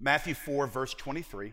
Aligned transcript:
Matthew 0.00 0.34
4, 0.34 0.68
verse 0.68 0.94
23, 0.94 1.52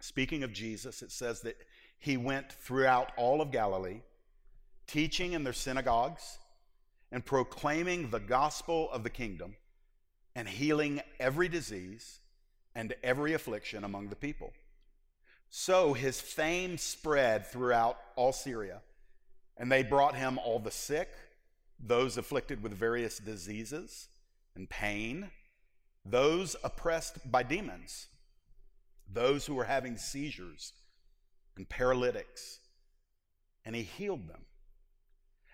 speaking 0.00 0.42
of 0.42 0.52
Jesus, 0.52 1.02
it 1.02 1.12
says 1.12 1.42
that 1.42 1.56
he 1.98 2.16
went 2.16 2.52
throughout 2.52 3.12
all 3.16 3.40
of 3.40 3.52
Galilee, 3.52 4.00
teaching 4.86 5.32
in 5.32 5.44
their 5.44 5.52
synagogues 5.52 6.38
and 7.12 7.24
proclaiming 7.24 8.10
the 8.10 8.18
gospel 8.20 8.90
of 8.90 9.04
the 9.04 9.10
kingdom 9.10 9.56
and 10.34 10.48
healing 10.48 11.00
every 11.20 11.48
disease 11.48 12.20
and 12.74 12.94
every 13.02 13.32
affliction 13.32 13.84
among 13.84 14.08
the 14.08 14.16
people. 14.16 14.52
So 15.48 15.92
his 15.92 16.20
fame 16.20 16.76
spread 16.76 17.46
throughout 17.46 17.98
all 18.16 18.32
Syria, 18.32 18.80
and 19.56 19.70
they 19.70 19.84
brought 19.84 20.16
him 20.16 20.38
all 20.38 20.58
the 20.58 20.72
sick, 20.72 21.08
those 21.78 22.18
afflicted 22.18 22.62
with 22.62 22.72
various 22.72 23.18
diseases 23.18 24.08
and 24.56 24.68
pain, 24.68 25.30
those 26.08 26.56
oppressed 26.62 27.30
by 27.30 27.42
demons, 27.42 28.08
those 29.12 29.46
who 29.46 29.54
were 29.54 29.64
having 29.64 29.96
seizures 29.96 30.72
and 31.56 31.68
paralytics, 31.68 32.60
and 33.64 33.74
he 33.74 33.82
healed 33.82 34.28
them. 34.28 34.42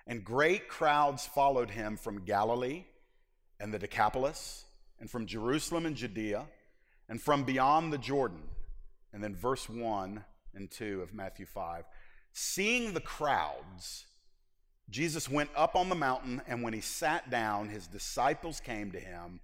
And 0.07 0.25
great 0.25 0.69
crowds 0.69 1.27
followed 1.27 1.71
him 1.71 1.97
from 1.97 2.25
Galilee 2.25 2.85
and 3.61 3.73
the 3.73 3.79
Decapolis, 3.79 4.65
and 4.99 5.09
from 5.09 5.27
Jerusalem 5.27 5.87
and 5.87 5.97
Judea, 5.97 6.47
and 7.09 7.21
from 7.21 7.45
beyond 7.45 7.93
the 7.93 7.99
Jordan. 7.99 8.43
And 9.13 9.23
then 9.23 9.37
verse 9.37 9.69
1 9.69 10.25
and 10.55 10.71
2 10.71 11.03
of 11.03 11.15
Matthew 11.15 11.47
5. 11.47 11.85
Seeing 12.33 12.93
the 12.93 13.01
crowds, 13.01 14.07
Jesus 14.91 15.29
went 15.29 15.51
up 15.57 15.77
on 15.77 15.89
the 15.89 15.95
mountain, 15.95 16.43
and 16.49 16.63
when 16.63 16.73
he 16.73 16.81
sat 16.81 17.31
down, 17.31 17.69
his 17.69 17.87
disciples 17.87 18.61
came 18.61 18.91
to 18.93 19.01
him, 19.01 19.41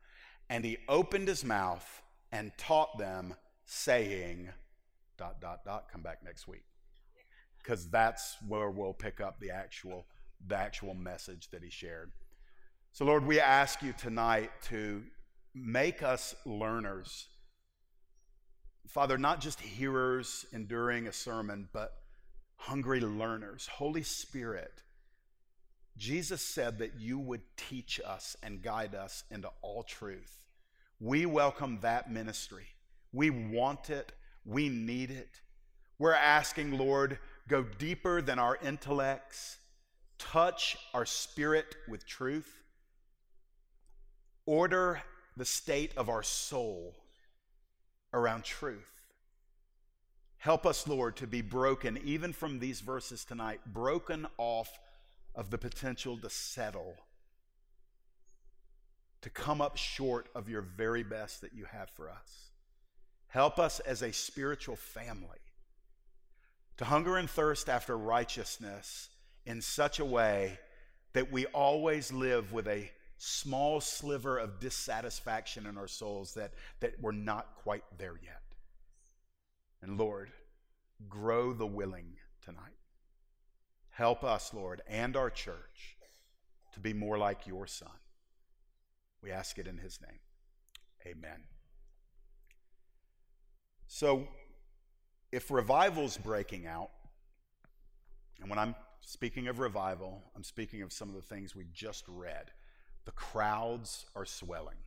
and 0.50 0.64
he 0.64 0.78
opened 0.88 1.28
his 1.28 1.44
mouth 1.44 2.02
and 2.32 2.52
taught 2.56 2.98
them, 2.98 3.34
saying, 3.66 4.48
dot, 5.16 5.40
dot, 5.40 5.64
dot, 5.64 5.86
come 5.90 6.02
back 6.02 6.18
next 6.24 6.48
week. 6.48 6.64
Because 7.62 7.88
that's 7.88 8.36
where 8.46 8.70
we'll 8.70 8.94
pick 8.94 9.20
up 9.20 9.40
the 9.40 9.50
actual, 9.50 10.06
the 10.46 10.56
actual 10.56 10.94
message 10.94 11.50
that 11.50 11.62
he 11.62 11.70
shared. 11.70 12.12
So, 12.92 13.04
Lord, 13.04 13.26
we 13.26 13.40
ask 13.40 13.82
you 13.82 13.92
tonight 13.92 14.50
to 14.68 15.02
make 15.54 16.02
us 16.02 16.34
learners. 16.46 17.28
Father, 18.86 19.18
not 19.18 19.40
just 19.40 19.60
hearers 19.60 20.46
enduring 20.52 21.06
a 21.06 21.12
sermon, 21.12 21.68
but 21.72 21.92
hungry 22.56 23.00
learners. 23.00 23.68
Holy 23.70 24.02
Spirit, 24.02 24.82
Jesus 25.98 26.40
said 26.40 26.78
that 26.78 26.98
you 26.98 27.18
would 27.18 27.42
teach 27.56 28.00
us 28.06 28.36
and 28.42 28.62
guide 28.62 28.94
us 28.94 29.24
into 29.30 29.50
all 29.62 29.82
truth. 29.82 30.40
We 31.00 31.26
welcome 31.26 31.80
that 31.82 32.10
ministry. 32.10 32.66
We 33.12 33.30
want 33.30 33.90
it. 33.90 34.12
We 34.44 34.68
need 34.68 35.10
it. 35.10 35.40
We're 35.98 36.14
asking, 36.14 36.78
Lord, 36.78 37.18
go 37.48 37.64
deeper 37.64 38.22
than 38.22 38.38
our 38.38 38.56
intellects, 38.62 39.58
touch 40.18 40.76
our 40.94 41.04
spirit 41.04 41.74
with 41.88 42.06
truth, 42.06 42.62
order 44.46 45.02
the 45.36 45.44
state 45.44 45.92
of 45.96 46.08
our 46.08 46.22
soul 46.22 46.94
around 48.12 48.44
truth. 48.44 49.02
Help 50.38 50.64
us, 50.64 50.86
Lord, 50.86 51.16
to 51.16 51.26
be 51.26 51.42
broken, 51.42 51.98
even 52.04 52.32
from 52.32 52.60
these 52.60 52.80
verses 52.80 53.24
tonight, 53.24 53.60
broken 53.66 54.28
off 54.38 54.78
of 55.34 55.50
the 55.50 55.58
potential 55.58 56.16
to 56.18 56.30
settle, 56.30 56.96
to 59.20 59.30
come 59.30 59.60
up 59.60 59.76
short 59.76 60.28
of 60.34 60.48
your 60.48 60.62
very 60.62 61.02
best 61.02 61.40
that 61.40 61.52
you 61.52 61.64
have 61.64 61.90
for 61.90 62.08
us. 62.08 62.50
Help 63.28 63.58
us 63.58 63.80
as 63.80 64.02
a 64.02 64.12
spiritual 64.12 64.76
family 64.76 65.38
to 66.78 66.84
hunger 66.84 67.16
and 67.16 67.28
thirst 67.28 67.68
after 67.68 67.96
righteousness 67.96 69.10
in 69.44 69.60
such 69.60 69.98
a 69.98 70.04
way 70.04 70.58
that 71.12 71.30
we 71.30 71.46
always 71.46 72.12
live 72.12 72.52
with 72.52 72.68
a 72.68 72.90
small 73.18 73.80
sliver 73.80 74.38
of 74.38 74.60
dissatisfaction 74.60 75.66
in 75.66 75.76
our 75.76 75.88
souls 75.88 76.34
that, 76.34 76.52
that 76.80 76.94
we're 77.00 77.12
not 77.12 77.56
quite 77.56 77.82
there 77.98 78.18
yet. 78.22 78.42
And 79.82 79.98
Lord, 79.98 80.30
grow 81.08 81.52
the 81.52 81.66
willing 81.66 82.16
tonight. 82.42 82.77
Help 83.98 84.22
us, 84.22 84.54
Lord, 84.54 84.80
and 84.86 85.16
our 85.16 85.28
church 85.28 85.96
to 86.72 86.78
be 86.78 86.92
more 86.92 87.18
like 87.18 87.48
your 87.48 87.66
Son. 87.66 87.90
We 89.20 89.32
ask 89.32 89.58
it 89.58 89.66
in 89.66 89.78
his 89.78 89.98
name. 90.00 90.20
Amen. 91.04 91.42
So, 93.88 94.28
if 95.32 95.50
revival's 95.50 96.16
breaking 96.16 96.64
out, 96.64 96.90
and 98.40 98.48
when 98.48 98.60
I'm 98.60 98.76
speaking 99.00 99.48
of 99.48 99.58
revival, 99.58 100.22
I'm 100.36 100.44
speaking 100.44 100.82
of 100.82 100.92
some 100.92 101.08
of 101.08 101.16
the 101.16 101.20
things 101.20 101.56
we 101.56 101.66
just 101.72 102.04
read. 102.06 102.52
The 103.04 103.10
crowds 103.10 104.06
are 104.14 104.24
swelling. 104.24 104.78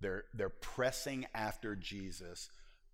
They're, 0.00 0.24
they're 0.32 0.48
pressing 0.48 1.26
after 1.34 1.76
Jesus. 1.76 2.48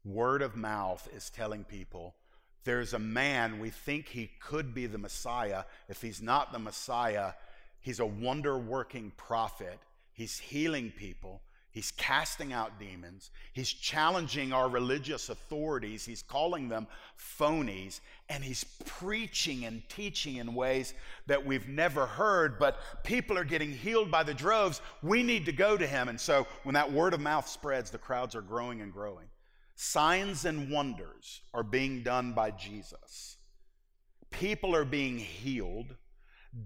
Word 0.05 0.43
of 0.43 0.57
mouth 0.57 1.09
is 1.15 1.31
telling 1.31 1.63
people 1.63 2.17
there's 2.65 2.95
a 2.95 2.99
man, 2.99 3.61
we 3.61 3.71
think 3.71 4.09
he 4.09 4.31
could 4.41 4.75
be 4.75 4.87
the 4.87 4.99
Messiah. 4.99 5.65
If 5.89 6.01
he's 6.03 6.23
not 6.23 6.53
the 6.53 6.59
Messiah, 6.59 7.33
he's 7.81 8.01
a 8.01 8.07
wonder 8.07 8.59
working 8.59 9.13
prophet. 9.17 9.79
He's 10.13 10.39
healing 10.39 10.93
people. 10.97 11.43
He's 11.75 11.91
casting 11.91 12.53
out 12.53 12.79
demons. 12.79 13.33
He's 13.53 13.69
challenging 13.69 14.53
our 14.53 14.69
religious 14.69 15.29
authorities. 15.29 16.05
He's 16.05 16.23
calling 16.23 16.69
them 16.69 16.87
phonies. 17.19 17.99
And 18.29 18.45
he's 18.45 18.63
preaching 18.87 19.65
and 19.65 19.83
teaching 19.89 20.37
in 20.37 20.55
ways 20.55 20.95
that 21.27 21.45
we've 21.45 21.69
never 21.69 22.07
heard, 22.07 22.61
but 22.61 22.79
people 23.03 23.37
are 23.37 23.45
getting 23.45 23.73
healed 23.73 24.09
by 24.09 24.23
the 24.23 24.33
droves. 24.33 24.81
We 25.03 25.25
need 25.25 25.47
to 25.47 25.53
go 25.53 25.77
to 25.77 25.87
him. 25.87 26.09
And 26.09 26.21
so 26.21 26.47
when 26.63 26.75
that 26.75 26.93
word 26.93 27.13
of 27.13 27.21
mouth 27.21 27.49
spreads, 27.49 27.91
the 27.91 27.99
crowds 27.99 28.37
are 28.37 28.43
growing 28.43 28.81
and 28.81 28.93
growing. 28.93 29.27
Signs 29.77 30.45
and 30.45 30.71
wonders 30.71 31.43
are 31.53 31.63
being 31.63 32.03
done 32.03 32.33
by 32.33 32.51
Jesus. 32.51 33.37
People 34.31 34.75
are 34.75 34.85
being 34.85 35.19
healed 35.19 35.97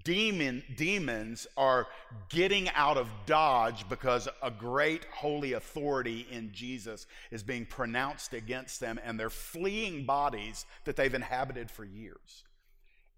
demon, 0.05 0.63
demons 0.77 1.47
are 1.57 1.87
getting 2.29 2.69
out 2.71 2.97
of 2.97 3.09
Dodge 3.27 3.89
because 3.89 4.29
a 4.43 4.51
great 4.51 5.07
holy 5.13 5.55
authority 5.55 6.27
in 6.31 6.53
Jesus 6.53 7.07
is 7.31 7.43
being 7.43 7.65
pronounced 7.65 8.35
against 8.35 8.81
them, 8.81 9.01
and 9.05 9.19
they're 9.19 9.31
fleeing 9.31 10.05
bodies 10.05 10.67
that 10.85 10.97
they've 10.97 11.15
inhabited 11.15 11.71
for 11.71 11.85
years. 11.85 12.45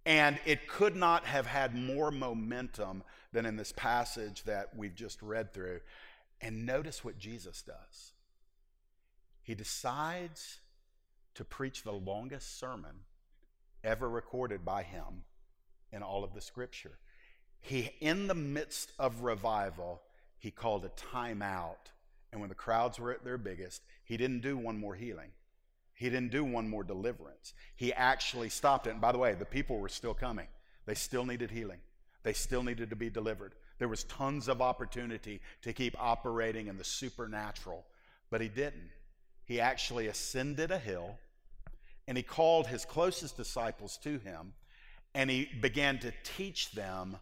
And 0.06 0.38
it 0.46 0.68
could 0.68 0.96
not 0.96 1.26
have 1.26 1.46
had 1.46 1.74
more 1.74 2.10
momentum 2.10 3.02
than 3.32 3.46
in 3.46 3.56
this 3.56 3.72
passage 3.72 4.44
that 4.44 4.70
we've 4.76 4.94
just 4.94 5.20
read 5.22 5.52
through. 5.52 5.80
And 6.40 6.64
notice 6.64 7.04
what 7.04 7.18
Jesus 7.18 7.62
does. 7.62 8.09
He 9.50 9.56
decides 9.56 10.60
to 11.34 11.44
preach 11.44 11.82
the 11.82 11.90
longest 11.90 12.60
sermon 12.60 13.00
ever 13.82 14.08
recorded 14.08 14.64
by 14.64 14.84
him 14.84 15.24
in 15.90 16.04
all 16.04 16.22
of 16.22 16.34
the 16.34 16.40
scripture. 16.40 17.00
He, 17.60 17.90
in 17.98 18.28
the 18.28 18.34
midst 18.36 18.92
of 18.96 19.22
revival, 19.22 20.02
he 20.38 20.52
called 20.52 20.84
a 20.84 20.90
timeout. 20.90 21.90
And 22.30 22.40
when 22.40 22.48
the 22.48 22.54
crowds 22.54 23.00
were 23.00 23.10
at 23.10 23.24
their 23.24 23.38
biggest, 23.38 23.82
he 24.04 24.16
didn't 24.16 24.42
do 24.42 24.56
one 24.56 24.78
more 24.78 24.94
healing. 24.94 25.32
He 25.94 26.08
didn't 26.08 26.30
do 26.30 26.44
one 26.44 26.70
more 26.70 26.84
deliverance. 26.84 27.52
He 27.74 27.92
actually 27.92 28.50
stopped 28.50 28.86
it. 28.86 28.90
And 28.90 29.00
by 29.00 29.10
the 29.10 29.18
way, 29.18 29.34
the 29.34 29.44
people 29.44 29.80
were 29.80 29.88
still 29.88 30.14
coming. 30.14 30.46
They 30.86 30.94
still 30.94 31.26
needed 31.26 31.50
healing. 31.50 31.80
They 32.22 32.34
still 32.34 32.62
needed 32.62 32.88
to 32.90 32.96
be 32.96 33.10
delivered. 33.10 33.56
There 33.80 33.88
was 33.88 34.04
tons 34.04 34.46
of 34.46 34.62
opportunity 34.62 35.40
to 35.62 35.72
keep 35.72 36.00
operating 36.00 36.68
in 36.68 36.76
the 36.76 36.84
supernatural, 36.84 37.84
but 38.30 38.40
he 38.40 38.46
didn't. 38.46 38.90
He 39.50 39.60
actually 39.60 40.06
ascended 40.06 40.70
a 40.70 40.78
hill 40.78 41.18
and 42.06 42.16
he 42.16 42.22
called 42.22 42.68
his 42.68 42.84
closest 42.84 43.36
disciples 43.36 43.98
to 44.04 44.20
him 44.20 44.52
and 45.12 45.28
he 45.28 45.48
began 45.60 45.98
to 45.98 46.12
teach 46.22 46.70
them 46.70 47.16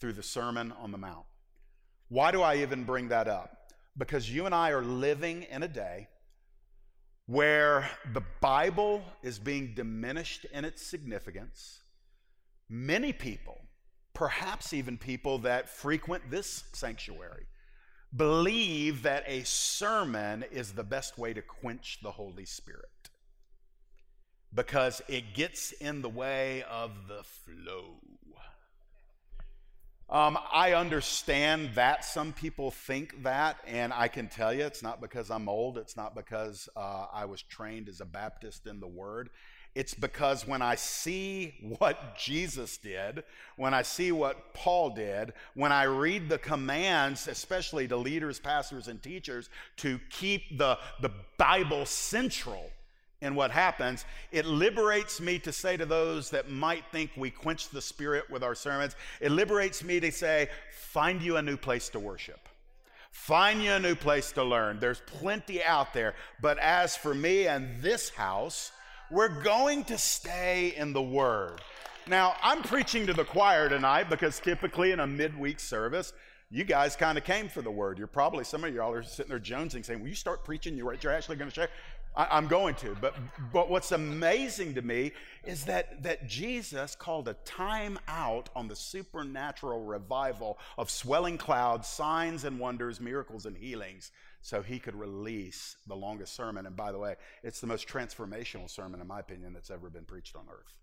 through 0.00 0.14
the 0.14 0.22
Sermon 0.24 0.72
on 0.72 0.90
the 0.90 0.98
Mount. 0.98 1.26
Why 2.08 2.32
do 2.32 2.42
I 2.42 2.56
even 2.56 2.82
bring 2.82 3.06
that 3.10 3.28
up? 3.28 3.72
Because 3.96 4.28
you 4.28 4.46
and 4.46 4.54
I 4.54 4.70
are 4.72 4.82
living 4.82 5.44
in 5.44 5.62
a 5.62 5.68
day 5.68 6.08
where 7.26 7.88
the 8.14 8.24
Bible 8.40 9.04
is 9.22 9.38
being 9.38 9.72
diminished 9.72 10.46
in 10.52 10.64
its 10.64 10.84
significance. 10.84 11.78
Many 12.68 13.12
people, 13.12 13.60
perhaps 14.12 14.72
even 14.72 14.98
people 14.98 15.38
that 15.38 15.68
frequent 15.68 16.32
this 16.32 16.64
sanctuary, 16.72 17.46
believe 18.14 19.02
that 19.02 19.24
a 19.26 19.44
sermon 19.44 20.44
is 20.50 20.72
the 20.72 20.82
best 20.82 21.18
way 21.18 21.32
to 21.32 21.42
quench 21.42 21.98
the 22.02 22.10
Holy 22.10 22.44
Spirit 22.44 22.88
because 24.54 25.00
it 25.08 25.34
gets 25.34 25.72
in 25.72 26.02
the 26.02 26.08
way 26.08 26.64
of 26.64 26.90
the 27.08 27.22
flow. 27.22 27.94
Um, 30.08 30.36
I 30.52 30.72
understand 30.72 31.70
that 31.76 32.04
some 32.04 32.32
people 32.32 32.72
think 32.72 33.22
that, 33.22 33.58
and 33.64 33.92
I 33.92 34.08
can 34.08 34.26
tell 34.26 34.52
you 34.52 34.64
it's 34.64 34.82
not 34.82 35.00
because 35.00 35.30
I'm 35.30 35.48
old, 35.48 35.78
it's 35.78 35.96
not 35.96 36.16
because 36.16 36.68
uh, 36.74 37.06
I 37.12 37.26
was 37.26 37.42
trained 37.42 37.88
as 37.88 38.00
a 38.00 38.04
Baptist 38.04 38.66
in 38.66 38.80
the 38.80 38.88
Word. 38.88 39.30
It's 39.74 39.94
because 39.94 40.46
when 40.46 40.62
I 40.62 40.74
see 40.74 41.54
what 41.78 42.18
Jesus 42.18 42.76
did, 42.76 43.22
when 43.56 43.72
I 43.72 43.82
see 43.82 44.10
what 44.10 44.52
Paul 44.52 44.90
did, 44.90 45.32
when 45.54 45.70
I 45.70 45.84
read 45.84 46.28
the 46.28 46.38
commands, 46.38 47.28
especially 47.28 47.86
to 47.88 47.96
leaders, 47.96 48.40
pastors, 48.40 48.88
and 48.88 49.00
teachers, 49.00 49.48
to 49.76 50.00
keep 50.10 50.58
the, 50.58 50.78
the 51.00 51.12
Bible 51.38 51.86
central 51.86 52.70
in 53.20 53.36
what 53.36 53.52
happens, 53.52 54.04
it 54.32 54.44
liberates 54.44 55.20
me 55.20 55.38
to 55.38 55.52
say 55.52 55.76
to 55.76 55.86
those 55.86 56.30
that 56.30 56.50
might 56.50 56.84
think 56.90 57.12
we 57.16 57.30
quench 57.30 57.68
the 57.68 57.82
spirit 57.82 58.28
with 58.28 58.42
our 58.42 58.56
sermons, 58.56 58.96
it 59.20 59.30
liberates 59.30 59.84
me 59.84 60.00
to 60.00 60.10
say, 60.10 60.48
find 60.72 61.22
you 61.22 61.36
a 61.36 61.42
new 61.42 61.56
place 61.56 61.88
to 61.90 62.00
worship. 62.00 62.48
Find 63.12 63.62
you 63.62 63.72
a 63.72 63.80
new 63.80 63.94
place 63.94 64.32
to 64.32 64.42
learn. 64.42 64.80
There's 64.80 65.02
plenty 65.06 65.62
out 65.62 65.92
there. 65.92 66.14
But 66.40 66.58
as 66.58 66.96
for 66.96 67.14
me 67.14 67.46
and 67.46 67.80
this 67.82 68.08
house, 68.08 68.72
we're 69.10 69.28
going 69.42 69.84
to 69.84 69.98
stay 69.98 70.74
in 70.76 70.92
the 70.92 71.02
Word. 71.02 71.60
Now, 72.06 72.34
I'm 72.42 72.62
preaching 72.62 73.06
to 73.06 73.12
the 73.12 73.24
choir 73.24 73.68
tonight 73.68 74.08
because 74.08 74.40
typically 74.40 74.92
in 74.92 75.00
a 75.00 75.06
midweek 75.06 75.60
service, 75.60 76.12
you 76.50 76.64
guys 76.64 76.96
kind 76.96 77.16
of 77.16 77.24
came 77.24 77.48
for 77.48 77.62
the 77.62 77.70
word. 77.70 77.98
You're 77.98 78.08
probably, 78.08 78.42
some 78.42 78.64
of 78.64 78.74
y'all 78.74 78.92
are 78.92 79.04
sitting 79.04 79.30
there 79.30 79.38
jonesing 79.38 79.84
saying, 79.84 80.00
Will 80.00 80.08
you 80.08 80.16
start 80.16 80.44
preaching? 80.44 80.76
You're, 80.76 80.94
you're 80.94 81.12
actually 81.12 81.36
going 81.36 81.50
to 81.50 81.54
share. 81.54 81.68
I, 82.16 82.36
am 82.36 82.48
going 82.48 82.74
to. 82.76 82.96
But, 83.00 83.14
but 83.52 83.70
what's 83.70 83.92
amazing 83.92 84.74
to 84.74 84.82
me 84.82 85.12
is 85.44 85.64
that, 85.66 86.02
that 86.02 86.26
Jesus 86.26 86.96
called 86.96 87.28
a 87.28 87.34
time 87.44 88.00
out 88.08 88.48
on 88.56 88.66
the 88.66 88.74
supernatural 88.74 89.84
revival 89.84 90.58
of 90.76 90.90
swelling 90.90 91.38
clouds, 91.38 91.86
signs 91.86 92.42
and 92.42 92.58
wonders, 92.58 93.00
miracles 93.00 93.46
and 93.46 93.56
healings 93.56 94.10
so 94.42 94.62
he 94.62 94.78
could 94.78 94.94
release 94.94 95.76
the 95.86 95.96
longest 95.96 96.34
sermon. 96.34 96.66
And 96.66 96.76
by 96.76 96.92
the 96.92 96.98
way, 96.98 97.16
it's 97.42 97.60
the 97.60 97.66
most 97.66 97.86
transformational 97.86 98.70
sermon, 98.70 99.00
in 99.00 99.06
my 99.06 99.20
opinion, 99.20 99.52
that's 99.52 99.70
ever 99.70 99.90
been 99.90 100.04
preached 100.04 100.36
on 100.36 100.46
earth. 100.50 100.74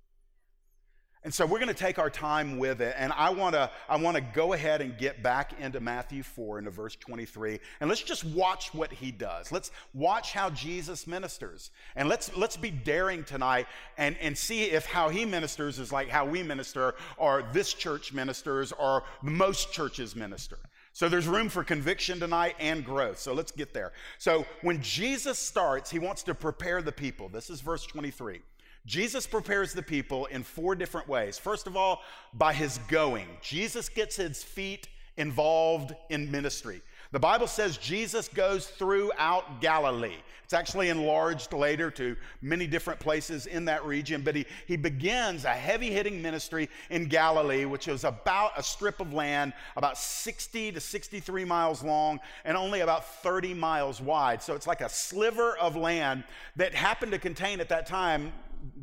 And 1.23 1.33
so 1.33 1.45
we're 1.45 1.57
going 1.57 1.67
to 1.67 1.73
take 1.73 1.99
our 1.99 2.09
time 2.09 2.57
with 2.57 2.79
it. 2.79 2.95
And 2.97 3.11
I 3.11 3.31
want 3.31 3.55
to 3.55 3.69
I 3.89 3.97
want 3.97 4.15
to 4.15 4.21
go 4.21 4.53
ahead 4.53 4.81
and 4.81 4.97
get 4.97 5.23
back 5.23 5.59
into 5.59 5.79
Matthew 5.79 6.23
4 6.23 6.59
into 6.59 6.71
verse 6.71 6.95
23. 6.95 7.59
And 7.81 7.89
let's 7.89 8.01
just 8.01 8.23
watch 8.23 8.73
what 8.73 8.93
he 8.93 9.11
does. 9.11 9.51
Let's 9.51 9.71
watch 9.93 10.31
how 10.31 10.51
Jesus 10.51 11.07
ministers. 11.07 11.71
And 11.95 12.07
let's 12.07 12.33
let's 12.37 12.55
be 12.55 12.69
daring 12.69 13.23
tonight 13.23 13.67
and, 13.97 14.15
and 14.21 14.37
see 14.37 14.65
if 14.65 14.85
how 14.85 15.09
he 15.09 15.25
ministers 15.25 15.79
is 15.79 15.91
like 15.91 16.07
how 16.07 16.25
we 16.25 16.43
minister 16.43 16.95
or 17.17 17.43
this 17.51 17.73
church 17.73 18.13
ministers 18.13 18.71
or 18.71 19.03
most 19.21 19.73
churches 19.73 20.15
minister. 20.15 20.59
So 20.97 21.07
there's 21.07 21.27
room 21.27 21.47
for 21.47 21.63
conviction 21.63 22.19
tonight 22.19 22.55
and 22.59 22.83
growth. 22.83 23.19
So 23.19 23.31
let's 23.31 23.51
get 23.51 23.71
there. 23.71 23.91
So 24.17 24.47
when 24.63 24.81
Jesus 24.81 25.37
starts, 25.37 25.91
he 25.91 25.99
wants 25.99 26.23
to 26.23 26.33
prepare 26.33 26.81
the 26.81 26.91
people. 26.91 27.29
This 27.29 27.51
is 27.51 27.61
verse 27.61 27.85
23. 27.85 28.41
Jesus 28.87 29.27
prepares 29.27 29.73
the 29.73 29.83
people 29.83 30.25
in 30.25 30.41
four 30.41 30.73
different 30.73 31.07
ways. 31.07 31.37
First 31.37 31.67
of 31.67 31.77
all, 31.77 32.01
by 32.33 32.51
his 32.51 32.79
going. 32.87 33.27
Jesus 33.43 33.89
gets 33.89 34.15
his 34.15 34.41
feet 34.41 34.87
involved 35.17 35.93
in 36.09 36.31
ministry. 36.31 36.81
The 37.11 37.19
Bible 37.19 37.47
says 37.47 37.77
Jesus 37.77 38.27
goes 38.27 38.67
throughout 38.67 39.61
Galilee. 39.61 40.17
It's 40.43 40.53
actually 40.53 40.87
enlarged 40.87 41.51
later 41.51 41.91
to 41.91 42.15
many 42.41 42.67
different 42.67 43.01
places 43.01 43.47
in 43.47 43.65
that 43.65 43.85
region, 43.85 44.21
but 44.21 44.33
he, 44.33 44.45
he 44.65 44.77
begins 44.77 45.43
a 45.43 45.49
heavy 45.49 45.91
hitting 45.91 46.21
ministry 46.21 46.69
in 46.89 47.07
Galilee, 47.07 47.65
which 47.65 47.89
is 47.89 48.05
about 48.05 48.51
a 48.57 48.63
strip 48.63 49.01
of 49.01 49.11
land 49.11 49.51
about 49.75 49.97
60 49.97 50.71
to 50.71 50.79
63 50.79 51.43
miles 51.43 51.83
long 51.83 52.21
and 52.45 52.55
only 52.55 52.79
about 52.79 53.05
30 53.21 53.53
miles 53.55 53.99
wide. 53.99 54.41
So 54.41 54.53
it's 54.53 54.67
like 54.67 54.79
a 54.79 54.87
sliver 54.87 55.57
of 55.57 55.75
land 55.75 56.23
that 56.55 56.73
happened 56.73 57.11
to 57.11 57.19
contain 57.19 57.59
at 57.59 57.67
that 57.67 57.85
time 57.85 58.31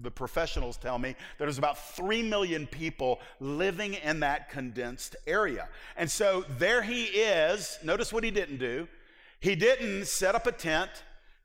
the 0.02 0.10
professionals 0.10 0.76
tell 0.76 0.98
me 0.98 1.14
there's 1.38 1.58
about 1.58 1.78
3 1.96 2.22
million 2.22 2.66
people 2.66 3.20
living 3.40 3.94
in 3.94 4.20
that 4.20 4.50
condensed 4.50 5.16
area. 5.26 5.68
And 5.96 6.10
so 6.10 6.44
there 6.58 6.82
he 6.82 7.04
is. 7.04 7.78
Notice 7.82 8.12
what 8.12 8.24
he 8.24 8.30
didn't 8.30 8.58
do. 8.58 8.88
He 9.40 9.54
didn't 9.54 10.06
set 10.06 10.34
up 10.34 10.46
a 10.46 10.52
tent. 10.52 10.90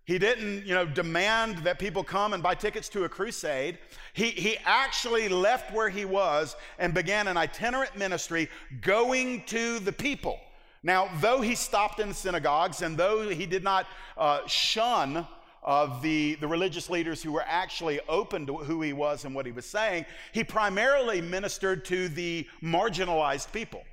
He 0.05 0.17
didn't, 0.17 0.65
you 0.65 0.73
know, 0.73 0.85
demand 0.85 1.59
that 1.59 1.77
people 1.77 2.03
come 2.03 2.33
and 2.33 2.41
buy 2.41 2.55
tickets 2.55 2.89
to 2.89 3.03
a 3.03 3.09
crusade. 3.09 3.77
He, 4.13 4.31
he 4.31 4.57
actually 4.65 5.29
left 5.29 5.71
where 5.71 5.89
he 5.89 6.05
was 6.05 6.55
and 6.79 6.93
began 6.93 7.27
an 7.27 7.37
itinerant 7.37 7.95
ministry 7.95 8.49
going 8.81 9.43
to 9.47 9.79
the 9.79 9.91
people. 9.91 10.39
Now, 10.81 11.09
though 11.19 11.41
he 11.41 11.55
stopped 11.55 11.99
in 11.99 12.13
synagogues 12.13 12.81
and 12.81 12.97
though 12.97 13.29
he 13.29 13.45
did 13.45 13.63
not 13.63 13.85
uh, 14.17 14.47
shun 14.47 15.27
of 15.69 16.01
the, 16.01 16.33
the 16.41 16.47
religious 16.47 16.89
leaders 16.89 17.21
who 17.21 17.31
were 17.31 17.45
actually 17.45 17.99
open 18.09 18.47
to 18.47 18.57
who 18.57 18.81
he 18.81 18.91
was 18.91 19.23
and 19.23 19.35
what 19.35 19.45
he 19.45 19.51
was 19.51 19.67
saying, 19.67 20.03
he 20.31 20.43
primarily 20.43 21.21
ministered 21.21 21.85
to 21.85 22.09
the 22.09 22.47
marginalized 22.63 23.51
people. 23.51 23.83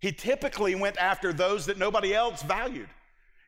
He 0.00 0.12
typically 0.12 0.74
went 0.74 0.98
after 0.98 1.32
those 1.32 1.64
that 1.64 1.78
nobody 1.78 2.14
else 2.14 2.42
valued. 2.42 2.90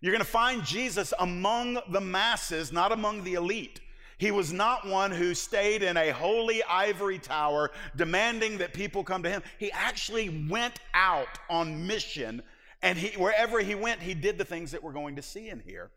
You're 0.00 0.14
going 0.14 0.24
to 0.24 0.30
find 0.30 0.64
Jesus 0.64 1.12
among 1.18 1.78
the 1.90 2.00
masses, 2.00 2.72
not 2.72 2.92
among 2.92 3.24
the 3.24 3.34
elite. 3.34 3.80
He 4.16 4.30
was 4.30 4.54
not 4.54 4.88
one 4.88 5.10
who 5.10 5.34
stayed 5.34 5.82
in 5.82 5.98
a 5.98 6.12
holy 6.12 6.62
ivory 6.62 7.18
tower 7.18 7.72
demanding 7.94 8.56
that 8.56 8.72
people 8.72 9.04
come 9.04 9.22
to 9.22 9.28
him. 9.28 9.42
He 9.58 9.70
actually 9.72 10.46
went 10.48 10.80
out 10.94 11.38
on 11.50 11.86
mission, 11.86 12.42
and 12.80 12.96
he, 12.96 13.18
wherever 13.18 13.60
he 13.60 13.74
went, 13.74 14.00
he 14.00 14.14
did 14.14 14.38
the 14.38 14.46
things 14.46 14.70
that 14.70 14.82
we're 14.82 14.94
going 14.94 15.16
to 15.16 15.22
see 15.22 15.50
in 15.50 15.60
here. 15.60 15.90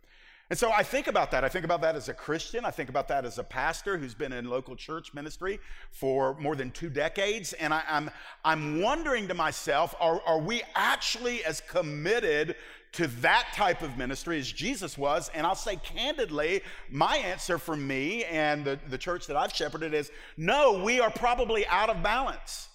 And 0.50 0.60
so 0.60 0.72
I 0.72 0.84
think 0.84 1.08
about 1.08 1.32
that. 1.32 1.44
I 1.44 1.50
think 1.50 1.66
about 1.66 1.82
that 1.82 1.96
as 1.96 2.10
a 2.10 2.14
Christian. 2.14 2.66
I 2.66 2.72
think 2.72 2.90
about 2.90 3.08
that 3.08 3.26
as 3.26 3.40
a 3.40 3.44
pastor 3.44 3.98
who's 3.98 4.14
been 4.14 4.34
in 4.34 4.46
local 4.46 4.76
church 4.76 5.14
ministry 5.14 5.60
for 5.92 6.38
more 6.40 6.56
than 6.56 6.70
two 6.72 6.90
decades. 6.90 7.54
And 7.54 7.74
I, 7.74 7.84
am 7.88 8.10
I'm, 8.44 8.74
I'm 8.76 8.82
wondering 8.82 9.28
to 9.30 9.34
myself, 9.34 9.96
are, 10.00 10.22
are 10.26 10.40
we 10.40 10.62
actually 10.76 11.44
as 11.46 11.62
committed 11.62 12.56
to 12.94 13.08
that 13.08 13.48
type 13.54 13.82
of 13.82 13.98
ministry 13.98 14.38
as 14.38 14.52
Jesus 14.52 14.98
was? 14.98 15.32
And 15.34 15.48
I'll 15.48 15.56
say 15.56 15.78
candidly, 15.78 16.62
my 16.90 17.18
answer 17.18 17.58
for 17.58 17.76
me 17.76 18.26
and 18.26 18.66
the, 18.66 18.78
the 18.90 18.98
church 18.98 19.28
that 19.28 19.38
I've 19.38 19.54
shepherded 19.54 19.94
is 19.94 20.12
no, 20.38 20.84
we 20.84 21.00
are 21.00 21.10
probably 21.10 21.66
out 21.68 21.90
of 21.90 22.04
balance. 22.04 22.68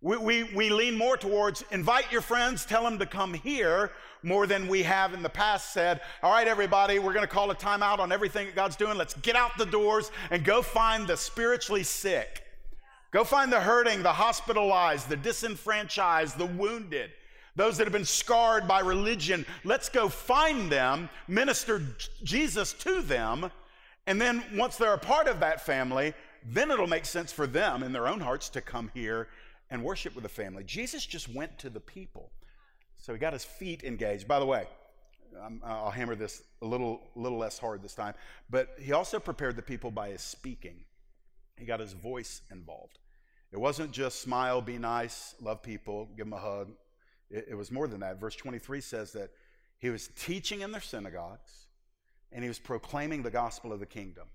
We, 0.00 0.16
we, 0.16 0.44
we 0.54 0.70
lean 0.70 0.96
more 0.96 1.18
towards 1.18 1.62
invite 1.70 2.10
your 2.10 2.22
friends, 2.22 2.64
tell 2.64 2.84
them 2.84 2.98
to 3.00 3.06
come 3.06 3.34
here, 3.34 3.92
more 4.22 4.46
than 4.46 4.68
we 4.68 4.82
have 4.82 5.14
in 5.14 5.22
the 5.22 5.28
past 5.28 5.72
said, 5.72 6.00
All 6.22 6.32
right, 6.32 6.46
everybody, 6.46 6.98
we're 6.98 7.12
going 7.12 7.26
to 7.26 7.32
call 7.32 7.50
a 7.50 7.54
timeout 7.54 7.98
on 7.98 8.12
everything 8.12 8.46
that 8.46 8.54
God's 8.54 8.76
doing. 8.76 8.96
Let's 8.96 9.14
get 9.14 9.36
out 9.36 9.56
the 9.58 9.66
doors 9.66 10.10
and 10.30 10.44
go 10.44 10.62
find 10.62 11.06
the 11.06 11.16
spiritually 11.16 11.82
sick. 11.82 12.44
Go 13.10 13.24
find 13.24 13.52
the 13.52 13.60
hurting, 13.60 14.02
the 14.02 14.12
hospitalized, 14.12 15.08
the 15.08 15.16
disenfranchised, 15.16 16.38
the 16.38 16.46
wounded, 16.46 17.10
those 17.56 17.76
that 17.76 17.84
have 17.84 17.92
been 17.92 18.04
scarred 18.04 18.68
by 18.68 18.80
religion. 18.80 19.44
Let's 19.64 19.88
go 19.88 20.08
find 20.08 20.70
them, 20.70 21.08
minister 21.26 21.82
Jesus 22.22 22.72
to 22.74 23.02
them, 23.02 23.50
and 24.06 24.20
then 24.20 24.42
once 24.54 24.76
they're 24.76 24.94
a 24.94 24.98
part 24.98 25.26
of 25.26 25.40
that 25.40 25.64
family, 25.64 26.14
then 26.44 26.70
it'll 26.70 26.86
make 26.86 27.04
sense 27.04 27.32
for 27.32 27.46
them 27.46 27.82
in 27.82 27.92
their 27.92 28.08
own 28.08 28.20
hearts 28.20 28.48
to 28.50 28.60
come 28.60 28.90
here 28.94 29.28
and 29.70 29.84
worship 29.84 30.14
with 30.14 30.22
the 30.22 30.28
family. 30.28 30.64
Jesus 30.64 31.04
just 31.04 31.28
went 31.28 31.58
to 31.58 31.70
the 31.70 31.80
people. 31.80 32.30
So 33.00 33.12
he 33.12 33.18
got 33.18 33.32
his 33.32 33.44
feet 33.44 33.82
engaged. 33.82 34.28
By 34.28 34.38
the 34.38 34.46
way, 34.46 34.66
i 35.64 35.82
will 35.82 35.90
hammer 35.90 36.14
this 36.14 36.42
a 36.60 36.66
little, 36.66 37.00
little 37.14 37.38
less 37.38 37.58
hard 37.58 37.82
this 37.82 37.94
time, 37.94 38.14
but 38.50 38.68
he 38.80 38.92
also 38.92 39.18
prepared 39.18 39.56
the 39.56 39.62
people 39.62 39.90
by 39.90 40.10
his 40.10 40.20
speaking. 40.20 40.84
He 41.56 41.64
got 41.64 41.80
his 41.80 41.92
voice 41.92 42.42
involved. 42.50 42.98
It 43.52 43.58
wasn't 43.58 43.92
just 43.92 44.20
smile, 44.20 44.60
be 44.60 44.78
nice, 44.78 45.34
love 45.40 45.62
people, 45.62 46.08
give 46.16 46.26
them 46.26 46.32
a 46.32 46.38
hug. 46.38 46.72
It, 47.30 47.48
it 47.50 47.54
was 47.54 47.70
more 47.70 47.88
than 47.88 48.00
that. 48.00 48.20
Verse 48.20 48.36
23 48.36 48.80
says 48.80 49.12
that 49.12 49.30
he 49.78 49.90
was 49.90 50.08
teaching 50.08 50.60
in 50.60 50.72
their 50.72 50.80
synagogues 50.80 51.66
and 52.32 52.44
he 52.44 52.48
was 52.48 52.58
proclaiming 52.58 53.22
the 53.22 53.30
gospel 53.30 53.72
of 53.72 53.80
the 53.80 53.86
kingdom. 53.86 54.28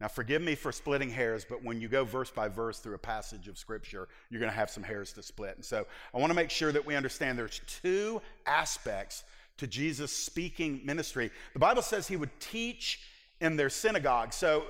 Now, 0.00 0.08
forgive 0.08 0.42
me 0.42 0.54
for 0.54 0.70
splitting 0.70 1.10
hairs, 1.10 1.44
but 1.48 1.64
when 1.64 1.80
you 1.80 1.88
go 1.88 2.04
verse 2.04 2.30
by 2.30 2.48
verse 2.48 2.78
through 2.78 2.94
a 2.94 2.98
passage 2.98 3.48
of 3.48 3.58
Scripture, 3.58 4.06
you're 4.30 4.40
going 4.40 4.50
to 4.50 4.56
have 4.56 4.70
some 4.70 4.84
hairs 4.84 5.12
to 5.14 5.22
split. 5.22 5.56
And 5.56 5.64
so 5.64 5.86
I 6.14 6.18
want 6.18 6.30
to 6.30 6.36
make 6.36 6.50
sure 6.50 6.70
that 6.70 6.86
we 6.86 6.94
understand 6.94 7.36
there's 7.36 7.60
two 7.66 8.22
aspects 8.46 9.24
to 9.56 9.66
Jesus' 9.66 10.12
speaking 10.12 10.80
ministry. 10.84 11.30
The 11.52 11.58
Bible 11.58 11.82
says 11.82 12.06
he 12.06 12.16
would 12.16 12.30
teach 12.38 13.00
in 13.40 13.56
their 13.56 13.70
synagogue. 13.70 14.32
So 14.32 14.64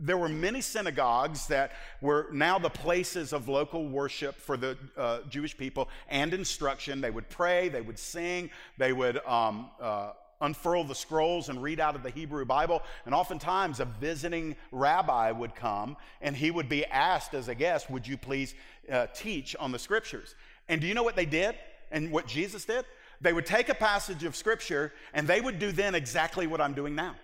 there 0.00 0.16
were 0.16 0.28
many 0.28 0.60
synagogues 0.60 1.46
that 1.46 1.72
were 2.00 2.28
now 2.32 2.58
the 2.58 2.70
places 2.70 3.32
of 3.32 3.48
local 3.48 3.88
worship 3.88 4.34
for 4.34 4.56
the 4.56 4.76
uh, 4.96 5.20
Jewish 5.28 5.56
people 5.56 5.88
and 6.08 6.34
instruction. 6.34 7.00
They 7.00 7.10
would 7.10 7.28
pray, 7.28 7.68
they 7.68 7.82
would 7.82 7.98
sing, 7.98 8.50
they 8.78 8.92
would 8.92 9.24
um, 9.26 9.70
uh, 9.80 10.12
unfurl 10.42 10.84
the 10.84 10.94
scrolls 10.94 11.48
and 11.48 11.62
read 11.62 11.80
out 11.80 11.94
of 11.94 12.02
the 12.02 12.10
Hebrew 12.10 12.44
Bible. 12.44 12.82
And 13.06 13.14
oftentimes, 13.14 13.80
a 13.80 13.86
visiting 13.86 14.56
rabbi 14.70 15.30
would 15.30 15.54
come 15.54 15.96
and 16.20 16.36
he 16.36 16.50
would 16.50 16.68
be 16.68 16.84
asked 16.84 17.32
as 17.32 17.48
a 17.48 17.54
guest, 17.54 17.88
Would 17.90 18.06
you 18.06 18.18
please 18.18 18.54
uh, 18.90 19.06
teach 19.14 19.56
on 19.56 19.72
the 19.72 19.78
scriptures? 19.78 20.34
And 20.68 20.80
do 20.80 20.86
you 20.86 20.94
know 20.94 21.02
what 21.02 21.16
they 21.16 21.26
did 21.26 21.54
and 21.90 22.12
what 22.12 22.26
Jesus 22.26 22.64
did? 22.64 22.84
They 23.20 23.32
would 23.32 23.46
take 23.46 23.68
a 23.68 23.74
passage 23.74 24.24
of 24.24 24.36
scripture 24.36 24.92
and 25.14 25.26
they 25.26 25.40
would 25.40 25.58
do 25.58 25.72
then 25.72 25.94
exactly 25.94 26.46
what 26.46 26.60
I'm 26.60 26.74
doing 26.74 26.94
now. 26.94 27.14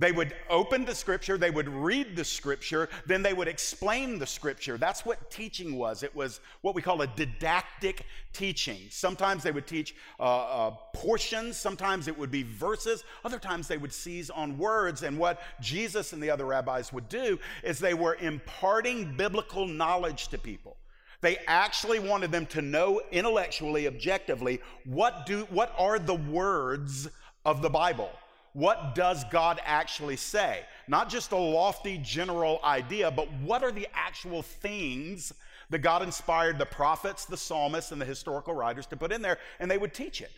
They 0.00 0.12
would 0.12 0.34
open 0.48 0.86
the 0.86 0.94
scripture, 0.94 1.36
they 1.36 1.50
would 1.50 1.68
read 1.68 2.16
the 2.16 2.24
scripture, 2.24 2.88
then 3.04 3.22
they 3.22 3.34
would 3.34 3.48
explain 3.48 4.18
the 4.18 4.26
scripture. 4.26 4.78
That's 4.78 5.04
what 5.04 5.30
teaching 5.30 5.76
was. 5.76 6.02
It 6.02 6.16
was 6.16 6.40
what 6.62 6.74
we 6.74 6.80
call 6.80 7.02
a 7.02 7.06
didactic 7.06 8.06
teaching. 8.32 8.78
Sometimes 8.88 9.42
they 9.42 9.52
would 9.52 9.66
teach 9.66 9.94
uh, 10.18 10.22
uh, 10.22 10.70
portions, 10.94 11.58
sometimes 11.58 12.08
it 12.08 12.18
would 12.18 12.30
be 12.30 12.44
verses, 12.44 13.04
other 13.26 13.38
times 13.38 13.68
they 13.68 13.76
would 13.76 13.92
seize 13.92 14.30
on 14.30 14.56
words. 14.56 15.02
And 15.02 15.18
what 15.18 15.42
Jesus 15.60 16.14
and 16.14 16.22
the 16.22 16.30
other 16.30 16.46
rabbis 16.46 16.94
would 16.94 17.10
do 17.10 17.38
is 17.62 17.78
they 17.78 17.92
were 17.92 18.16
imparting 18.22 19.14
biblical 19.18 19.66
knowledge 19.66 20.28
to 20.28 20.38
people. 20.38 20.78
They 21.20 21.36
actually 21.46 21.98
wanted 21.98 22.32
them 22.32 22.46
to 22.46 22.62
know 22.62 23.02
intellectually, 23.12 23.86
objectively, 23.86 24.62
what, 24.84 25.26
do, 25.26 25.46
what 25.50 25.74
are 25.76 25.98
the 25.98 26.14
words 26.14 27.06
of 27.44 27.60
the 27.60 27.68
Bible? 27.68 28.10
What 28.52 28.94
does 28.94 29.24
God 29.30 29.60
actually 29.64 30.16
say? 30.16 30.64
Not 30.88 31.08
just 31.08 31.32
a 31.32 31.36
lofty 31.36 31.98
general 31.98 32.60
idea, 32.64 33.10
but 33.10 33.30
what 33.44 33.62
are 33.62 33.72
the 33.72 33.88
actual 33.94 34.42
things 34.42 35.32
that 35.70 35.78
God 35.78 36.02
inspired 36.02 36.58
the 36.58 36.66
prophets, 36.66 37.24
the 37.24 37.36
psalmists, 37.36 37.92
and 37.92 38.00
the 38.00 38.06
historical 38.06 38.54
writers 38.54 38.86
to 38.86 38.96
put 38.96 39.12
in 39.12 39.22
there, 39.22 39.38
and 39.60 39.70
they 39.70 39.78
would 39.78 39.94
teach 39.94 40.20
it. 40.20 40.32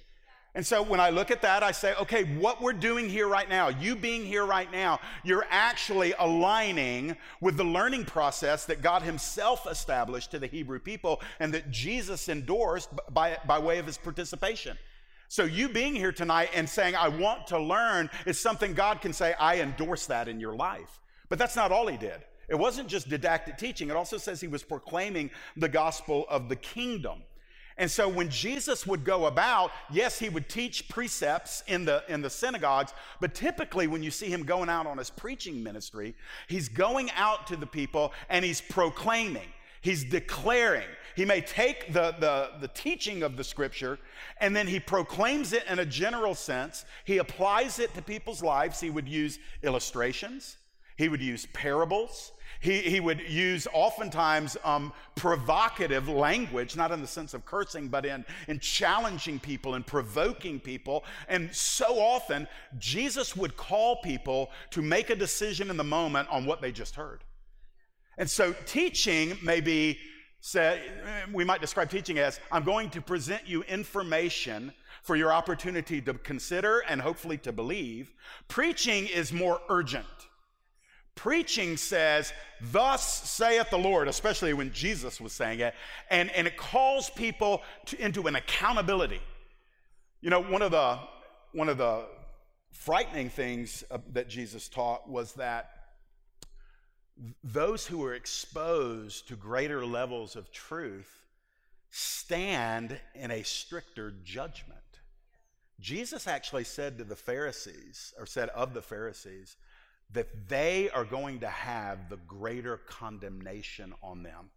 And 0.54 0.66
so 0.66 0.83
when 0.83 1.00
I 1.00 1.09
look 1.09 1.31
at 1.31 1.40
that, 1.40 1.62
I 1.62 1.73
say, 1.73 1.95
okay, 1.99 2.25
what 2.37 2.61
we're 2.61 2.75
doing 2.75 3.09
here 3.09 3.26
right 3.26 3.49
now, 3.49 3.69
you 3.69 3.97
being 3.97 4.23
here 4.23 4.45
right 4.45 4.71
now, 4.71 5.00
you're 5.25 5.47
actually 5.49 6.12
aligning 6.19 7.16
with 7.40 7.57
the 7.57 7.64
learning 7.64 8.04
process 8.04 8.66
that 8.66 8.83
God 8.83 9.00
Himself 9.00 9.66
established 9.66 10.31
to 10.33 10.38
the 10.38 10.47
Hebrew 10.47 10.78
people 10.78 11.23
and 11.40 11.54
that 11.54 11.71
Jesus 11.71 12.28
endorsed 12.28 12.90
by, 13.09 13.38
by 13.47 13.59
way 13.59 13.78
of 13.78 13.87
His 13.87 13.97
participation. 13.97 14.76
So, 15.33 15.45
you 15.45 15.71
being 15.71 15.95
here 15.95 16.12
tonight 16.12 16.51
and 16.53 16.69
saying, 16.69 16.95
I 16.95 17.09
want 17.09 17.47
to 17.47 17.59
learn, 17.59 18.11
is 18.27 18.39
something 18.39 18.75
God 18.75 19.01
can 19.01 19.15
say, 19.15 19.33
I 19.41 19.61
endorse 19.61 20.05
that 20.09 20.29
in 20.29 20.39
your 20.39 20.55
life. 20.55 21.01
But 21.31 21.39
that's 21.39 21.57
not 21.57 21.73
all 21.73 21.87
He 21.87 21.97
did. 21.97 22.21
It 22.51 22.55
wasn't 22.55 22.87
just 22.87 23.09
didactic 23.09 23.57
teaching, 23.57 23.89
it 23.89 23.97
also 23.97 24.19
says 24.19 24.43
He 24.43 24.47
was 24.47 24.62
proclaiming 24.62 25.31
the 25.57 25.71
gospel 25.71 26.27
of 26.29 26.51
the 26.51 26.57
kingdom. 26.57 27.21
And 27.79 27.91
so 27.91 28.11
when 28.11 28.29
Jesus 28.29 28.87
would 28.87 29.07
go 29.07 29.25
about, 29.25 29.71
yes, 29.91 30.19
he 30.19 30.29
would 30.29 30.51
teach 30.51 30.87
precepts 30.91 31.65
in 31.67 31.87
the, 31.87 32.05
in 32.09 32.21
the 32.21 32.29
synagogues, 32.29 32.93
but 33.19 33.35
typically 33.35 33.87
when 33.87 34.03
you 34.03 34.11
see 34.11 34.27
him 34.27 34.45
going 34.45 34.69
out 34.69 34.87
on 34.87 34.99
his 34.99 35.09
preaching 35.09 35.62
ministry, 35.62 36.15
he's 36.47 36.69
going 36.69 37.11
out 37.12 37.47
to 37.47 37.57
the 37.57 37.67
people 37.67 38.12
and 38.29 38.45
he's 38.45 38.61
proclaiming, 38.61 39.49
he's 39.83 40.05
declaring. 40.05 40.89
He 41.15 41.27
may 41.27 41.43
take 41.43 41.93
the, 41.93 42.15
the, 42.19 42.53
the 42.61 42.69
teaching 42.69 43.23
of 43.23 43.37
the 43.37 43.45
scripture 43.45 43.99
and 44.41 44.57
then 44.57 44.67
he 44.67 44.81
proclaims 44.81 45.53
it 45.53 45.65
in 45.69 45.79
a 45.79 45.85
general 45.85 46.35
sense. 46.35 46.87
He 47.05 47.19
applies 47.19 47.79
it 47.79 47.93
to 47.95 48.03
people's 48.03 48.43
lives. 48.43 48.81
He 48.81 48.89
would 48.89 49.07
use 49.09 49.39
illustrations, 49.62 50.57
he 50.97 51.09
would 51.09 51.21
use 51.21 51.47
parables, 51.53 52.33
he, 52.62 52.79
he 52.79 53.01
would 53.01 53.21
use 53.29 53.67
oftentimes 53.73 54.57
um, 54.62 54.93
provocative 55.17 56.09
language, 56.09 56.77
not 56.77 56.93
in 56.93 57.01
the 57.01 57.09
sense 57.09 57.35
of 57.35 57.45
cursing, 57.45 57.89
but 57.89 58.07
in, 58.07 58.25
in 58.47 58.61
challenging 58.61 59.41
people 59.41 59.75
and 59.75 59.85
provoking 59.85 60.61
people. 60.61 61.05
And 61.29 61.53
so 61.53 61.99
often, 61.99 62.47
Jesus 62.79 63.35
would 63.35 63.57
call 63.57 63.97
people 63.97 64.51
to 64.71 64.81
make 64.81 65.11
a 65.11 65.17
decision 65.17 65.71
in 65.71 65.77
the 65.77 65.85
moment 65.85 66.29
on 66.31 66.47
what 66.47 66.61
they 66.61 66.71
just 66.71 66.95
heard. 66.95 67.25
And 68.19 68.31
so, 68.31 68.54
teaching 68.66 69.38
may 69.42 69.61
be 69.61 69.99
said, 70.40 70.83
we 71.33 71.45
might 71.45 71.61
describe 71.61 71.88
teaching 71.88 72.19
as 72.19 72.40
I'm 72.50 72.64
going 72.64 72.90
to 72.90 73.00
present 73.00 73.47
you 73.47 73.62
information 73.62 74.73
for 75.02 75.16
your 75.16 75.33
opportunity 75.33 76.00
to 76.00 76.14
consider 76.14 76.81
and 76.88 77.00
hopefully 77.00 77.38
to 77.38 77.52
believe. 77.52 78.12
Preaching 78.49 79.07
is 79.07 79.33
more 79.33 79.61
urgent. 79.69 80.07
Preaching 81.14 81.76
says, 81.76 82.33
Thus 82.61 83.31
saith 83.31 83.71
the 83.71 83.78
Lord, 83.78 84.09
especially 84.09 84.52
when 84.52 84.73
Jesus 84.73 85.21
was 85.21 85.33
saying 85.33 85.61
it, 85.61 85.75
and, 86.11 86.31
and 86.31 86.47
it 86.47 86.57
calls 86.57 87.11
people 87.11 87.62
to, 87.87 88.02
into 88.02 88.26
an 88.26 88.37
accountability. 88.37 89.21
You 90.21 90.31
know, 90.31 90.42
one 90.42 90.62
of 90.62 90.71
the, 90.71 90.99
one 91.52 91.69
of 91.69 91.78
the 91.78 92.07
frightening 92.71 93.28
things 93.28 93.85
uh, 93.90 93.99
that 94.12 94.28
Jesus 94.28 94.69
taught 94.69 95.09
was 95.09 95.35
that 95.35 95.71
those 97.45 97.87
who 97.87 98.04
are 98.04 98.14
exposed 98.14 99.28
to 99.28 99.37
greater 99.37 99.85
levels 99.85 100.37
of 100.37 100.50
truth 100.50 101.19
stand 101.90 102.99
in 103.14 103.31
a 103.31 103.42
stricter 103.42 104.12
judgment. 104.25 104.78
Jesus 105.78 106.26
actually 106.26 106.64
said 106.64 106.99
to 106.99 107.04
the 107.04 107.16
Pharisees, 107.16 108.14
or 108.19 108.25
said 108.25 108.49
of 108.50 108.73
the 108.73 108.83
Pharisees, 108.83 109.57
that 110.12 110.49
they 110.49 110.90
are 110.90 111.04
going 111.04 111.40
to 111.40 111.49
have 111.49 112.09
the 112.09 112.19
greater 112.19 112.76
condemnation 112.76 113.92
on 114.02 114.23
them. 114.23 114.50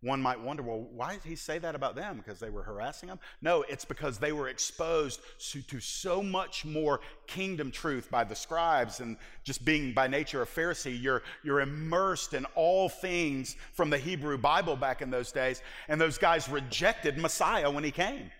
One 0.00 0.22
might 0.22 0.40
wonder, 0.40 0.62
well, 0.62 0.86
why 0.92 1.14
did 1.14 1.24
he 1.24 1.34
say 1.34 1.58
that 1.58 1.74
about 1.74 1.96
them? 1.96 2.18
Because 2.18 2.38
they 2.38 2.50
were 2.50 2.62
harassing 2.62 3.08
them? 3.08 3.18
No, 3.42 3.62
it's 3.62 3.84
because 3.84 4.18
they 4.18 4.30
were 4.30 4.48
exposed 4.48 5.20
to, 5.50 5.60
to, 5.62 5.80
so 5.80 6.22
much 6.22 6.64
more 6.64 7.00
kingdom 7.26 7.72
truth 7.72 8.08
by 8.08 8.22
the 8.22 8.36
scribes 8.36 9.00
and 9.00 9.16
just 9.42 9.64
being 9.64 9.92
by 9.92 10.06
nature 10.06 10.40
a 10.42 10.46
Pharisee. 10.46 11.00
You're, 11.00 11.22
you're 11.42 11.60
immersed 11.60 12.32
in 12.32 12.44
all 12.54 12.88
things 12.88 13.56
from 13.72 13.90
the 13.90 13.98
Hebrew 13.98 14.38
Bible 14.38 14.76
back 14.76 15.02
in 15.02 15.10
those 15.10 15.32
days. 15.32 15.62
And 15.88 16.00
those 16.00 16.16
guys 16.16 16.48
rejected 16.48 17.18
Messiah 17.18 17.68
when 17.68 17.82
he 17.82 17.90
came. 17.90 18.30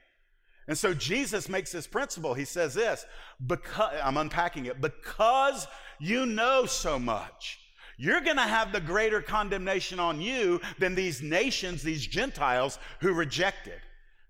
And 0.69 0.79
so 0.79 0.95
Jesus 0.95 1.49
makes 1.49 1.73
this 1.73 1.87
principle. 1.89 2.35
He 2.35 2.45
says 2.45 2.75
this, 2.75 3.05
because 3.45 3.95
I'm 4.05 4.19
unpacking 4.19 4.67
it, 4.67 4.81
because 4.81 5.67
you 5.99 6.27
know 6.27 6.67
so 6.67 6.99
much, 6.99 7.59
you're 7.99 8.21
going 8.21 8.37
to 8.37 8.43
have 8.43 8.73
the 8.73 8.81
greater 8.81 9.21
condemnation 9.21 9.99
on 10.01 10.21
you 10.21 10.61
than 10.79 10.95
these 10.95 11.21
nations, 11.21 11.83
these 11.83 12.07
Gentiles 12.07 12.79
who 13.01 13.13
rejected. 13.13 13.81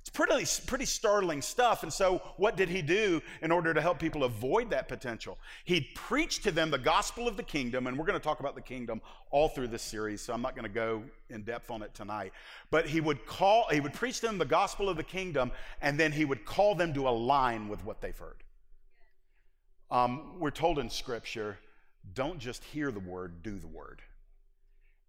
It's 0.01 0.17
pretty, 0.17 0.47
pretty 0.67 0.87
startling 0.87 1.43
stuff. 1.43 1.83
And 1.83 1.93
so, 1.93 2.23
what 2.39 2.57
did 2.57 2.71
he 2.71 2.81
do 2.81 3.21
in 3.43 3.53
order 3.53 3.75
to 3.75 3.81
help 3.83 3.99
people 3.99 4.25
avoid 4.25 4.71
that 4.71 4.89
potential? 4.89 5.37
He 5.67 5.83
preached 5.95 6.45
to 6.45 6.51
them 6.51 6.71
the 6.71 6.79
gospel 6.79 7.29
of 7.29 7.37
the 7.37 7.43
kingdom, 7.43 7.87
and 7.87 7.99
we're 7.99 8.07
going 8.07 8.19
to 8.19 8.25
talk 8.25 8.41
about 8.41 8.55
the 8.55 8.63
kingdom 8.63 9.03
all 9.31 9.51
through 9.51 9.69
this 9.69 9.83
series, 9.83 10.23
so 10.23 10.33
I'm 10.33 10.41
not 10.41 10.55
going 10.55 10.65
to 10.65 10.71
go 10.71 11.03
in 11.29 11.43
depth 11.43 11.71
on 11.71 11.83
it 11.83 11.93
tonight. 11.93 12.33
But 12.71 12.87
he 12.87 13.03
would 13.03 13.27
call, 13.27 13.67
he 13.71 13.81
would 13.81 13.93
preach 13.93 14.21
to 14.21 14.29
them 14.29 14.39
the 14.39 14.47
gospel 14.47 14.89
of 14.89 14.97
the 14.97 15.03
kingdom, 15.03 15.53
and 15.83 16.01
then 16.01 16.11
he 16.11 16.25
would 16.25 16.47
call 16.47 16.75
them 16.75 16.95
to 16.95 17.07
align 17.07 17.69
with 17.69 17.85
what 17.85 18.01
they've 18.01 18.17
heard. 18.17 18.43
Um, 19.91 20.39
we're 20.39 20.51
told 20.51 20.79
in 20.79 20.89
Scripture, 20.89 21.59
don't 22.15 22.39
just 22.39 22.65
hear 22.65 22.91
the 22.91 23.01
word, 23.01 23.43
do 23.43 23.59
the 23.59 23.67
word. 23.67 24.03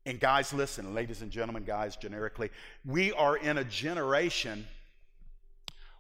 And 0.06 0.20
guys, 0.20 0.54
listen, 0.54 0.94
ladies 0.94 1.22
and 1.22 1.32
gentlemen, 1.32 1.64
guys, 1.64 1.96
generically, 1.96 2.50
we 2.86 3.12
are 3.14 3.38
in 3.38 3.58
a 3.58 3.64
generation 3.64 4.66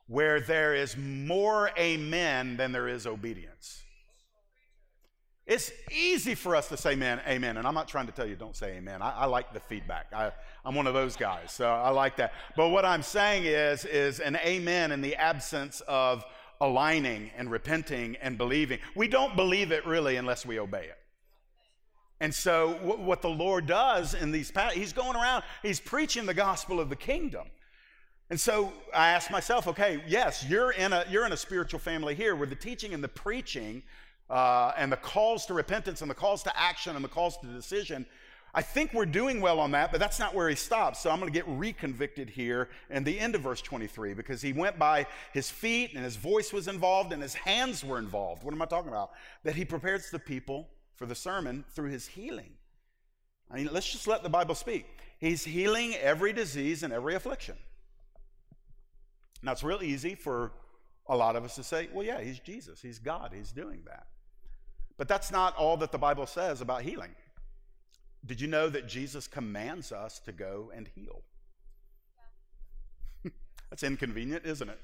where 0.07 0.39
there 0.39 0.73
is 0.73 0.97
more 0.97 1.69
amen 1.77 2.57
than 2.57 2.71
there 2.71 2.87
is 2.87 3.05
obedience. 3.05 3.83
It's 5.45 5.71
easy 5.91 6.35
for 6.35 6.55
us 6.55 6.67
to 6.69 6.77
say 6.77 6.91
amen, 6.91 7.21
amen. 7.27 7.57
And 7.57 7.67
I'm 7.67 7.73
not 7.73 7.87
trying 7.87 8.05
to 8.05 8.11
tell 8.11 8.27
you 8.27 8.35
don't 8.35 8.55
say 8.55 8.77
amen. 8.77 9.01
I, 9.01 9.11
I 9.11 9.25
like 9.25 9.51
the 9.51 9.59
feedback. 9.59 10.07
I, 10.13 10.31
am 10.63 10.75
one 10.75 10.85
of 10.85 10.93
those 10.93 11.15
guys, 11.15 11.51
so 11.51 11.67
I 11.67 11.89
like 11.89 12.17
that. 12.17 12.33
But 12.55 12.69
what 12.69 12.85
I'm 12.85 13.01
saying 13.01 13.45
is, 13.45 13.83
is 13.85 14.19
an 14.19 14.35
amen 14.37 14.91
in 14.91 15.01
the 15.01 15.15
absence 15.15 15.81
of 15.87 16.23
aligning 16.61 17.31
and 17.37 17.49
repenting 17.49 18.17
and 18.17 18.37
believing. 18.37 18.79
We 18.95 19.07
don't 19.07 19.35
believe 19.35 19.71
it 19.71 19.85
really 19.85 20.17
unless 20.17 20.45
we 20.45 20.59
obey 20.59 20.85
it. 20.85 20.97
And 22.21 22.33
so, 22.33 22.73
what 22.81 23.21
the 23.21 23.29
Lord 23.29 23.65
does 23.65 24.13
in 24.13 24.31
these, 24.31 24.51
He's 24.73 24.91
going 24.91 25.15
around, 25.15 25.43
He's 25.63 25.79
preaching 25.79 26.25
the 26.25 26.33
gospel 26.33 26.79
of 26.79 26.89
the 26.89 26.95
kingdom. 26.95 27.47
And 28.29 28.39
so 28.39 28.71
I 28.93 29.09
asked 29.09 29.31
myself, 29.31 29.67
okay, 29.67 30.03
yes, 30.07 30.45
you're 30.47 30.71
in 30.71 30.93
a, 30.93 31.03
you're 31.09 31.25
in 31.25 31.31
a 31.31 31.37
spiritual 31.37 31.79
family 31.79 32.13
here 32.13 32.35
where 32.35 32.45
the 32.45 32.55
teaching 32.55 32.93
and 32.93 33.03
the 33.03 33.07
preaching 33.07 33.81
uh, 34.29 34.71
and 34.77 34.91
the 34.91 34.97
calls 34.97 35.47
to 35.47 35.55
repentance 35.55 36.01
and 36.01 36.11
the 36.11 36.15
calls 36.15 36.43
to 36.43 36.59
action 36.59 36.95
and 36.95 37.03
the 37.03 37.09
calls 37.09 37.37
to 37.39 37.47
decision, 37.47 38.05
I 38.53 38.61
think 38.63 38.93
we're 38.93 39.05
doing 39.05 39.41
well 39.41 39.59
on 39.59 39.71
that, 39.71 39.91
but 39.91 39.99
that's 39.99 40.19
not 40.19 40.33
where 40.33 40.49
he 40.49 40.55
stops. 40.55 40.99
So 40.99 41.11
I'm 41.11 41.19
going 41.19 41.31
to 41.31 41.37
get 41.37 41.47
reconvicted 41.47 42.29
here 42.29 42.69
in 42.89 43.03
the 43.03 43.19
end 43.19 43.35
of 43.35 43.41
verse 43.41 43.61
23 43.61 44.13
because 44.13 44.41
he 44.41 44.53
went 44.53 44.79
by 44.79 45.05
his 45.33 45.51
feet 45.51 45.93
and 45.93 46.03
his 46.03 46.15
voice 46.15 46.51
was 46.51 46.67
involved 46.67 47.13
and 47.13 47.21
his 47.21 47.35
hands 47.35 47.83
were 47.83 47.99
involved. 47.99 48.43
What 48.43 48.53
am 48.53 48.61
I 48.61 48.65
talking 48.65 48.89
about? 48.89 49.11
That 49.43 49.55
he 49.55 49.65
prepares 49.65 50.09
the 50.09 50.19
people 50.19 50.67
for 50.95 51.05
the 51.05 51.15
sermon 51.15 51.63
through 51.75 51.89
his 51.89 52.07
healing. 52.07 52.51
I 53.51 53.57
mean, 53.57 53.69
let's 53.71 53.91
just 53.91 54.07
let 54.07 54.23
the 54.23 54.29
Bible 54.29 54.55
speak. 54.55 54.85
He's 55.19 55.43
healing 55.43 55.95
every 55.95 56.33
disease 56.33 56.81
and 56.81 56.91
every 56.91 57.15
affliction. 57.15 57.55
Now, 59.41 59.51
it's 59.51 59.63
real 59.63 59.83
easy 59.83 60.15
for 60.15 60.51
a 61.07 61.15
lot 61.15 61.35
of 61.35 61.43
us 61.43 61.55
to 61.55 61.63
say, 61.63 61.89
well, 61.93 62.05
yeah, 62.05 62.21
he's 62.21 62.39
Jesus, 62.39 62.81
he's 62.81 62.99
God, 62.99 63.31
he's 63.35 63.51
doing 63.51 63.81
that. 63.85 64.07
But 64.97 65.07
that's 65.07 65.31
not 65.31 65.55
all 65.55 65.77
that 65.77 65.91
the 65.91 65.97
Bible 65.97 66.25
says 66.25 66.61
about 66.61 66.81
healing. 66.81 67.15
Did 68.25 68.41
you 68.41 68.47
know 68.47 68.69
that 68.69 68.87
Jesus 68.87 69.27
commands 69.27 69.91
us 69.91 70.19
to 70.19 70.31
go 70.31 70.71
and 70.75 70.89
heal? 70.95 71.21
That's 73.69 73.83
inconvenient, 73.83 74.45
isn't 74.45 74.69
it? 74.69 74.79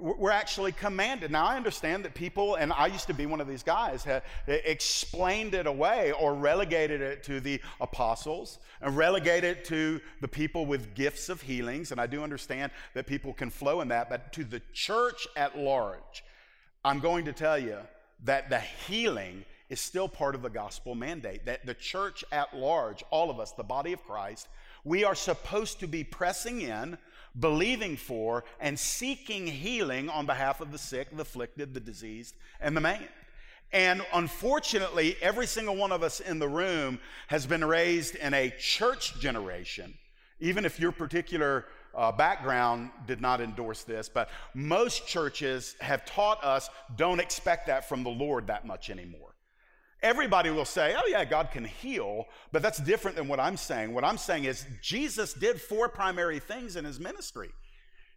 We're 0.00 0.30
actually 0.30 0.72
commanded. 0.72 1.30
Now, 1.30 1.44
I 1.44 1.56
understand 1.56 2.04
that 2.04 2.14
people, 2.14 2.54
and 2.54 2.72
I 2.72 2.86
used 2.86 3.08
to 3.08 3.14
be 3.14 3.26
one 3.26 3.42
of 3.42 3.48
these 3.48 3.62
guys, 3.62 4.06
explained 4.46 5.54
it 5.54 5.66
away 5.66 6.12
or 6.12 6.34
relegated 6.34 7.02
it 7.02 7.22
to 7.24 7.40
the 7.40 7.60
apostles 7.80 8.58
and 8.80 8.96
relegated 8.96 9.58
it 9.58 9.64
to 9.66 10.00
the 10.22 10.28
people 10.28 10.64
with 10.64 10.94
gifts 10.94 11.28
of 11.28 11.42
healings. 11.42 11.92
And 11.92 12.00
I 12.00 12.06
do 12.06 12.22
understand 12.22 12.72
that 12.94 13.06
people 13.06 13.34
can 13.34 13.50
flow 13.50 13.82
in 13.82 13.88
that, 13.88 14.08
but 14.08 14.32
to 14.32 14.44
the 14.44 14.62
church 14.72 15.26
at 15.36 15.58
large, 15.58 16.24
I'm 16.84 17.00
going 17.00 17.26
to 17.26 17.32
tell 17.32 17.58
you 17.58 17.76
that 18.24 18.50
the 18.50 18.60
healing 18.60 19.44
is 19.72 19.80
still 19.80 20.08
part 20.08 20.34
of 20.34 20.42
the 20.42 20.50
gospel 20.50 20.94
mandate. 20.94 21.46
That 21.46 21.64
the 21.64 21.74
church 21.74 22.24
at 22.30 22.54
large, 22.54 23.02
all 23.10 23.30
of 23.30 23.40
us, 23.40 23.52
the 23.52 23.64
body 23.64 23.92
of 23.92 24.04
Christ, 24.04 24.46
we 24.84 25.02
are 25.02 25.14
supposed 25.14 25.80
to 25.80 25.86
be 25.86 26.04
pressing 26.04 26.60
in 26.60 26.98
believing 27.38 27.96
for, 27.96 28.44
and 28.60 28.78
seeking 28.78 29.46
healing 29.46 30.10
on 30.10 30.26
behalf 30.26 30.60
of 30.60 30.70
the 30.70 30.76
sick, 30.76 31.08
the 31.16 31.22
afflicted, 31.22 31.72
the 31.72 31.80
diseased, 31.80 32.34
and 32.60 32.76
the 32.76 32.80
maimed. 32.80 33.08
And 33.72 34.04
unfortunately, 34.12 35.16
every 35.22 35.46
single 35.46 35.74
one 35.74 35.92
of 35.92 36.02
us 36.02 36.20
in 36.20 36.38
the 36.38 36.48
room 36.48 37.00
has 37.28 37.46
been 37.46 37.64
raised 37.64 38.16
in 38.16 38.34
a 38.34 38.52
church 38.58 39.18
generation, 39.18 39.94
even 40.40 40.66
if 40.66 40.78
your 40.78 40.92
particular 40.92 41.64
uh, 41.94 42.12
background 42.12 42.90
did 43.06 43.22
not 43.22 43.40
endorse 43.40 43.82
this, 43.84 44.10
but 44.10 44.28
most 44.52 45.06
churches 45.06 45.74
have 45.80 46.04
taught 46.04 46.44
us 46.44 46.68
don't 46.96 47.20
expect 47.20 47.66
that 47.68 47.88
from 47.88 48.02
the 48.02 48.10
Lord 48.10 48.48
that 48.48 48.66
much 48.66 48.90
anymore. 48.90 49.32
Everybody 50.02 50.50
will 50.50 50.64
say, 50.64 50.94
oh, 50.96 51.06
yeah, 51.08 51.24
God 51.24 51.50
can 51.52 51.64
heal, 51.64 52.26
but 52.50 52.60
that's 52.60 52.78
different 52.78 53.16
than 53.16 53.28
what 53.28 53.38
I'm 53.38 53.56
saying. 53.56 53.94
What 53.94 54.04
I'm 54.04 54.18
saying 54.18 54.44
is, 54.44 54.66
Jesus 54.80 55.32
did 55.32 55.60
four 55.60 55.88
primary 55.88 56.40
things 56.40 56.74
in 56.74 56.84
his 56.84 56.98
ministry. 56.98 57.50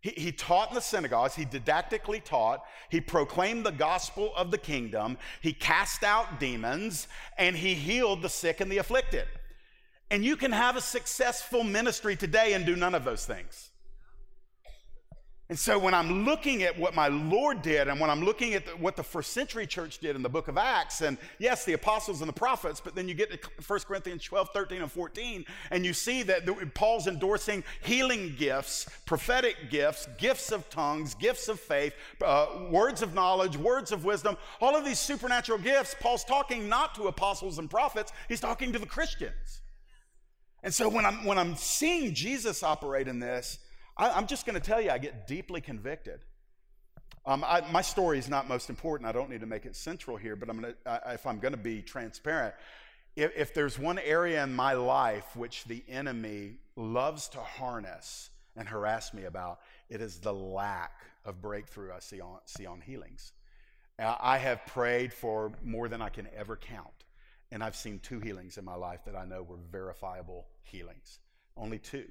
He, 0.01 0.09
he, 0.11 0.31
taught 0.31 0.69
in 0.69 0.75
the 0.75 0.81
synagogues, 0.81 1.35
he 1.35 1.45
didactically 1.45 2.23
taught, 2.23 2.63
he 2.89 3.01
proclaimed 3.01 3.65
the 3.65 3.71
gospel 3.71 4.31
of 4.35 4.51
the 4.51 4.57
kingdom, 4.57 5.17
he 5.41 5.53
cast 5.53 6.03
out 6.03 6.39
demons, 6.39 7.07
and 7.37 7.55
he 7.55 7.73
healed 7.73 8.21
the 8.21 8.29
sick 8.29 8.61
and 8.61 8.71
the 8.71 8.77
afflicted. 8.79 9.25
And 10.09 10.23
you 10.23 10.37
can 10.37 10.51
have 10.51 10.75
a 10.75 10.81
successful 10.81 11.63
ministry 11.63 12.15
today 12.15 12.53
and 12.53 12.65
do 12.65 12.75
none 12.75 12.95
of 12.95 13.03
those 13.03 13.25
things. 13.25 13.71
And 15.47 15.59
so 15.59 15.77
when 15.77 15.93
I'm 15.93 16.25
looking 16.25 16.63
at 16.63 16.77
what 16.79 16.95
my 16.95 17.07
Lord 17.07 17.61
did 17.61 17.87
and 17.87 17.99
when 17.99 18.09
I'm 18.09 18.25
looking 18.25 18.55
at 18.55 18.65
the, 18.65 18.71
what 18.71 18.95
the 18.95 19.03
first 19.03 19.31
century 19.31 19.67
church 19.67 19.99
did 19.99 20.15
in 20.15 20.23
the 20.23 20.29
book 20.29 20.47
of 20.47 20.57
Acts, 20.57 21.01
and 21.01 21.19
yes, 21.37 21.65
the 21.65 21.73
apostles 21.73 22.21
and 22.21 22.27
the 22.27 22.33
prophets, 22.33 22.81
but 22.83 22.95
then 22.95 23.07
you 23.07 23.13
get 23.13 23.29
to 23.29 23.49
1 23.67 23.79
Corinthians 23.81 24.23
12, 24.23 24.49
13, 24.51 24.81
and 24.81 24.91
14, 24.91 25.45
and 25.69 25.85
you 25.85 25.93
see 25.93 26.23
that 26.23 26.73
Paul's 26.73 27.05
endorsing 27.05 27.63
healing 27.83 28.33
gifts, 28.39 28.87
prophetic 29.05 29.69
gifts, 29.69 30.07
gifts 30.17 30.51
of 30.51 30.67
tongues, 30.71 31.13
gifts 31.13 31.47
of 31.47 31.59
faith, 31.59 31.93
uh, 32.23 32.47
words 32.71 33.03
of 33.03 33.13
knowledge, 33.13 33.55
words 33.55 33.91
of 33.91 34.03
wisdom, 34.03 34.37
all 34.61 34.75
of 34.75 34.83
these 34.83 34.99
supernatural 34.99 35.59
gifts. 35.59 35.95
Paul's 35.99 36.23
talking 36.23 36.67
not 36.67 36.95
to 36.95 37.03
apostles 37.03 37.59
and 37.59 37.69
prophets, 37.69 38.11
he's 38.27 38.39
talking 38.39 38.73
to 38.73 38.79
the 38.79 38.87
Christians. 38.87 39.61
And 40.63 40.73
so 40.73 40.89
when 40.89 41.05
I'm, 41.05 41.23
when 41.23 41.37
I'm 41.37 41.55
seeing 41.55 42.15
Jesus 42.15 42.63
operate 42.63 43.07
in 43.07 43.19
this, 43.19 43.59
I, 43.97 44.17
am 44.17 44.27
just 44.27 44.45
going 44.45 44.59
to 44.59 44.65
tell 44.65 44.81
you, 44.81 44.89
I 44.89 44.97
get 44.97 45.27
deeply 45.27 45.61
convicted. 45.61 46.19
Um, 47.25 47.43
I, 47.45 47.63
my 47.71 47.81
story 47.81 48.19
is 48.19 48.29
not 48.29 48.47
most 48.47 48.69
important. 48.69 49.09
I 49.09 49.11
don't 49.11 49.29
need 49.29 49.41
to 49.41 49.47
make 49.47 49.65
it 49.65 49.75
central 49.75 50.17
here, 50.17 50.35
but 50.35 50.49
I'm 50.49 50.61
gonna, 50.61 50.75
I, 50.85 51.13
if 51.13 51.25
I'm 51.25 51.39
going 51.39 51.53
to 51.53 51.57
be 51.57 51.81
transparent, 51.81 52.53
if, 53.15 53.31
if 53.35 53.53
there's 53.53 53.79
one 53.79 53.97
area 53.99 54.43
in 54.43 54.53
my 54.53 54.73
life 54.73 55.35
which 55.35 55.63
the 55.63 55.83
enemy 55.87 56.57
loves 56.75 57.29
to 57.29 57.39
harness 57.39 58.29
and 58.55 58.67
harass 58.67 59.13
me 59.13 59.23
about, 59.23 59.59
it 59.89 60.01
is 60.01 60.19
the 60.19 60.33
lack 60.33 61.01
of 61.23 61.41
breakthrough 61.41 61.91
I 61.93 61.99
see 61.99 62.21
on, 62.21 62.39
see 62.45 62.65
on 62.65 62.81
healings. 62.81 63.31
I 63.97 64.37
have 64.39 64.65
prayed 64.65 65.13
for 65.13 65.53
more 65.63 65.87
than 65.87 66.01
I 66.01 66.09
can 66.09 66.27
ever 66.35 66.57
count, 66.57 67.05
and 67.51 67.63
I've 67.63 67.77
seen 67.77 67.99
two 67.99 68.19
healings 68.19 68.57
in 68.57 68.65
my 68.65 68.75
life 68.75 69.05
that 69.05 69.15
I 69.15 69.23
know 69.23 69.41
were 69.41 69.59
verifiable 69.71 70.46
healings. 70.63 71.20
Only 71.55 71.79
two. 71.79 72.05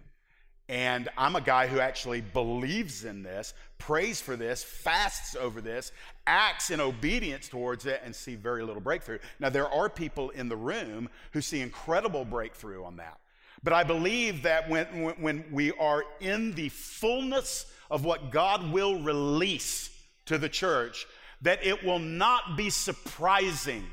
And 0.68 1.10
I'm 1.18 1.36
a 1.36 1.42
guy 1.42 1.66
who 1.66 1.78
actually 1.78 2.22
believes 2.22 3.04
in 3.04 3.22
this, 3.22 3.52
prays 3.78 4.20
for 4.20 4.34
this, 4.34 4.64
fasts 4.64 5.36
over 5.36 5.60
this, 5.60 5.92
acts 6.26 6.70
in 6.70 6.80
obedience 6.80 7.48
towards 7.48 7.84
it, 7.84 8.00
and 8.02 8.16
see 8.16 8.34
very 8.34 8.62
little 8.62 8.80
breakthrough. 8.80 9.18
Now, 9.38 9.50
there 9.50 9.68
are 9.68 9.90
people 9.90 10.30
in 10.30 10.48
the 10.48 10.56
room 10.56 11.10
who 11.32 11.42
see 11.42 11.60
incredible 11.60 12.24
breakthrough 12.24 12.82
on 12.82 12.96
that. 12.96 13.18
But 13.62 13.74
I 13.74 13.84
believe 13.84 14.42
that 14.42 14.68
when, 14.68 14.86
when 15.20 15.44
we 15.50 15.72
are 15.72 16.04
in 16.20 16.54
the 16.54 16.70
fullness 16.70 17.66
of 17.90 18.04
what 18.04 18.30
God 18.30 18.72
will 18.72 19.00
release 19.00 19.90
to 20.26 20.38
the 20.38 20.48
church, 20.48 21.06
that 21.42 21.64
it 21.64 21.84
will 21.84 21.98
not 21.98 22.56
be 22.56 22.70
surprising 22.70 23.84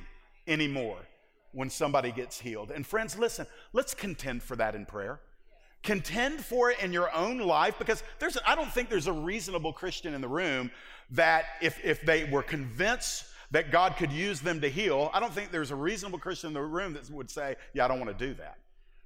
anymore 0.48 0.98
when 1.52 1.70
somebody 1.70 2.12
gets 2.12 2.40
healed. 2.40 2.72
And 2.72 2.88
friends, 2.88 3.18
listen, 3.18 3.46
let's 3.74 3.94
contend 3.94 4.42
for 4.42 4.56
that 4.56 4.74
in 4.74 4.86
prayer. 4.86 5.20
Contend 5.84 6.44
for 6.44 6.70
it 6.70 6.80
in 6.80 6.94
your 6.94 7.13
own 7.13 7.39
life 7.39 7.80
because 7.80 8.04
there's, 8.20 8.38
I 8.46 8.56
don't 8.56 8.72
think 8.72 8.89
there's 8.89 9.08
a 9.08 9.13
reasonable 9.13 9.74
Christian 9.74 10.13
in 10.13 10.22
the 10.22 10.28
room 10.28 10.72
that 11.12 11.46
if, 11.62 11.84
if 11.84 12.02
they 12.02 12.26
were 12.26 12.44
convinced 12.44 13.26
that 13.52 13.72
God 13.72 13.98
could 13.98 14.12
use 14.12 14.39
them 14.41 14.62
to 14.62 14.70
heal, 14.70 15.10
I 15.13 15.20
don't 15.20 15.34
think 15.34 15.52
there's 15.52 15.72
a 15.72 15.76
reasonable 15.76 16.20
Christian 16.20 16.50
in 16.50 16.54
the 16.54 16.62
room 16.62 16.94
that 16.94 17.10
would 17.10 17.30
say, 17.30 17.56
Yeah, 17.74 17.86
I 17.86 17.88
don't 17.88 18.00
want 18.00 18.17
to 18.17 18.28
do 18.28 18.34
that. 18.36 18.58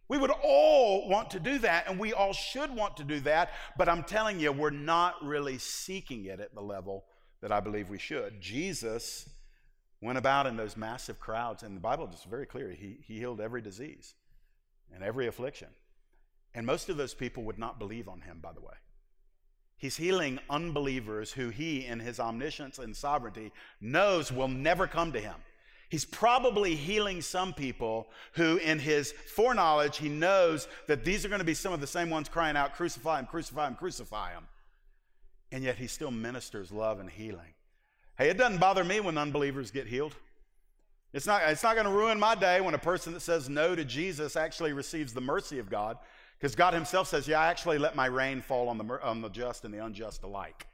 We 0.07 0.17
would 0.19 0.31
all 0.43 1.09
want 1.09 1.31
to 1.31 1.39
do 1.39 1.57
that, 1.59 1.89
and 1.89 1.99
we 1.99 2.13
all 2.13 2.31
should 2.31 2.69
want 2.75 2.97
to 2.97 3.03
do 3.03 3.19
that, 3.21 3.53
but 3.75 3.89
I'm 3.89 4.03
telling 4.03 4.39
you, 4.39 4.51
we're 4.51 4.69
not 4.69 5.15
really 5.25 5.57
seeking 5.57 6.25
it 6.25 6.39
at 6.39 6.53
the 6.53 6.61
level 6.61 7.05
that 7.41 7.51
I 7.51 7.59
believe 7.59 7.89
we 7.89 7.97
should. 7.97 8.39
Jesus 8.39 9.27
went 10.01 10.19
about 10.19 10.45
in 10.45 10.57
those 10.57 10.77
massive 10.77 11.19
crowds, 11.19 11.63
and 11.63 11.75
the 11.75 11.81
Bible 11.81 12.07
is 12.13 12.23
very 12.29 12.45
clear. 12.45 12.69
He, 12.69 12.99
he 13.07 13.17
healed 13.17 13.41
every 13.41 13.61
disease 13.61 14.13
and 14.93 15.03
every 15.03 15.25
affliction. 15.25 15.69
And 16.55 16.65
most 16.65 16.89
of 16.89 16.97
those 16.97 17.13
people 17.13 17.43
would 17.43 17.59
not 17.59 17.77
believe 17.77 18.07
on 18.07 18.21
him, 18.21 18.39
by 18.41 18.53
the 18.53 18.61
way. 18.61 18.73
He's 19.77 19.97
healing 19.97 20.39
unbelievers 20.49 21.33
who 21.33 21.49
he, 21.49 21.85
in 21.85 21.99
his 21.99 22.19
omniscience 22.19 22.79
and 22.79 22.95
sovereignty, 22.95 23.51
knows 23.81 24.31
will 24.31 24.47
never 24.47 24.87
come 24.87 25.11
to 25.11 25.19
him. 25.19 25.35
He's 25.89 26.05
probably 26.05 26.75
healing 26.75 27.21
some 27.21 27.53
people 27.53 28.07
who, 28.33 28.57
in 28.57 28.79
his 28.79 29.11
foreknowledge, 29.11 29.97
he 29.97 30.09
knows 30.09 30.67
that 30.87 31.03
these 31.03 31.25
are 31.25 31.29
going 31.29 31.39
to 31.39 31.45
be 31.45 31.53
some 31.53 31.73
of 31.73 31.81
the 31.81 31.87
same 31.87 32.09
ones 32.09 32.29
crying 32.29 32.55
out, 32.55 32.73
Crucify 32.73 33.19
him, 33.19 33.25
crucify 33.27 33.67
him, 33.67 33.75
crucify 33.75 34.31
him. 34.31 34.47
And 35.51 35.63
yet 35.63 35.77
he 35.77 35.87
still 35.87 36.09
ministers 36.09 36.71
love 36.71 36.99
and 36.99 37.09
healing. 37.09 37.53
Hey, 38.17 38.29
it 38.29 38.37
doesn't 38.37 38.59
bother 38.59 38.83
me 38.83 39.01
when 39.01 39.17
unbelievers 39.17 39.71
get 39.71 39.87
healed. 39.87 40.15
It's 41.13 41.27
not, 41.27 41.43
it's 41.45 41.63
not 41.63 41.75
going 41.75 41.85
to 41.85 41.93
ruin 41.93 42.19
my 42.19 42.35
day 42.35 42.61
when 42.61 42.73
a 42.73 42.79
person 42.79 43.13
that 43.13 43.21
says 43.21 43.47
no 43.47 43.75
to 43.75 43.85
Jesus 43.85 44.35
actually 44.35 44.73
receives 44.73 45.13
the 45.13 45.21
mercy 45.21 45.59
of 45.59 45.69
God 45.69 45.97
because 46.39 46.55
God 46.55 46.73
Himself 46.73 47.07
says, 47.07 47.27
Yeah, 47.27 47.39
I 47.39 47.47
actually 47.47 47.77
let 47.77 47.95
my 47.95 48.05
rain 48.07 48.41
fall 48.41 48.69
on 48.69 48.77
the, 48.77 48.99
on 49.03 49.21
the 49.21 49.29
just 49.29 49.65
and 49.65 49.73
the 49.73 49.83
unjust 49.83 50.23
alike. 50.23 50.67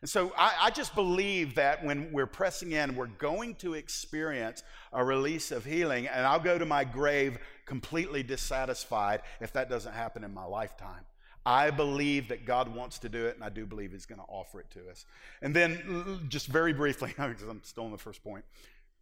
And 0.00 0.08
so 0.08 0.32
I, 0.36 0.54
I, 0.60 0.70
just 0.70 0.94
believe 0.94 1.56
that 1.56 1.84
when 1.84 2.12
we're 2.12 2.26
pressing 2.26 2.70
in, 2.72 2.94
we're 2.94 3.06
going 3.06 3.56
to 3.56 3.74
experience 3.74 4.62
a 4.92 5.04
release 5.04 5.50
of 5.50 5.64
healing, 5.64 6.06
and 6.06 6.24
I'll 6.24 6.38
go 6.38 6.56
to 6.56 6.64
my 6.64 6.84
grave 6.84 7.38
completely 7.66 8.22
dissatisfied 8.22 9.22
if 9.40 9.52
that 9.54 9.68
doesn't 9.68 9.92
happen 9.92 10.22
in 10.22 10.32
my 10.32 10.44
lifetime. 10.44 11.04
I 11.44 11.70
believe 11.70 12.28
that 12.28 12.44
God 12.44 12.72
wants 12.72 12.98
to 13.00 13.08
do 13.08 13.26
it, 13.26 13.34
and 13.34 13.42
I 13.42 13.48
do 13.48 13.66
believe 13.66 13.90
He's 13.92 14.06
going 14.06 14.20
to 14.20 14.26
offer 14.28 14.60
it 14.60 14.70
to 14.72 14.88
us. 14.88 15.04
And 15.42 15.54
then, 15.54 16.26
just 16.28 16.46
very 16.46 16.72
briefly, 16.72 17.08
because 17.16 17.42
I'm 17.42 17.62
still 17.64 17.84
on 17.84 17.90
the 17.90 17.98
first 17.98 18.22
point, 18.22 18.44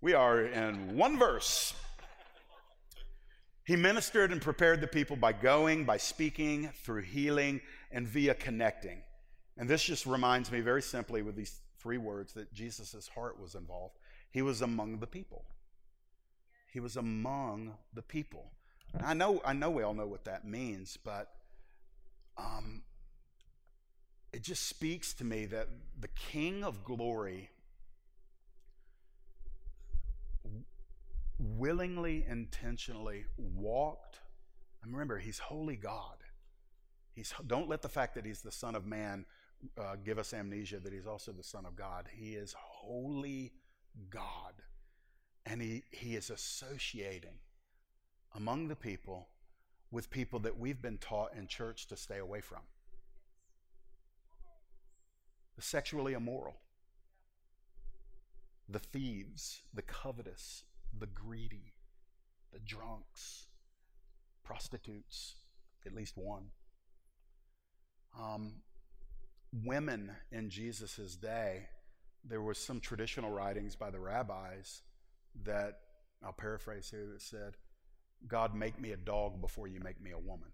we 0.01 0.15
are 0.15 0.43
in 0.43 0.97
one 0.97 1.19
verse. 1.19 1.75
He 3.67 3.75
ministered 3.75 4.31
and 4.31 4.41
prepared 4.41 4.81
the 4.81 4.87
people 4.87 5.17
by 5.17 5.33
going, 5.33 5.85
by 5.85 5.97
speaking, 5.97 6.71
through 6.85 7.03
healing, 7.03 7.61
and 7.91 8.07
via 8.07 8.33
connecting. 8.33 9.03
And 9.59 9.69
this 9.69 9.83
just 9.83 10.07
reminds 10.07 10.53
me 10.53 10.61
very 10.61 10.81
simply 10.81 11.21
with 11.23 11.35
these 11.35 11.61
three 11.81 11.99
words 11.99 12.33
that 12.35 12.55
Jesus' 12.55 13.11
heart 13.13 13.41
was 13.41 13.57
involved. 13.57 13.97
He 14.31 14.41
was 14.41 14.63
among 14.63 15.01
the 15.01 15.07
people. 15.09 15.45
He 16.73 16.79
was 16.79 16.97
among 16.97 17.75
the 17.93 18.03
people. 18.03 18.53
I 19.03 19.15
know, 19.15 19.43
I 19.45 19.53
know 19.53 19.71
we 19.71 19.83
all 19.83 19.95
know 19.95 20.07
what 20.07 20.27
that 20.27 20.47
means, 20.47 20.97
but 21.03 21.33
um, 22.39 22.83
it 24.33 24.43
just 24.43 24.69
speaks 24.69 25.13
to 25.15 25.25
me 25.25 25.45
that 25.47 25.69
the 25.99 26.09
King 26.09 26.63
of 26.63 26.85
glory 26.85 27.51
willingly, 31.39 32.25
intentionally 32.29 33.25
walked. 33.37 34.21
And 34.83 34.93
remember, 34.93 35.19
he's 35.19 35.39
holy 35.39 35.77
God. 35.77 36.17
He's, 37.13 37.33
don't 37.47 37.69
let 37.69 37.83
the 37.83 37.89
fact 37.89 38.15
that 38.15 38.27
he's 38.27 38.43
the 38.43 38.53
Son 38.53 38.75
of 38.75 38.87
Man 38.87 39.27
uh, 39.79 39.97
give 40.05 40.19
us 40.19 40.35
amnesia 40.35 40.79
that 40.81 40.93
he's 40.93 41.07
also 41.07 41.33
the 41.33 41.43
Son 41.43 41.65
of 41.67 41.77
God. 41.77 42.09
He 42.15 42.35
is 42.35 42.55
holy 42.59 43.53
God. 44.11 44.55
And 45.47 45.63
he, 45.63 45.85
he 45.91 46.17
is 46.17 46.31
associating 46.31 47.39
among 48.35 48.69
the 48.69 48.77
people 48.77 49.29
with 49.91 50.11
people 50.11 50.41
that 50.41 50.59
we've 50.59 50.83
been 50.83 50.99
taught 50.99 51.33
in 51.35 51.47
church 51.47 51.87
to 51.87 51.97
stay 51.97 52.19
away 52.19 52.41
from. 52.41 52.61
the 55.57 55.63
sexually 55.63 56.13
immoral, 56.13 56.57
the 58.69 58.79
thieves, 58.79 59.63
the 59.73 59.83
covetous, 59.83 60.65
the 60.99 61.07
greedy, 61.07 61.75
the 62.53 62.59
drunks, 62.59 63.47
prostitutes, 64.45 65.35
at 65.85 65.95
least 65.95 66.17
one. 66.17 66.47
Um, 68.19 68.63
women 69.65 70.13
in 70.33 70.51
Jesus' 70.51 71.17
day, 71.17 71.69
there 72.25 72.43
was 72.43 72.59
some 72.59 72.81
traditional 72.81 73.31
writings 73.31 73.77
by 73.77 73.91
the 73.91 74.01
rabbis 74.01 74.83
that, 75.45 75.81
I'll 76.25 76.33
paraphrase 76.33 76.91
here, 76.91 77.07
that 77.13 77.23
said, 77.23 77.57
God, 78.27 78.55
make 78.55 78.81
me 78.81 78.93
a 78.93 78.97
dog 78.97 79.41
before 79.41 79.69
you 79.69 79.81
make 79.81 80.01
me 80.01 80.13
a 80.13 80.19
woman. 80.19 80.49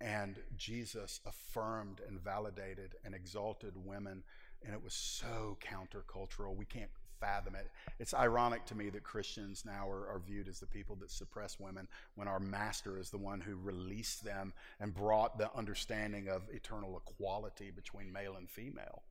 And 0.00 0.36
Jesus 0.56 1.20
affirmed 1.24 2.00
and 2.08 2.20
validated 2.20 2.96
and 3.04 3.14
exalted 3.14 3.74
women, 3.76 4.24
and 4.64 4.74
it 4.74 4.82
was 4.82 4.94
so 4.94 5.58
countercultural. 5.62 6.56
We 6.56 6.64
can't 6.64 6.90
fathom 7.22 7.54
it. 7.54 7.70
It's 8.00 8.14
ironic 8.14 8.66
to 8.66 8.74
me 8.74 8.90
that 8.90 9.04
Christians 9.04 9.62
now 9.64 9.88
are, 9.88 10.08
are, 10.08 10.20
viewed 10.26 10.48
as 10.48 10.58
the 10.58 10.66
people 10.66 10.96
that 10.96 11.10
suppress 11.10 11.60
women 11.60 11.86
when 12.16 12.26
our 12.26 12.40
master 12.40 12.98
is 12.98 13.10
the 13.10 13.18
one 13.18 13.40
who 13.40 13.54
released 13.54 14.24
them 14.24 14.52
and 14.80 14.92
brought 14.92 15.38
the 15.38 15.48
understanding 15.54 16.28
of 16.28 16.42
eternal 16.52 17.00
equality 17.06 17.70
between 17.70 18.12
male 18.12 18.34
and 18.36 18.50
female. 18.50 19.02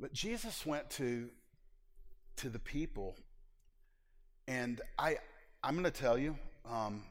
But 0.00 0.12
Jesus 0.12 0.66
went 0.66 0.90
to, 0.90 1.28
to 2.36 2.48
the 2.48 2.58
people, 2.58 3.16
and 4.48 4.80
I, 4.98 5.18
I'm 5.62 5.74
going 5.74 5.84
to 5.84 5.90
tell 5.90 6.18
you, 6.18 6.36
um, 6.68 7.04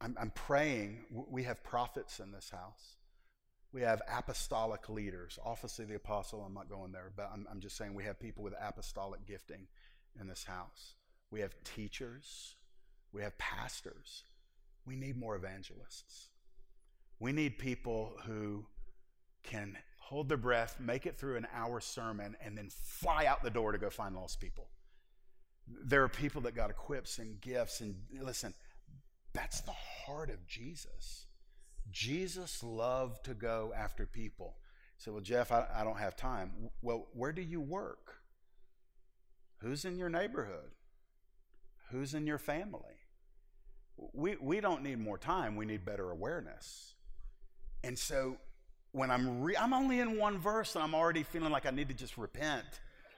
I'm, 0.00 0.16
I'm 0.20 0.30
praying. 0.30 1.04
We 1.30 1.44
have 1.44 1.62
prophets 1.64 2.20
in 2.20 2.30
this 2.30 2.50
house. 2.50 2.95
We 3.76 3.82
have 3.82 4.00
apostolic 4.10 4.88
leaders, 4.88 5.38
office 5.44 5.78
of 5.80 5.88
the 5.88 5.96
apostle. 5.96 6.40
I'm 6.40 6.54
not 6.54 6.70
going 6.70 6.92
there, 6.92 7.12
but 7.14 7.28
I'm, 7.30 7.46
I'm 7.50 7.60
just 7.60 7.76
saying 7.76 7.92
we 7.92 8.04
have 8.04 8.18
people 8.18 8.42
with 8.42 8.54
apostolic 8.58 9.26
gifting 9.26 9.66
in 10.18 10.26
this 10.26 10.44
house. 10.44 10.94
We 11.30 11.40
have 11.40 11.54
teachers. 11.62 12.54
We 13.12 13.20
have 13.20 13.36
pastors. 13.36 14.22
We 14.86 14.96
need 14.96 15.18
more 15.18 15.36
evangelists. 15.36 16.30
We 17.20 17.32
need 17.32 17.58
people 17.58 18.14
who 18.24 18.64
can 19.42 19.76
hold 19.98 20.30
their 20.30 20.38
breath, 20.38 20.76
make 20.80 21.04
it 21.04 21.18
through 21.18 21.36
an 21.36 21.46
hour 21.54 21.78
sermon, 21.78 22.34
and 22.42 22.56
then 22.56 22.70
fly 22.70 23.26
out 23.26 23.42
the 23.42 23.50
door 23.50 23.72
to 23.72 23.78
go 23.78 23.90
find 23.90 24.16
lost 24.16 24.40
people. 24.40 24.70
There 25.84 26.02
are 26.02 26.08
people 26.08 26.40
that 26.42 26.54
got 26.54 26.70
equips 26.70 27.18
and 27.18 27.38
gifts. 27.42 27.82
And 27.82 27.96
listen, 28.22 28.54
that's 29.34 29.60
the 29.60 29.72
heart 30.06 30.30
of 30.30 30.46
Jesus. 30.46 31.25
Jesus 31.90 32.62
loved 32.62 33.24
to 33.24 33.34
go 33.34 33.72
after 33.76 34.06
people. 34.06 34.56
He 34.96 35.04
said, 35.04 35.12
well, 35.12 35.22
Jeff, 35.22 35.52
I, 35.52 35.66
I 35.74 35.84
don't 35.84 35.98
have 35.98 36.16
time. 36.16 36.70
Well, 36.82 37.06
where 37.12 37.32
do 37.32 37.42
you 37.42 37.60
work? 37.60 38.16
Who's 39.58 39.84
in 39.84 39.96
your 39.96 40.08
neighborhood? 40.08 40.70
Who's 41.90 42.14
in 42.14 42.26
your 42.26 42.38
family? 42.38 42.80
We, 44.12 44.36
we 44.40 44.60
don't 44.60 44.82
need 44.82 44.98
more 44.98 45.16
time, 45.18 45.56
we 45.56 45.64
need 45.64 45.84
better 45.84 46.10
awareness. 46.10 46.94
And 47.82 47.98
so 47.98 48.36
when 48.92 49.10
I'm 49.10 49.42
re- 49.42 49.56
I'm 49.56 49.72
only 49.72 50.00
in 50.00 50.18
one 50.18 50.38
verse 50.38 50.74
and 50.74 50.82
I'm 50.82 50.94
already 50.94 51.22
feeling 51.22 51.52
like 51.52 51.66
I 51.66 51.70
need 51.70 51.88
to 51.88 51.94
just 51.94 52.18
repent 52.18 52.64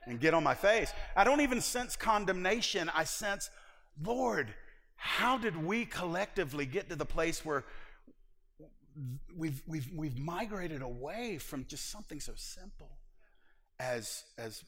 and 0.07 0.21
get 0.21 0.35
on 0.35 0.43
my 0.43 0.55
face. 0.55 0.93
I 1.17 1.25
don't 1.25 1.41
even 1.41 1.61
sense 1.61 1.97
condemnation. 1.97 2.91
I 2.95 3.05
sense, 3.05 3.51
Lord, 4.03 4.55
how 4.97 5.39
did 5.39 5.57
we 5.57 5.85
collectively 5.85 6.67
get 6.67 6.89
to 6.91 6.97
the 6.97 7.05
place 7.05 7.45
where 7.45 7.65
we've, 9.37 9.63
we've, 9.67 9.89
we've 9.95 10.19
migrated 10.19 10.83
away 10.83 11.39
from 11.39 11.65
just 11.67 11.91
something 11.91 12.21
so 12.21 12.33
simple 12.37 12.91
as, 13.79 14.25
as 14.37 14.65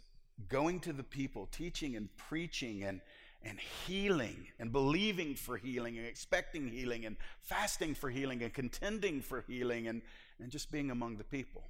going 0.49 0.81
to 0.81 0.93
the 0.93 1.03
people, 1.03 1.49
teaching 1.51 1.97
and 1.97 2.09
preaching 2.17 2.85
and, 2.85 3.01
and 3.43 3.59
healing 3.87 4.47
and 4.59 4.73
believing 4.73 5.35
for 5.35 5.57
healing 5.57 5.99
and 5.99 6.07
expecting 6.07 6.69
healing 6.69 7.07
and 7.07 7.17
fasting 7.41 7.95
for 7.95 8.11
healing 8.11 8.43
and 8.43 8.53
contending 8.53 9.21
for 9.21 9.45
healing 9.47 9.89
and, 9.89 10.03
and 10.39 10.51
just 10.51 10.71
being 10.71 10.91
among 10.91 11.17
the 11.17 11.25
people. 11.25 11.63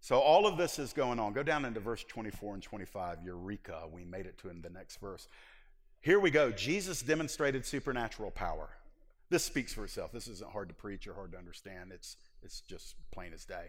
So 0.00 0.18
all 0.18 0.46
of 0.46 0.56
this 0.56 0.80
is 0.80 0.92
going 0.92 1.20
on. 1.20 1.32
Go 1.32 1.44
down 1.44 1.64
into 1.64 1.78
verse 1.78 2.02
24 2.04 2.54
and 2.54 2.62
25. 2.62 3.18
Eureka. 3.24 3.84
We 3.92 4.04
made 4.04 4.26
it 4.26 4.36
to 4.38 4.48
in 4.48 4.60
the 4.60 4.70
next 4.70 5.00
verse. 5.00 5.28
Here 6.00 6.18
we 6.18 6.32
go. 6.32 6.50
Jesus 6.50 7.02
demonstrated 7.02 7.64
supernatural 7.64 8.32
power. 8.32 8.68
This 9.32 9.44
speaks 9.44 9.72
for 9.72 9.82
itself. 9.82 10.12
This 10.12 10.28
isn't 10.28 10.50
hard 10.50 10.68
to 10.68 10.74
preach 10.74 11.06
or 11.06 11.14
hard 11.14 11.32
to 11.32 11.38
understand. 11.38 11.90
It's, 11.90 12.18
it's 12.42 12.60
just 12.60 12.96
plain 13.12 13.32
as 13.32 13.46
day. 13.46 13.68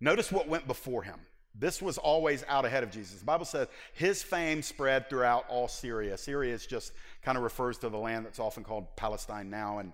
Notice 0.00 0.30
what 0.30 0.46
went 0.46 0.68
before 0.68 1.02
him. 1.02 1.18
This 1.52 1.82
was 1.82 1.98
always 1.98 2.44
out 2.46 2.64
ahead 2.64 2.84
of 2.84 2.92
Jesus. 2.92 3.18
The 3.18 3.24
Bible 3.24 3.44
says 3.44 3.66
his 3.92 4.22
fame 4.22 4.62
spread 4.62 5.10
throughout 5.10 5.46
all 5.48 5.66
Syria. 5.66 6.16
Syria 6.16 6.54
is 6.54 6.64
just 6.64 6.92
kind 7.22 7.36
of 7.36 7.42
refers 7.42 7.76
to 7.78 7.88
the 7.88 7.98
land 7.98 8.24
that's 8.24 8.38
often 8.38 8.62
called 8.62 8.94
Palestine 8.94 9.50
now, 9.50 9.80
and, 9.80 9.90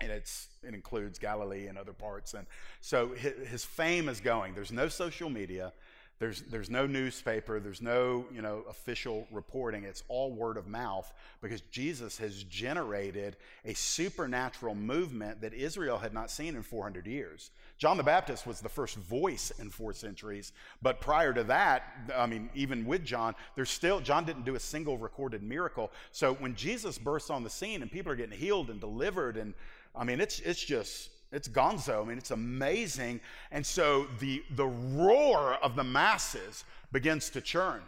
and 0.00 0.10
it's, 0.10 0.48
it 0.66 0.72
includes 0.72 1.18
Galilee 1.18 1.66
and 1.66 1.76
other 1.76 1.92
parts. 1.92 2.32
And 2.32 2.46
so 2.80 3.08
his, 3.08 3.48
his 3.48 3.64
fame 3.66 4.08
is 4.08 4.18
going. 4.18 4.54
There's 4.54 4.72
no 4.72 4.88
social 4.88 5.28
media. 5.28 5.74
There's, 6.18 6.42
there's 6.42 6.68
no 6.68 6.84
newspaper, 6.84 7.60
there's 7.60 7.80
no 7.80 8.26
you 8.34 8.42
know, 8.42 8.64
official 8.68 9.28
reporting. 9.30 9.84
It's 9.84 10.02
all 10.08 10.32
word 10.32 10.56
of 10.56 10.66
mouth 10.66 11.12
because 11.40 11.60
Jesus 11.70 12.18
has 12.18 12.42
generated 12.42 13.36
a 13.64 13.74
supernatural 13.74 14.74
movement 14.74 15.40
that 15.42 15.54
Israel 15.54 15.96
had 15.96 16.12
not 16.12 16.30
seen 16.30 16.56
in 16.56 16.62
400 16.62 17.06
years. 17.06 17.52
John 17.78 17.96
the 17.96 18.02
Baptist 18.02 18.48
was 18.48 18.60
the 18.60 18.68
first 18.68 18.96
voice 18.96 19.52
in 19.60 19.70
four 19.70 19.92
centuries, 19.92 20.52
but 20.82 21.00
prior 21.00 21.32
to 21.32 21.44
that, 21.44 21.84
I 22.16 22.26
mean, 22.26 22.50
even 22.52 22.84
with 22.84 23.04
John, 23.04 23.36
there's 23.54 23.70
still, 23.70 24.00
John 24.00 24.24
didn't 24.24 24.44
do 24.44 24.56
a 24.56 24.60
single 24.60 24.98
recorded 24.98 25.44
miracle. 25.44 25.92
So 26.10 26.34
when 26.34 26.56
Jesus 26.56 26.98
bursts 26.98 27.30
on 27.30 27.44
the 27.44 27.50
scene 27.50 27.80
and 27.80 27.90
people 27.90 28.10
are 28.10 28.16
getting 28.16 28.36
healed 28.36 28.70
and 28.70 28.80
delivered, 28.80 29.36
and 29.36 29.54
I 29.94 30.02
mean, 30.02 30.20
it's, 30.20 30.40
it's 30.40 30.64
just, 30.64 31.10
it's 31.30 31.48
gonzo. 31.48 32.02
I 32.02 32.08
mean, 32.08 32.18
it's 32.18 32.30
amazing. 32.30 33.20
And 33.50 33.64
so 33.64 34.06
the, 34.18 34.42
the 34.56 34.66
roar 34.66 35.54
of 35.62 35.76
the 35.76 35.84
masses 35.84 36.64
begins 36.90 37.30
to 37.30 37.40
churn. 37.40 37.82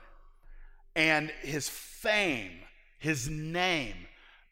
And 0.94 1.30
his 1.42 1.68
fame, 1.68 2.60
his 2.98 3.28
name, 3.30 3.94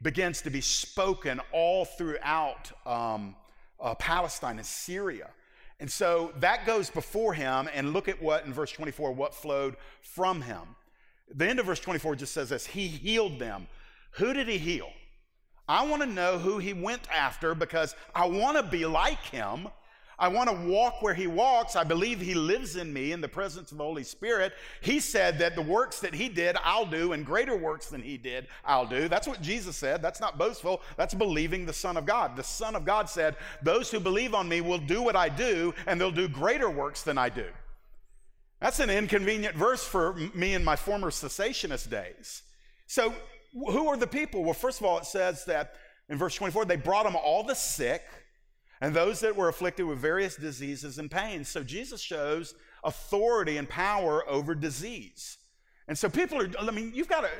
begins 0.00 0.42
to 0.42 0.50
be 0.50 0.60
spoken 0.60 1.40
all 1.52 1.84
throughout 1.84 2.72
um, 2.86 3.34
uh, 3.80 3.94
Palestine 3.96 4.56
and 4.56 4.66
Syria. 4.66 5.28
And 5.80 5.90
so 5.90 6.32
that 6.40 6.64
goes 6.66 6.90
before 6.90 7.34
him. 7.34 7.68
And 7.74 7.92
look 7.92 8.08
at 8.08 8.22
what 8.22 8.46
in 8.46 8.52
verse 8.52 8.72
24, 8.72 9.12
what 9.12 9.34
flowed 9.34 9.76
from 10.00 10.42
him. 10.42 10.76
The 11.34 11.46
end 11.46 11.58
of 11.58 11.66
verse 11.66 11.80
24 11.80 12.16
just 12.16 12.32
says 12.32 12.48
this 12.48 12.66
He 12.66 12.86
healed 12.88 13.38
them. 13.38 13.66
Who 14.12 14.32
did 14.32 14.48
he 14.48 14.58
heal? 14.58 14.88
I 15.68 15.84
want 15.84 16.02
to 16.02 16.08
know 16.08 16.38
who 16.38 16.58
he 16.58 16.72
went 16.72 17.06
after 17.14 17.54
because 17.54 17.94
I 18.14 18.26
want 18.26 18.56
to 18.56 18.62
be 18.62 18.86
like 18.86 19.22
him. 19.24 19.68
I 20.20 20.26
want 20.26 20.50
to 20.50 20.68
walk 20.68 21.00
where 21.00 21.14
he 21.14 21.28
walks. 21.28 21.76
I 21.76 21.84
believe 21.84 22.20
he 22.20 22.34
lives 22.34 22.74
in 22.74 22.92
me 22.92 23.12
in 23.12 23.20
the 23.20 23.28
presence 23.28 23.70
of 23.70 23.78
the 23.78 23.84
Holy 23.84 24.02
Spirit. 24.02 24.52
He 24.80 24.98
said 24.98 25.38
that 25.38 25.54
the 25.54 25.62
works 25.62 26.00
that 26.00 26.12
he 26.12 26.28
did, 26.28 26.56
I'll 26.64 26.86
do, 26.86 27.12
and 27.12 27.24
greater 27.24 27.56
works 27.56 27.86
than 27.86 28.02
he 28.02 28.16
did, 28.16 28.48
I'll 28.64 28.86
do. 28.86 29.08
That's 29.08 29.28
what 29.28 29.40
Jesus 29.40 29.76
said. 29.76 30.02
That's 30.02 30.20
not 30.20 30.36
boastful. 30.36 30.82
That's 30.96 31.14
believing 31.14 31.66
the 31.66 31.72
Son 31.72 31.96
of 31.96 32.04
God. 32.04 32.34
The 32.34 32.42
Son 32.42 32.74
of 32.74 32.84
God 32.84 33.08
said, 33.08 33.36
Those 33.62 33.92
who 33.92 34.00
believe 34.00 34.34
on 34.34 34.48
me 34.48 34.60
will 34.60 34.78
do 34.78 35.02
what 35.02 35.14
I 35.14 35.28
do, 35.28 35.72
and 35.86 36.00
they'll 36.00 36.10
do 36.10 36.28
greater 36.28 36.68
works 36.68 37.02
than 37.02 37.16
I 37.16 37.28
do. 37.28 37.46
That's 38.60 38.80
an 38.80 38.90
inconvenient 38.90 39.54
verse 39.54 39.84
for 39.84 40.14
me 40.34 40.54
in 40.54 40.64
my 40.64 40.74
former 40.74 41.10
cessationist 41.10 41.90
days. 41.90 42.42
So 42.88 43.14
who 43.52 43.88
are 43.88 43.96
the 43.96 44.06
people? 44.06 44.44
Well, 44.44 44.54
first 44.54 44.80
of 44.80 44.86
all, 44.86 44.98
it 44.98 45.04
says 45.04 45.44
that 45.46 45.74
in 46.08 46.18
verse 46.18 46.34
24, 46.34 46.64
they 46.64 46.76
brought 46.76 47.04
them 47.04 47.16
all 47.16 47.42
the 47.42 47.54
sick 47.54 48.02
and 48.80 48.94
those 48.94 49.20
that 49.20 49.36
were 49.36 49.48
afflicted 49.48 49.86
with 49.86 49.98
various 49.98 50.36
diseases 50.36 50.98
and 50.98 51.10
pains. 51.10 51.48
So 51.48 51.62
Jesus 51.62 52.00
shows 52.00 52.54
authority 52.84 53.56
and 53.56 53.68
power 53.68 54.28
over 54.28 54.54
disease. 54.54 55.38
And 55.88 55.98
so 55.98 56.08
people 56.08 56.40
are, 56.40 56.48
I 56.60 56.70
mean, 56.70 56.92
you've 56.94 57.08
got 57.08 57.22
to, 57.22 57.30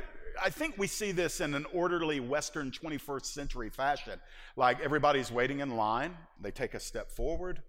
I 0.42 0.51
think 0.51 0.77
we 0.79 0.87
see 0.87 1.12
this 1.12 1.40
in 1.40 1.55
an 1.55 1.66
orderly 1.73 2.21
Western 2.21 2.71
21st 2.71 3.27
century 3.27 3.71
fashion. 3.71 4.18
Like 4.57 4.81
everybody's 4.81 5.31
waiting 5.31 5.61
in 5.61 5.77
line, 5.77 6.16
they 6.40 6.51
take 6.51 6.75
a 6.75 6.81
step 6.81 7.11
forward, 7.11 7.62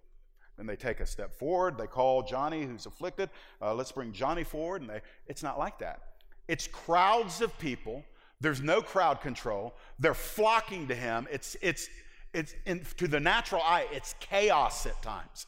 then 0.57 0.65
they 0.65 0.75
take 0.75 0.99
a 0.99 1.05
step 1.05 1.33
forward, 1.37 1.77
they 1.77 1.87
call 1.87 2.23
Johnny 2.23 2.63
who's 2.63 2.85
afflicted, 2.85 3.29
uh, 3.61 3.73
let's 3.73 3.91
bring 3.91 4.11
Johnny 4.11 4.43
forward, 4.43 4.81
and 4.81 4.89
they, 4.89 5.01
it's 5.27 5.43
not 5.43 5.59
like 5.59 5.79
that. 5.79 6.01
It's 6.47 6.67
crowds 6.67 7.41
of 7.41 7.57
people 7.59 8.03
there's 8.41 8.61
no 8.61 8.81
crowd 8.81 9.21
control. 9.21 9.75
They're 9.99 10.13
flocking 10.13 10.87
to 10.87 10.95
him. 10.95 11.27
It's, 11.31 11.57
it's, 11.61 11.89
it's 12.33 12.53
in, 12.65 12.85
to 12.97 13.07
the 13.07 13.19
natural 13.19 13.61
eye, 13.61 13.87
it's 13.91 14.15
chaos 14.19 14.85
at 14.85 15.01
times. 15.01 15.45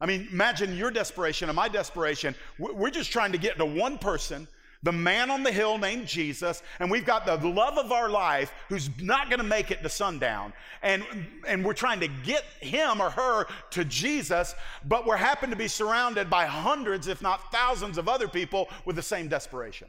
I 0.00 0.06
mean, 0.06 0.28
imagine 0.30 0.76
your 0.76 0.90
desperation 0.90 1.48
and 1.48 1.56
my 1.56 1.68
desperation. 1.68 2.34
We're 2.58 2.90
just 2.90 3.10
trying 3.10 3.32
to 3.32 3.38
get 3.38 3.58
to 3.58 3.66
one 3.66 3.98
person 3.98 4.46
the 4.82 4.92
man 4.92 5.30
on 5.30 5.42
the 5.42 5.50
hill 5.50 5.76
named 5.76 6.06
Jesus, 6.06 6.62
and 6.78 6.90
we've 6.90 7.04
got 7.04 7.26
the 7.26 7.36
love 7.36 7.78
of 7.78 7.90
our 7.90 8.08
life 8.08 8.52
who's 8.68 8.88
not 9.00 9.28
going 9.28 9.38
to 9.40 9.44
make 9.44 9.70
it 9.70 9.82
to 9.82 9.88
sundown. 9.88 10.52
And, 10.82 11.04
and 11.46 11.64
we're 11.64 11.72
trying 11.72 12.00
to 12.00 12.08
get 12.08 12.44
him 12.60 13.00
or 13.00 13.10
her 13.10 13.46
to 13.70 13.84
Jesus, 13.84 14.54
but 14.84 15.04
we're 15.04 15.16
happen 15.16 15.50
to 15.50 15.56
be 15.56 15.68
surrounded 15.68 16.30
by 16.30 16.46
hundreds, 16.46 17.08
if 17.08 17.20
not 17.20 17.50
thousands, 17.50 17.98
of 17.98 18.08
other 18.08 18.28
people 18.28 18.68
with 18.84 18.94
the 18.94 19.02
same 19.02 19.26
desperation. 19.26 19.88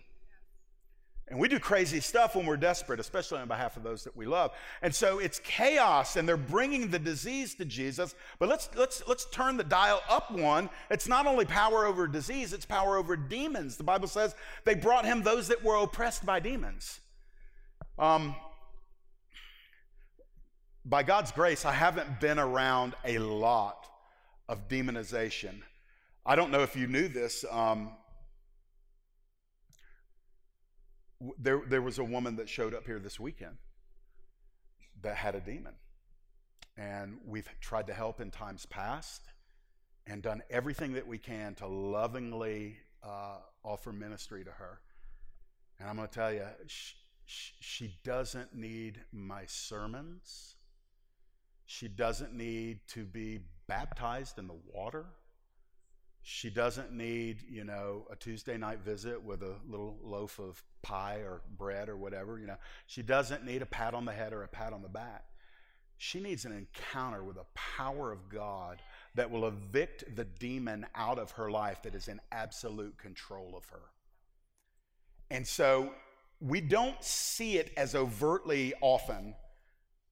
And 1.29 1.39
we 1.39 1.47
do 1.47 1.59
crazy 1.59 1.99
stuff 1.99 2.35
when 2.35 2.47
we're 2.47 2.57
desperate, 2.57 2.99
especially 2.99 3.39
on 3.39 3.47
behalf 3.47 3.77
of 3.77 3.83
those 3.83 4.03
that 4.03 4.15
we 4.15 4.25
love. 4.25 4.51
And 4.81 4.93
so 4.93 5.19
it's 5.19 5.39
chaos, 5.39 6.15
and 6.15 6.27
they're 6.27 6.37
bringing 6.37 6.89
the 6.89 6.97
disease 6.97 7.53
to 7.55 7.65
Jesus. 7.65 8.15
But 8.39 8.49
let's, 8.49 8.67
let's, 8.75 9.03
let's 9.07 9.25
turn 9.29 9.55
the 9.55 9.63
dial 9.63 10.01
up 10.09 10.31
one. 10.31 10.71
It's 10.89 11.07
not 11.07 11.27
only 11.27 11.45
power 11.45 11.85
over 11.85 12.07
disease, 12.07 12.51
it's 12.51 12.65
power 12.65 12.97
over 12.97 13.15
demons. 13.15 13.77
The 13.77 13.83
Bible 13.83 14.07
says 14.07 14.35
they 14.65 14.73
brought 14.73 15.05
him 15.05 15.21
those 15.21 15.47
that 15.49 15.63
were 15.63 15.75
oppressed 15.75 16.25
by 16.25 16.39
demons. 16.39 16.99
Um, 17.99 18.35
by 20.83 21.03
God's 21.03 21.31
grace, 21.31 21.63
I 21.63 21.73
haven't 21.73 22.19
been 22.19 22.39
around 22.39 22.95
a 23.05 23.19
lot 23.19 23.87
of 24.47 24.67
demonization. 24.67 25.61
I 26.25 26.35
don't 26.35 26.49
know 26.49 26.63
if 26.63 26.75
you 26.75 26.87
knew 26.87 27.07
this. 27.07 27.45
Um, 27.51 27.91
there, 31.37 31.61
there 31.67 31.81
was 31.81 31.99
a 31.99 32.03
woman 32.03 32.35
that 32.37 32.49
showed 32.49 32.73
up 32.73 32.85
here 32.85 32.99
this 32.99 33.19
weekend 33.19 33.57
that 35.01 35.15
had 35.15 35.35
a 35.35 35.39
demon. 35.39 35.73
And 36.77 37.17
we've 37.25 37.47
tried 37.59 37.87
to 37.87 37.93
help 37.93 38.21
in 38.21 38.31
times 38.31 38.65
past 38.65 39.23
and 40.07 40.21
done 40.21 40.41
everything 40.49 40.93
that 40.93 41.05
we 41.05 41.17
can 41.17 41.55
to 41.55 41.67
lovingly 41.67 42.77
uh, 43.03 43.37
offer 43.63 43.91
ministry 43.91 44.43
to 44.43 44.51
her. 44.51 44.79
And 45.79 45.89
I'm 45.89 45.97
going 45.97 46.07
to 46.07 46.13
tell 46.13 46.33
you, 46.33 46.45
she, 46.67 46.95
she 47.59 47.95
doesn't 48.03 48.55
need 48.55 49.01
my 49.11 49.43
sermons. 49.45 50.55
She 51.65 51.87
doesn't 51.87 52.33
need 52.33 52.79
to 52.89 53.05
be 53.05 53.39
baptized 53.67 54.39
in 54.39 54.47
the 54.47 54.57
water. 54.73 55.05
She 56.21 56.49
doesn't 56.49 56.91
need, 56.91 57.43
you 57.49 57.63
know, 57.63 58.07
a 58.11 58.15
Tuesday 58.15 58.57
night 58.57 58.79
visit 58.79 59.21
with 59.21 59.43
a 59.43 59.55
little 59.67 59.97
loaf 60.01 60.39
of 60.39 60.63
pie 60.81 61.17
or 61.17 61.41
bread 61.57 61.89
or 61.89 61.97
whatever, 61.97 62.39
you 62.39 62.47
know. 62.47 62.57
She 62.87 63.01
doesn't 63.01 63.45
need 63.45 63.61
a 63.61 63.65
pat 63.65 63.93
on 63.93 64.05
the 64.05 64.11
head 64.11 64.33
or 64.33 64.43
a 64.43 64.47
pat 64.47 64.73
on 64.73 64.81
the 64.81 64.89
back. 64.89 65.23
She 65.97 66.21
needs 66.21 66.45
an 66.45 66.53
encounter 66.53 67.23
with 67.23 67.35
the 67.35 67.45
power 67.53 68.11
of 68.11 68.29
God 68.29 68.81
that 69.15 69.29
will 69.29 69.47
evict 69.47 70.15
the 70.15 70.23
demon 70.23 70.85
out 70.95 71.19
of 71.19 71.31
her 71.31 71.51
life 71.51 71.83
that 71.83 71.93
is 71.93 72.07
in 72.07 72.21
absolute 72.31 72.97
control 72.97 73.53
of 73.57 73.65
her. 73.65 73.81
And 75.29 75.45
so 75.45 75.91
we 76.39 76.61
don't 76.61 77.03
see 77.03 77.57
it 77.57 77.71
as 77.75 77.95
overtly 77.95 78.73
often 78.81 79.35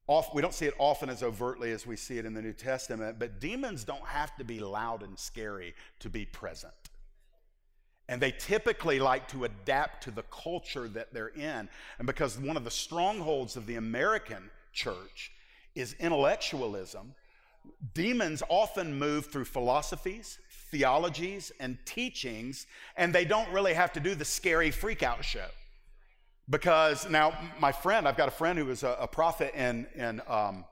off, 0.07 0.33
we 0.33 0.41
don't 0.41 0.53
see 0.53 0.65
it 0.65 0.73
often 0.77 1.09
as 1.09 1.21
overtly 1.21 1.71
as 1.71 1.85
we 1.85 1.97
see 1.97 2.17
it 2.17 2.25
in 2.25 2.33
the 2.33 2.41
New 2.41 2.53
Testament, 2.53 3.19
but 3.19 3.41
demons 3.41 3.83
don't 3.83 4.05
have 4.05 4.35
to 4.37 4.45
be 4.45 4.59
loud 4.59 5.03
and 5.03 5.19
scary 5.19 5.73
to 5.99 6.09
be 6.09 6.25
present. 6.25 6.73
And 8.09 8.21
they 8.21 8.31
typically 8.31 8.99
like 8.99 9.27
to 9.29 9.43
adapt 9.43 10.03
to 10.03 10.11
the 10.11 10.23
culture 10.23 10.87
that 10.89 11.13
they're 11.13 11.27
in. 11.27 11.67
And 11.97 12.05
because 12.05 12.39
one 12.39 12.55
of 12.55 12.63
the 12.63 12.71
strongholds 12.71 13.57
of 13.57 13.65
the 13.65 13.75
American 13.75 14.49
church 14.71 15.31
is 15.75 15.93
intellectualism, 15.99 17.13
demons 17.93 18.43
often 18.49 18.97
move 18.97 19.25
through 19.25 19.45
philosophies, 19.45 20.39
theologies, 20.71 21.51
and 21.59 21.77
teachings, 21.85 22.65
and 22.95 23.13
they 23.13 23.25
don't 23.25 23.51
really 23.51 23.73
have 23.73 23.91
to 23.93 23.99
do 23.99 24.15
the 24.15 24.25
scary 24.25 24.71
freakout 24.71 25.23
show. 25.23 25.47
Because 26.49 27.09
now, 27.09 27.37
my 27.59 27.73
friend, 27.73 28.07
I've 28.07 28.15
got 28.15 28.29
a 28.29 28.31
friend 28.31 28.57
who 28.57 28.65
was 28.65 28.83
a, 28.83 28.95
a 29.01 29.07
prophet 29.07 29.53
in, 29.53 29.85
in 29.95 30.21
um, 30.27 30.63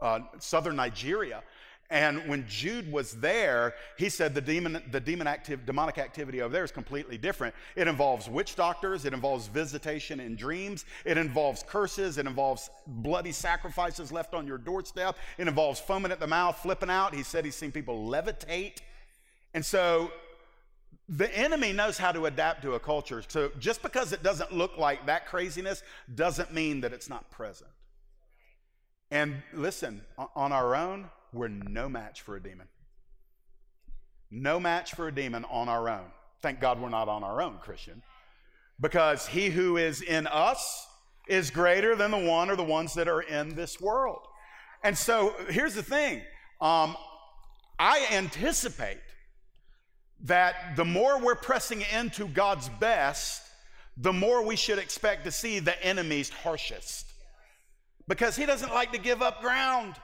uh, 0.00 0.20
southern 0.38 0.76
Nigeria. 0.76 1.42
And 1.90 2.28
when 2.28 2.46
Jude 2.48 2.90
was 2.90 3.12
there, 3.12 3.74
he 3.96 4.08
said 4.08 4.34
the 4.34 4.40
demon, 4.40 4.82
the 4.90 5.00
demon 5.00 5.26
active, 5.26 5.64
demonic 5.64 5.98
activity 5.98 6.42
over 6.42 6.52
there 6.52 6.64
is 6.64 6.72
completely 6.72 7.16
different. 7.16 7.54
It 7.76 7.86
involves 7.86 8.28
witch 8.28 8.56
doctors, 8.56 9.04
it 9.04 9.12
involves 9.12 9.46
visitation 9.46 10.18
in 10.18 10.34
dreams, 10.34 10.84
it 11.04 11.16
involves 11.16 11.62
curses, 11.62 12.18
it 12.18 12.26
involves 12.26 12.70
bloody 12.86 13.32
sacrifices 13.32 14.10
left 14.10 14.34
on 14.34 14.46
your 14.46 14.58
doorstep, 14.58 15.16
it 15.38 15.46
involves 15.46 15.78
foaming 15.78 16.10
at 16.10 16.18
the 16.18 16.26
mouth, 16.26 16.58
flipping 16.58 16.90
out. 16.90 17.14
He 17.14 17.22
said 17.22 17.44
he's 17.44 17.54
seen 17.54 17.70
people 17.70 18.08
levitate. 18.08 18.78
And 19.54 19.64
so 19.64 20.10
the 21.08 21.32
enemy 21.38 21.72
knows 21.72 21.98
how 21.98 22.10
to 22.10 22.26
adapt 22.26 22.62
to 22.62 22.74
a 22.74 22.80
culture. 22.80 23.22
So 23.28 23.52
just 23.60 23.80
because 23.80 24.12
it 24.12 24.24
doesn't 24.24 24.52
look 24.52 24.76
like 24.76 25.06
that 25.06 25.26
craziness 25.26 25.84
doesn't 26.12 26.52
mean 26.52 26.80
that 26.80 26.92
it's 26.92 27.08
not 27.08 27.30
present. 27.30 27.70
And 29.10 29.42
listen, 29.52 30.02
on 30.34 30.50
our 30.50 30.74
own, 30.74 31.08
we're 31.36 31.48
no 31.48 31.88
match 31.88 32.22
for 32.22 32.36
a 32.36 32.42
demon. 32.42 32.66
No 34.30 34.58
match 34.58 34.94
for 34.94 35.08
a 35.08 35.14
demon 35.14 35.44
on 35.50 35.68
our 35.68 35.88
own. 35.88 36.06
Thank 36.42 36.60
God 36.60 36.80
we're 36.80 36.88
not 36.88 37.08
on 37.08 37.22
our 37.22 37.40
own, 37.40 37.58
Christian. 37.58 38.02
Because 38.80 39.26
he 39.26 39.50
who 39.50 39.76
is 39.76 40.02
in 40.02 40.26
us 40.26 40.86
is 41.28 41.50
greater 41.50 41.94
than 41.96 42.10
the 42.10 42.18
one 42.18 42.50
or 42.50 42.56
the 42.56 42.64
ones 42.64 42.94
that 42.94 43.08
are 43.08 43.22
in 43.22 43.54
this 43.54 43.80
world. 43.80 44.20
And 44.82 44.96
so 44.96 45.34
here's 45.48 45.74
the 45.74 45.82
thing 45.82 46.22
um, 46.60 46.96
I 47.78 48.06
anticipate 48.12 48.98
that 50.22 50.76
the 50.76 50.84
more 50.84 51.18
we're 51.20 51.34
pressing 51.34 51.82
into 51.94 52.26
God's 52.26 52.68
best, 52.80 53.42
the 53.96 54.12
more 54.12 54.44
we 54.44 54.56
should 54.56 54.78
expect 54.78 55.24
to 55.24 55.30
see 55.30 55.58
the 55.58 55.82
enemy's 55.84 56.30
harshest. 56.30 57.06
Because 58.08 58.36
he 58.36 58.46
doesn't 58.46 58.72
like 58.72 58.92
to 58.92 58.98
give 58.98 59.20
up 59.20 59.40
ground 59.40 59.94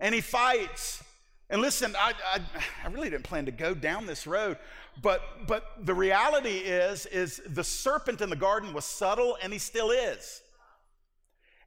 and 0.00 0.14
he 0.14 0.20
fights. 0.20 1.02
And 1.48 1.62
listen, 1.62 1.94
I, 1.96 2.12
I, 2.34 2.40
I, 2.84 2.88
really 2.88 3.08
didn't 3.08 3.24
plan 3.24 3.46
to 3.46 3.52
go 3.52 3.72
down 3.72 4.06
this 4.06 4.26
road, 4.26 4.58
but, 5.00 5.22
but 5.46 5.64
the 5.86 5.94
reality 5.94 6.58
is, 6.58 7.06
is 7.06 7.40
the 7.46 7.62
serpent 7.62 8.20
in 8.20 8.30
the 8.30 8.36
garden 8.36 8.72
was 8.72 8.84
subtle 8.84 9.38
and 9.42 9.52
he 9.52 9.58
still 9.58 9.90
is. 9.90 10.42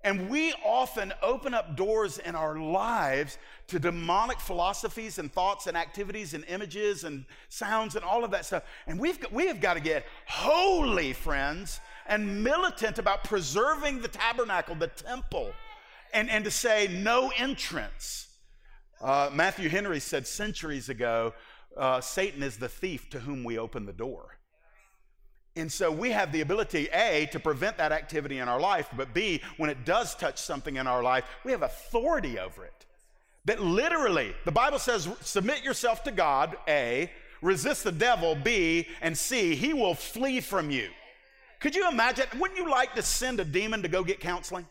And 0.02 0.30
we 0.30 0.54
often 0.66 1.14
open 1.22 1.54
up 1.54 1.76
doors 1.76 2.20
in 2.20 2.34
our 2.34 2.58
lives 2.58 3.38
to 3.68 3.80
demonic 3.80 4.40
philosophies 4.40 5.20
and 5.20 5.32
thoughts 5.32 5.68
and 5.68 5.76
activities 5.76 6.34
and 6.34 6.46
images 6.46 7.04
and 7.04 7.26
sounds 7.50 7.96
and 7.96 8.06
all 8.06 8.24
of 8.24 8.32
that 8.32 8.46
stuff. 8.46 8.64
And 8.88 8.98
we've 8.98 9.20
got, 9.20 9.34
we 9.34 9.48
have 9.48 9.60
got 9.60 9.74
to 9.74 9.82
get 9.82 10.06
holy, 10.26 11.12
friends, 11.12 11.82
and 12.06 12.44
militant 12.44 12.98
about 12.98 13.26
preserving 13.26 14.02
the 14.02 14.08
tabernacle, 14.08 14.74
the 14.74 14.88
temple, 14.88 15.52
and, 16.14 16.30
and 16.30 16.46
to 16.46 16.52
say 16.52 16.88
no 16.88 17.32
entrance. 17.38 18.28
Uh, 19.02 19.30
Matthew 19.34 19.70
Henry 19.70 20.00
said 20.00 20.28
centuries 20.28 20.90
ago 20.90 21.34
uh, 21.78 22.02
Satan 22.02 22.44
is 22.44 22.58
the 22.58 22.70
thief 22.70 23.10
to 23.12 23.20
whom 23.20 23.44
we 23.44 23.58
open 23.58 23.86
the 23.86 23.94
door. 23.94 24.38
And 25.56 25.72
so 25.72 25.92
we 25.92 26.12
have 26.12 26.32
the 26.32 26.42
ability, 26.42 26.88
A, 26.94 27.28
to 27.32 27.40
prevent 27.40 27.78
that 27.78 27.92
activity 27.92 28.40
in 28.40 28.48
our 28.48 28.60
life, 28.60 28.88
but 28.96 29.14
B, 29.14 29.42
when 29.58 29.70
it 29.70 29.86
does 29.86 30.16
touch 30.16 30.38
something 30.38 30.78
in 30.78 30.88
our 30.88 31.04
life, 31.04 31.26
we 31.44 31.52
have 31.52 31.64
authority 31.64 32.40
over 32.40 32.66
it. 32.66 32.86
That 33.46 33.62
literally, 33.62 34.34
the 34.46 34.52
Bible 34.52 34.80
says, 34.80 35.10
submit 35.22 35.64
yourself 35.64 36.04
to 36.04 36.12
God, 36.12 36.56
A, 36.68 37.12
resist 37.42 37.84
the 37.84 37.92
devil, 37.92 38.36
B, 38.36 38.88
and 39.02 39.18
C, 39.18 39.56
he 39.56 39.74
will 39.74 39.96
flee 39.96 40.40
from 40.40 40.70
you. 40.70 40.90
Could 41.60 41.76
you 41.76 41.90
imagine? 41.90 42.26
Wouldn't 42.38 42.60
you 42.60 42.70
like 42.70 42.96
to 42.96 43.02
send 43.02 43.40
a 43.40 43.46
demon 43.46 43.82
to 43.82 43.88
go 43.88 44.04
get 44.04 44.20
counseling? 44.20 44.66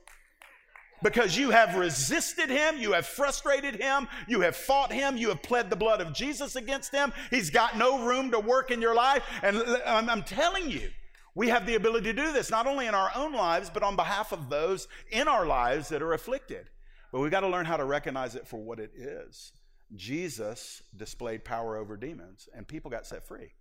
Because 1.03 1.37
you 1.37 1.51
have 1.51 1.77
resisted 1.77 2.51
him, 2.51 2.77
you 2.79 2.93
have 2.93 3.07
frustrated 3.07 3.77
him, 3.77 4.09
you 4.27 4.41
have 4.41 4.57
fought 4.57 4.93
him, 4.93 5.17
you 5.17 5.29
have 5.29 5.43
pled 5.43 5.71
the 5.71 5.77
blood 5.77 6.01
of 6.01 6.13
Jesus 6.13 6.57
against 6.57 6.93
him. 6.93 7.13
He's 7.31 7.51
got 7.51 7.77
no 7.77 8.05
room 8.05 8.31
to 8.33 8.41
work 8.41 8.71
in 8.71 8.81
your 8.81 8.95
life. 8.95 9.23
And 9.43 9.59
I'm 9.85 10.23
telling 10.23 10.71
you, 10.71 10.91
we 11.35 11.49
have 11.49 11.67
the 11.67 11.77
ability 11.77 12.13
to 12.13 12.13
do 12.13 12.33
this, 12.33 12.51
not 12.51 12.67
only 12.67 12.87
in 12.87 12.95
our 12.95 13.11
own 13.15 13.33
lives, 13.33 13.71
but 13.71 13.83
on 13.83 13.95
behalf 13.95 14.33
of 14.33 14.49
those 14.49 14.89
in 15.11 15.29
our 15.29 15.47
lives 15.47 15.89
that 15.91 16.03
are 16.03 16.13
afflicted. 16.13 16.69
But 17.13 17.21
we've 17.21 17.31
got 17.31 17.41
to 17.41 17.49
learn 17.49 17.65
how 17.65 17.77
to 17.77 17.85
recognize 17.85 18.35
it 18.35 18.47
for 18.47 18.59
what 18.59 18.81
it 18.81 18.93
is. 18.97 19.53
Jesus 19.95 20.83
displayed 20.97 21.45
power 21.45 21.77
over 21.77 21.97
demons, 21.97 22.49
and 22.55 22.67
people 22.67 22.91
got 22.91 23.07
set 23.07 23.27
free. 23.27 23.53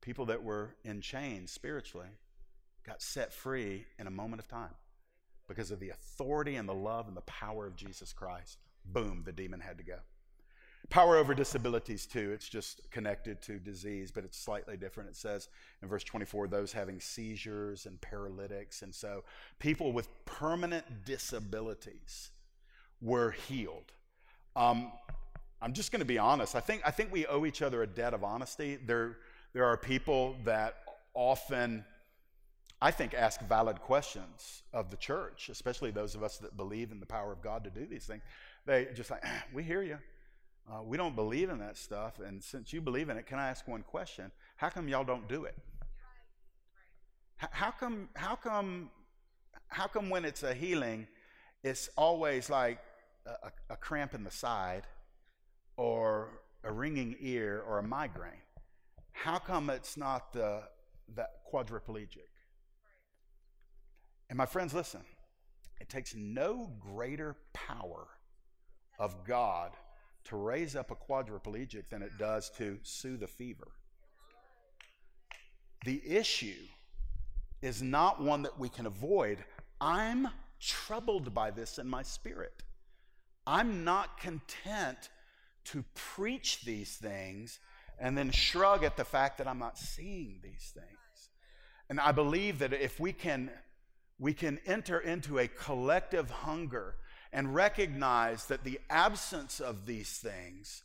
People 0.00 0.26
that 0.26 0.42
were 0.42 0.76
in 0.84 1.00
chains 1.00 1.50
spiritually 1.50 2.08
got 2.86 3.02
set 3.02 3.32
free 3.32 3.84
in 3.98 4.06
a 4.06 4.10
moment 4.10 4.40
of 4.40 4.48
time 4.48 4.74
because 5.48 5.70
of 5.70 5.80
the 5.80 5.90
authority 5.90 6.56
and 6.56 6.68
the 6.68 6.74
love 6.74 7.08
and 7.08 7.16
the 7.16 7.22
power 7.22 7.66
of 7.66 7.76
Jesus 7.76 8.12
Christ. 8.12 8.58
Boom, 8.84 9.22
the 9.24 9.32
demon 9.32 9.60
had 9.60 9.78
to 9.78 9.84
go. 9.84 9.98
Power 10.90 11.16
over 11.16 11.34
disabilities, 11.34 12.06
too. 12.06 12.32
It's 12.32 12.48
just 12.48 12.90
connected 12.90 13.40
to 13.42 13.58
disease, 13.58 14.10
but 14.10 14.24
it's 14.24 14.38
slightly 14.38 14.76
different. 14.76 15.10
It 15.10 15.16
says 15.16 15.48
in 15.80 15.88
verse 15.88 16.04
24 16.04 16.48
those 16.48 16.72
having 16.72 17.00
seizures 17.00 17.86
and 17.86 18.00
paralytics. 18.00 18.82
And 18.82 18.94
so 18.94 19.22
people 19.58 19.92
with 19.92 20.08
permanent 20.24 21.04
disabilities 21.04 22.30
were 23.00 23.30
healed. 23.30 23.92
Um, 24.56 24.92
I'm 25.62 25.72
just 25.72 25.92
going 25.92 26.00
to 26.00 26.06
be 26.06 26.18
honest. 26.18 26.56
I 26.56 26.60
think, 26.60 26.82
I 26.84 26.90
think 26.90 27.12
we 27.12 27.26
owe 27.26 27.46
each 27.46 27.62
other 27.62 27.82
a 27.82 27.86
debt 27.86 28.14
of 28.14 28.24
honesty. 28.24 28.76
There, 28.84 29.18
there 29.52 29.64
are 29.64 29.76
people 29.76 30.36
that 30.44 30.78
often, 31.14 31.84
I 32.84 32.90
think, 32.90 33.14
ask 33.14 33.40
valid 33.42 33.80
questions 33.80 34.64
of 34.72 34.90
the 34.90 34.96
church, 34.96 35.48
especially 35.48 35.92
those 35.92 36.16
of 36.16 36.24
us 36.24 36.38
that 36.38 36.56
believe 36.56 36.90
in 36.90 36.98
the 36.98 37.06
power 37.06 37.30
of 37.30 37.40
God 37.40 37.62
to 37.62 37.70
do 37.70 37.86
these 37.86 38.06
things. 38.06 38.22
They 38.66 38.88
just 38.92 39.08
like, 39.08 39.22
we 39.54 39.62
hear 39.62 39.82
you. 39.84 39.98
Uh, 40.68 40.82
we 40.82 40.96
don't 40.96 41.14
believe 41.14 41.48
in 41.48 41.60
that 41.60 41.76
stuff. 41.76 42.18
And 42.18 42.42
since 42.42 42.72
you 42.72 42.80
believe 42.80 43.08
in 43.08 43.16
it, 43.16 43.24
can 43.24 43.38
I 43.38 43.50
ask 43.50 43.68
one 43.68 43.84
question? 43.84 44.32
How 44.56 44.68
come 44.68 44.88
y'all 44.88 45.04
don't 45.04 45.28
do 45.28 45.44
it? 45.44 45.56
How 47.36 47.70
come, 47.70 48.08
how 48.14 48.34
come, 48.34 48.90
how 49.68 49.86
come 49.86 50.10
when 50.10 50.24
it's 50.24 50.42
a 50.42 50.52
healing, 50.52 51.06
it's 51.62 51.88
always 51.96 52.50
like 52.50 52.80
a, 53.26 53.52
a 53.70 53.76
cramp 53.76 54.12
in 54.12 54.24
the 54.24 54.30
side 54.32 54.82
or 55.76 56.40
a 56.64 56.72
ringing 56.72 57.14
ear 57.20 57.62
or 57.64 57.78
a 57.78 57.82
migraine? 57.84 58.42
How 59.12 59.38
come 59.38 59.70
it's 59.70 59.96
not 59.96 60.32
the, 60.32 60.64
the 61.14 61.28
quadriplegic? 61.52 62.31
And 64.32 64.38
my 64.38 64.46
friends, 64.46 64.72
listen, 64.72 65.02
it 65.78 65.90
takes 65.90 66.14
no 66.14 66.70
greater 66.80 67.36
power 67.52 68.06
of 68.98 69.26
God 69.26 69.72
to 70.24 70.36
raise 70.36 70.74
up 70.74 70.90
a 70.90 70.94
quadriplegic 70.94 71.90
than 71.90 72.00
it 72.00 72.16
does 72.18 72.48
to 72.56 72.78
soothe 72.82 73.22
a 73.22 73.26
fever. 73.26 73.68
The 75.84 76.00
issue 76.06 76.62
is 77.60 77.82
not 77.82 78.22
one 78.22 78.40
that 78.44 78.58
we 78.58 78.70
can 78.70 78.86
avoid. 78.86 79.36
I'm 79.82 80.28
troubled 80.58 81.34
by 81.34 81.50
this 81.50 81.76
in 81.76 81.86
my 81.86 82.02
spirit. 82.02 82.62
I'm 83.46 83.84
not 83.84 84.18
content 84.18 85.10
to 85.64 85.84
preach 85.94 86.64
these 86.64 86.96
things 86.96 87.58
and 87.98 88.16
then 88.16 88.30
shrug 88.30 88.82
at 88.82 88.96
the 88.96 89.04
fact 89.04 89.36
that 89.36 89.46
I'm 89.46 89.58
not 89.58 89.76
seeing 89.76 90.40
these 90.42 90.72
things. 90.72 91.28
And 91.90 92.00
I 92.00 92.12
believe 92.12 92.60
that 92.60 92.72
if 92.72 92.98
we 92.98 93.12
can 93.12 93.50
we 94.18 94.32
can 94.32 94.58
enter 94.66 94.98
into 94.98 95.38
a 95.38 95.48
collective 95.48 96.30
hunger 96.30 96.96
and 97.32 97.54
recognize 97.54 98.46
that 98.46 98.64
the 98.64 98.78
absence 98.90 99.60
of 99.60 99.86
these 99.86 100.18
things 100.18 100.82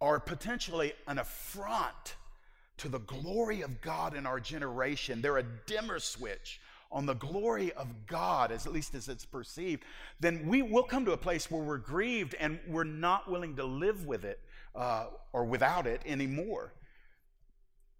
are 0.00 0.20
potentially 0.20 0.92
an 1.06 1.18
affront 1.18 2.16
to 2.76 2.88
the 2.88 3.00
glory 3.00 3.62
of 3.62 3.80
God 3.80 4.14
in 4.14 4.26
our 4.26 4.40
generation. 4.40 5.22
They're 5.22 5.38
a 5.38 5.44
dimmer 5.66 5.98
switch 5.98 6.60
on 6.92 7.06
the 7.06 7.14
glory 7.14 7.72
of 7.72 8.06
God, 8.06 8.52
as 8.52 8.66
at 8.66 8.72
least 8.72 8.94
as 8.94 9.08
it's 9.08 9.24
perceived, 9.24 9.82
then 10.20 10.46
we 10.46 10.62
will 10.62 10.82
come 10.82 11.04
to 11.06 11.12
a 11.12 11.16
place 11.16 11.50
where 11.50 11.62
we're 11.62 11.78
grieved 11.78 12.34
and 12.38 12.60
we're 12.68 12.84
not 12.84 13.30
willing 13.30 13.56
to 13.56 13.64
live 13.64 14.06
with 14.06 14.24
it 14.24 14.38
uh, 14.74 15.06
or 15.32 15.44
without 15.44 15.86
it 15.86 16.02
anymore. 16.04 16.74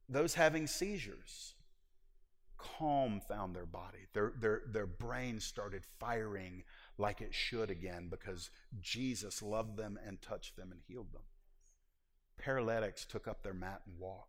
Those 0.09 0.35
having 0.35 0.67
seizures, 0.67 1.55
calm 2.79 3.20
found 3.29 3.55
their 3.55 3.66
body. 3.66 4.07
Their, 4.12 4.33
their, 4.38 4.62
their 4.66 4.87
brain 4.87 5.40
started 5.40 5.83
firing 5.98 6.64
like 6.98 7.20
it 7.20 7.35
should 7.35 7.70
again 7.70 8.09
because 8.11 8.51
Jesus 8.81 9.42
loved 9.42 9.77
them 9.77 9.98
and 10.07 10.20
touched 10.22 10.57
them 10.57 10.70
and 10.72 10.81
healed 10.87 11.12
them. 11.12 11.22
Paralytics 12.38 13.05
took 13.05 13.29
up 13.29 13.42
their 13.42 13.55
mat 13.55 13.83
and 13.87 13.98
walked. 13.98 14.29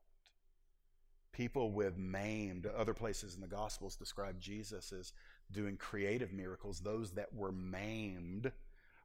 People 1.31 1.71
with 1.71 1.97
maimed, 1.97 2.67
other 2.67 2.93
places 2.93 3.33
in 3.33 3.41
the 3.41 3.47
Gospels 3.47 3.95
describe 3.95 4.39
Jesus 4.39 4.91
as 4.91 5.13
doing 5.51 5.77
creative 5.77 6.31
miracles. 6.31 6.79
Those 6.79 7.11
that 7.11 7.33
were 7.33 7.51
maimed 7.51 8.51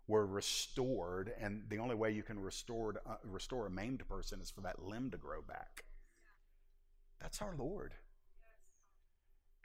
were 0.06 0.26
restored, 0.26 1.32
and 1.40 1.62
the 1.68 1.78
only 1.78 1.94
way 1.94 2.10
you 2.10 2.22
can 2.22 2.38
restore, 2.38 2.94
uh, 3.06 3.16
restore 3.24 3.66
a 3.66 3.70
maimed 3.70 4.06
person 4.08 4.40
is 4.40 4.50
for 4.50 4.60
that 4.62 4.82
limb 4.82 5.10
to 5.10 5.16
grow 5.16 5.40
back. 5.40 5.84
That's 7.20 7.40
our 7.40 7.54
Lord. 7.58 7.94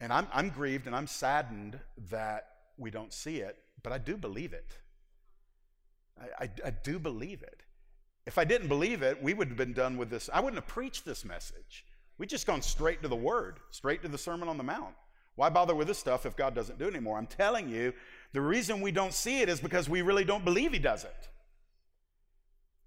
And 0.04 0.12
I'm, 0.12 0.28
I'm 0.34 0.50
grieved 0.50 0.86
and 0.86 0.94
I'm 0.94 1.08
saddened 1.08 1.80
that 2.12 2.50
we 2.78 2.92
don't 2.92 3.14
see 3.14 3.38
it, 3.38 3.56
but 3.84 3.94
I 3.94 3.98
do 3.98 4.18
believe 4.18 4.52
it. 4.52 4.78
I, 6.20 6.44
I, 6.44 6.50
I, 6.66 6.70
do 6.72 7.00
believe 7.00 7.42
it. 7.42 7.62
If 8.28 8.38
I 8.38 8.44
didn't 8.44 8.68
believe 8.68 9.02
it, 9.02 9.24
we 9.24 9.34
would 9.34 9.48
have 9.48 9.56
been 9.56 9.72
done 9.72 9.96
with 9.96 10.10
this. 10.10 10.30
I 10.34 10.42
wouldn't 10.42 10.62
have 10.62 10.68
preached 10.68 11.06
this 11.06 11.24
message. 11.24 11.86
We'd 12.18 12.30
just 12.30 12.46
gone 12.46 12.62
straight 12.62 13.02
to 13.04 13.08
the 13.08 13.16
Word, 13.16 13.62
straight 13.72 14.02
to 14.02 14.10
the 14.10 14.18
Sermon 14.18 14.50
on 14.50 14.58
the 14.58 14.64
Mount. 14.64 14.94
Why 15.36 15.48
bother 15.48 15.74
with 15.74 15.88
this 15.88 16.00
stuff 16.00 16.26
if 16.26 16.36
God 16.36 16.54
doesn't 16.54 16.78
do 16.78 16.86
it 16.88 16.94
anymore? 16.94 17.18
I'm 17.18 17.26
telling 17.26 17.70
you, 17.70 17.94
the 18.34 18.42
reason 18.42 18.82
we 18.82 18.92
don't 18.92 19.14
see 19.14 19.40
it 19.40 19.48
is 19.48 19.62
because 19.62 19.88
we 19.88 20.02
really 20.02 20.26
don't 20.26 20.44
believe 20.44 20.74
He 20.74 20.80
does 20.80 21.06
it. 21.06 21.30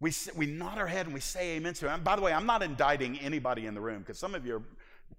We, 0.00 0.12
we 0.36 0.44
nod 0.44 0.76
our 0.76 0.86
head 0.86 1.06
and 1.06 1.14
we 1.14 1.20
say 1.20 1.56
amen 1.56 1.72
to 1.74 1.86
it. 1.86 1.92
And 1.92 2.04
by 2.04 2.14
the 2.16 2.20
way, 2.20 2.34
I'm 2.34 2.44
not 2.44 2.62
indicting 2.62 3.18
anybody 3.20 3.64
in 3.64 3.72
the 3.72 3.80
room 3.80 4.00
because 4.00 4.18
some 4.18 4.34
of 4.34 4.44
you 4.44 4.56
are 4.56 4.62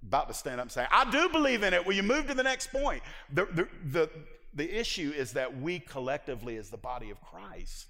about 0.06 0.28
to 0.28 0.34
stand 0.34 0.60
up 0.60 0.66
and 0.66 0.72
say, 0.72 0.86
I 0.92 1.10
do 1.10 1.30
believe 1.30 1.64
in 1.64 1.74
it. 1.74 1.86
Will 1.86 1.94
you 1.94 2.04
move 2.04 2.28
to 2.28 2.34
the 2.34 2.44
next 2.44 2.72
point? 2.72 3.04
The, 3.34 3.46
the, 3.46 3.68
the, 3.92 4.10
the 4.54 4.80
issue 4.80 5.14
is 5.16 5.34
that 5.34 5.60
we 5.60 5.80
collectively, 5.80 6.58
as 6.58 6.70
the 6.70 6.78
body 6.78 7.10
of 7.10 7.22
Christ, 7.22 7.88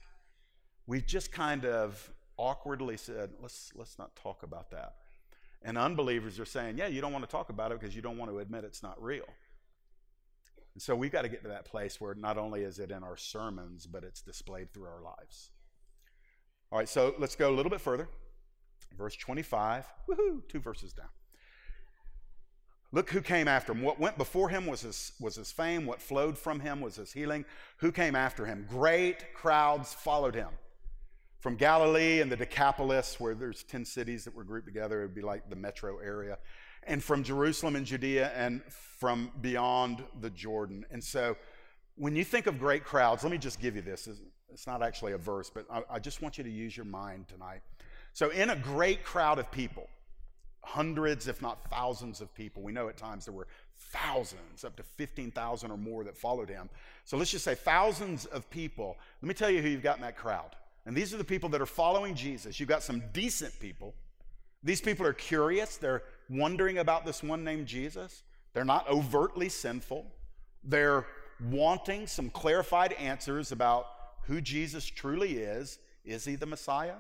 we've 0.88 1.06
just 1.06 1.32
kind 1.32 1.66
of 1.66 2.12
awkwardly 2.38 2.98
said, 2.98 3.32
let's, 3.42 3.72
let's 3.76 4.00
not 4.00 4.16
talk 4.16 4.44
about 4.44 4.72
that. 4.72 4.94
And 5.64 5.78
unbelievers 5.78 6.40
are 6.40 6.46
saying, 6.46 6.78
yeah, 6.78 6.88
you 6.88 7.02
don't 7.02 7.12
want 7.12 7.26
to 7.26 7.32
talk 7.32 7.50
about 7.50 7.72
it 7.72 7.80
because 7.80 7.96
you 7.96 8.02
don't 8.02 8.18
want 8.18 8.32
to 8.32 8.40
admit 8.40 8.64
it's 8.64 8.84
not 8.84 9.02
real. 9.02 9.26
And 10.74 10.82
so 10.82 10.96
we've 10.96 11.12
got 11.12 11.24
to 11.24 11.30
get 11.30 11.42
to 11.42 11.48
that 11.50 11.66
place 11.66 12.00
where 12.00 12.14
not 12.14 12.38
only 12.38 12.62
is 12.62 12.78
it 12.78 12.92
in 12.92 13.04
our 13.04 13.18
sermons, 13.18 13.88
but 13.88 14.04
it's 14.04 14.22
displayed 14.22 14.72
through 14.74 14.86
our 14.86 15.02
lives. 15.02 15.50
All 16.72 16.78
right, 16.78 16.88
so 16.88 17.16
let's 17.18 17.36
go 17.36 17.50
a 17.50 17.56
little 17.56 17.70
bit 17.72 17.82
further. 17.82 18.08
Verse 18.96 19.16
25, 19.16 19.86
woohoo, 20.08 20.48
two 20.48 20.60
verses 20.60 20.94
down. 20.94 21.10
Look 22.92 23.10
who 23.10 23.22
came 23.22 23.48
after 23.48 23.74
him. 23.74 23.82
What 23.82 24.00
went 24.00 24.18
before 24.18 24.50
him 24.50 24.66
was 24.66 24.82
his, 24.82 25.12
was 25.20 25.36
his 25.36 25.52
fame. 25.52 25.86
What 25.86 26.02
flowed 26.02 26.38
from 26.38 26.60
him 26.60 26.80
was 26.80 26.96
his 26.96 27.12
healing. 27.12 27.44
Who 27.78 27.92
came 27.92 28.16
after 28.16 28.46
him? 28.46 28.66
Great 28.70 29.34
crowds 29.34 29.94
followed 29.94 30.36
him. 30.36 30.50
From 31.40 31.56
Galilee 31.56 32.22
and 32.22 32.32
the 32.32 32.38
Decapolis, 32.38 33.20
where 33.20 33.36
there's 33.36 33.64
10 33.64 33.86
cities 33.86 34.24
that 34.24 34.34
were 34.34 34.44
grouped 34.44 34.68
together, 34.68 35.02
it 35.02 35.06
would 35.08 35.16
be 35.16 35.22
like 35.22 35.50
the 35.50 35.56
metro 35.56 35.98
area. 36.00 36.38
And 36.84 37.04
from 37.04 37.24
Jerusalem 37.24 37.76
and 37.76 37.86
Judea 37.86 38.32
and 38.36 38.64
from 38.72 39.32
beyond 39.42 40.04
the 40.22 40.30
Jordan. 40.30 40.86
And 40.90 41.04
so 41.04 41.36
when 41.98 42.16
you 42.16 42.24
think 42.24 42.48
of 42.48 42.58
great 42.58 42.84
crowds, 42.84 43.24
let 43.24 43.32
me 43.32 43.38
just 43.38 43.60
give 43.60 43.76
you 43.76 43.82
this. 43.82 44.08
It's 44.52 44.66
not 44.66 44.82
actually 44.82 45.12
a 45.12 45.18
verse, 45.18 45.52
but 45.54 45.66
I, 45.70 45.82
I 45.90 46.00
just 46.00 46.22
want 46.22 46.38
you 46.38 46.44
to 46.44 46.50
use 46.50 46.78
your 46.78 46.86
mind 46.86 47.28
tonight. 47.28 47.62
So, 48.14 48.30
in 48.30 48.50
a 48.50 48.56
great 48.56 49.04
crowd 49.04 49.38
of 49.38 49.52
people, 49.52 49.88
hundreds, 50.68 51.30
if 51.30 51.42
not 51.42 51.70
thousands 51.70 52.20
of 52.20 52.34
people. 52.36 52.62
We 52.62 52.74
know 52.74 52.90
at 52.90 52.98
times 52.98 53.26
there 53.26 53.34
were 53.34 53.48
thousands, 53.80 54.66
up 54.66 54.76
to 54.76 54.84
15,000 54.84 55.72
or 55.72 55.78
more 55.78 56.04
that 56.04 56.18
followed 56.18 56.50
him. 56.50 56.70
So 57.06 57.16
let's 57.16 57.32
just 57.32 57.46
say 57.46 57.56
thousands 57.56 58.26
of 58.26 58.50
people. 58.50 58.98
Let 59.22 59.28
me 59.28 59.34
tell 59.34 59.50
you 59.50 59.62
who 59.62 59.70
you've 59.70 59.82
got 59.82 59.96
in 59.96 60.02
that 60.02 60.18
crowd. 60.18 60.56
And 60.86 60.96
these 60.96 61.14
are 61.14 61.18
the 61.18 61.24
people 61.24 61.48
that 61.50 61.62
are 61.62 61.66
following 61.66 62.16
Jesus. 62.16 62.60
You've 62.60 62.70
got 62.70 62.84
some 62.84 63.02
decent 63.14 63.58
people. 63.62 63.96
These 64.62 64.82
people 64.82 65.06
are 65.06 65.14
curious. 65.14 65.78
They're 65.78 66.04
wondering 66.30 66.80
about 66.80 67.06
this 67.06 67.24
one 67.24 67.46
named 67.46 67.68
Jesus. 67.68 68.24
They're 68.54 68.66
not 68.66 68.90
overtly 68.90 69.48
sinful. 69.48 70.06
They're 70.64 71.06
wanting 71.50 72.08
some 72.08 72.30
clarified 72.30 72.92
answers 72.94 73.54
about 73.54 73.88
who 74.24 74.42
Jesus 74.42 74.86
truly 74.86 75.38
is. 75.38 75.80
Is 76.04 76.26
he 76.26 76.36
the 76.36 76.46
Messiah? 76.46 76.96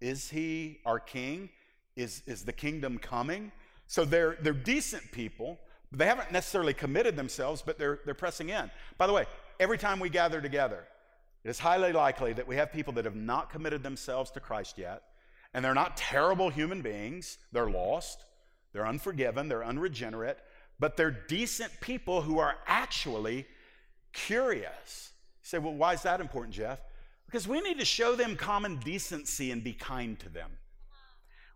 Is 0.00 0.30
he 0.30 0.78
our 0.86 1.00
king? 1.00 1.50
Is, 1.96 2.22
is 2.26 2.44
the 2.44 2.52
kingdom 2.52 2.98
coming? 2.98 3.52
So 3.86 4.04
they're, 4.04 4.36
they're 4.40 4.52
decent 4.52 5.10
people. 5.12 5.58
They 5.92 6.06
haven't 6.06 6.30
necessarily 6.30 6.72
committed 6.72 7.16
themselves, 7.16 7.62
but 7.62 7.78
they're, 7.78 7.98
they're 8.04 8.14
pressing 8.14 8.50
in. 8.50 8.70
By 8.96 9.06
the 9.06 9.12
way, 9.12 9.26
every 9.58 9.78
time 9.78 9.98
we 9.98 10.08
gather 10.08 10.40
together, 10.40 10.86
it 11.42 11.48
is 11.48 11.58
highly 11.58 11.92
likely 11.92 12.32
that 12.34 12.46
we 12.46 12.56
have 12.56 12.72
people 12.72 12.92
that 12.94 13.04
have 13.04 13.16
not 13.16 13.50
committed 13.50 13.82
themselves 13.82 14.30
to 14.32 14.40
Christ 14.40 14.78
yet, 14.78 15.02
and 15.52 15.64
they're 15.64 15.74
not 15.74 15.96
terrible 15.96 16.50
human 16.50 16.82
beings. 16.82 17.38
They're 17.50 17.70
lost, 17.70 18.24
they're 18.72 18.86
unforgiven, 18.86 19.48
they're 19.48 19.64
unregenerate, 19.64 20.38
but 20.78 20.96
they're 20.96 21.10
decent 21.10 21.72
people 21.80 22.22
who 22.22 22.38
are 22.38 22.56
actually 22.66 23.46
curious. 24.12 25.12
You 25.42 25.48
say, 25.48 25.58
well, 25.58 25.74
why 25.74 25.94
is 25.94 26.02
that 26.02 26.20
important, 26.20 26.54
Jeff? 26.54 26.80
Because 27.26 27.48
we 27.48 27.60
need 27.60 27.78
to 27.78 27.84
show 27.84 28.14
them 28.14 28.36
common 28.36 28.76
decency 28.76 29.50
and 29.50 29.64
be 29.64 29.72
kind 29.72 30.18
to 30.20 30.28
them. 30.28 30.50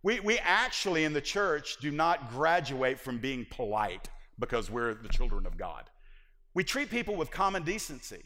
We, 0.04 0.20
we 0.20 0.38
actually 0.38 1.04
in 1.04 1.14
the 1.14 1.22
church 1.22 1.78
do 1.80 1.90
not 1.90 2.30
graduate 2.30 3.00
from 3.00 3.18
being 3.18 3.46
polite 3.50 4.10
because 4.38 4.70
we're 4.70 4.92
the 4.92 5.08
children 5.08 5.46
of 5.46 5.56
God. 5.56 5.84
We 6.52 6.62
treat 6.62 6.90
people 6.90 7.16
with 7.16 7.30
common 7.30 7.64
decency. 7.64 8.22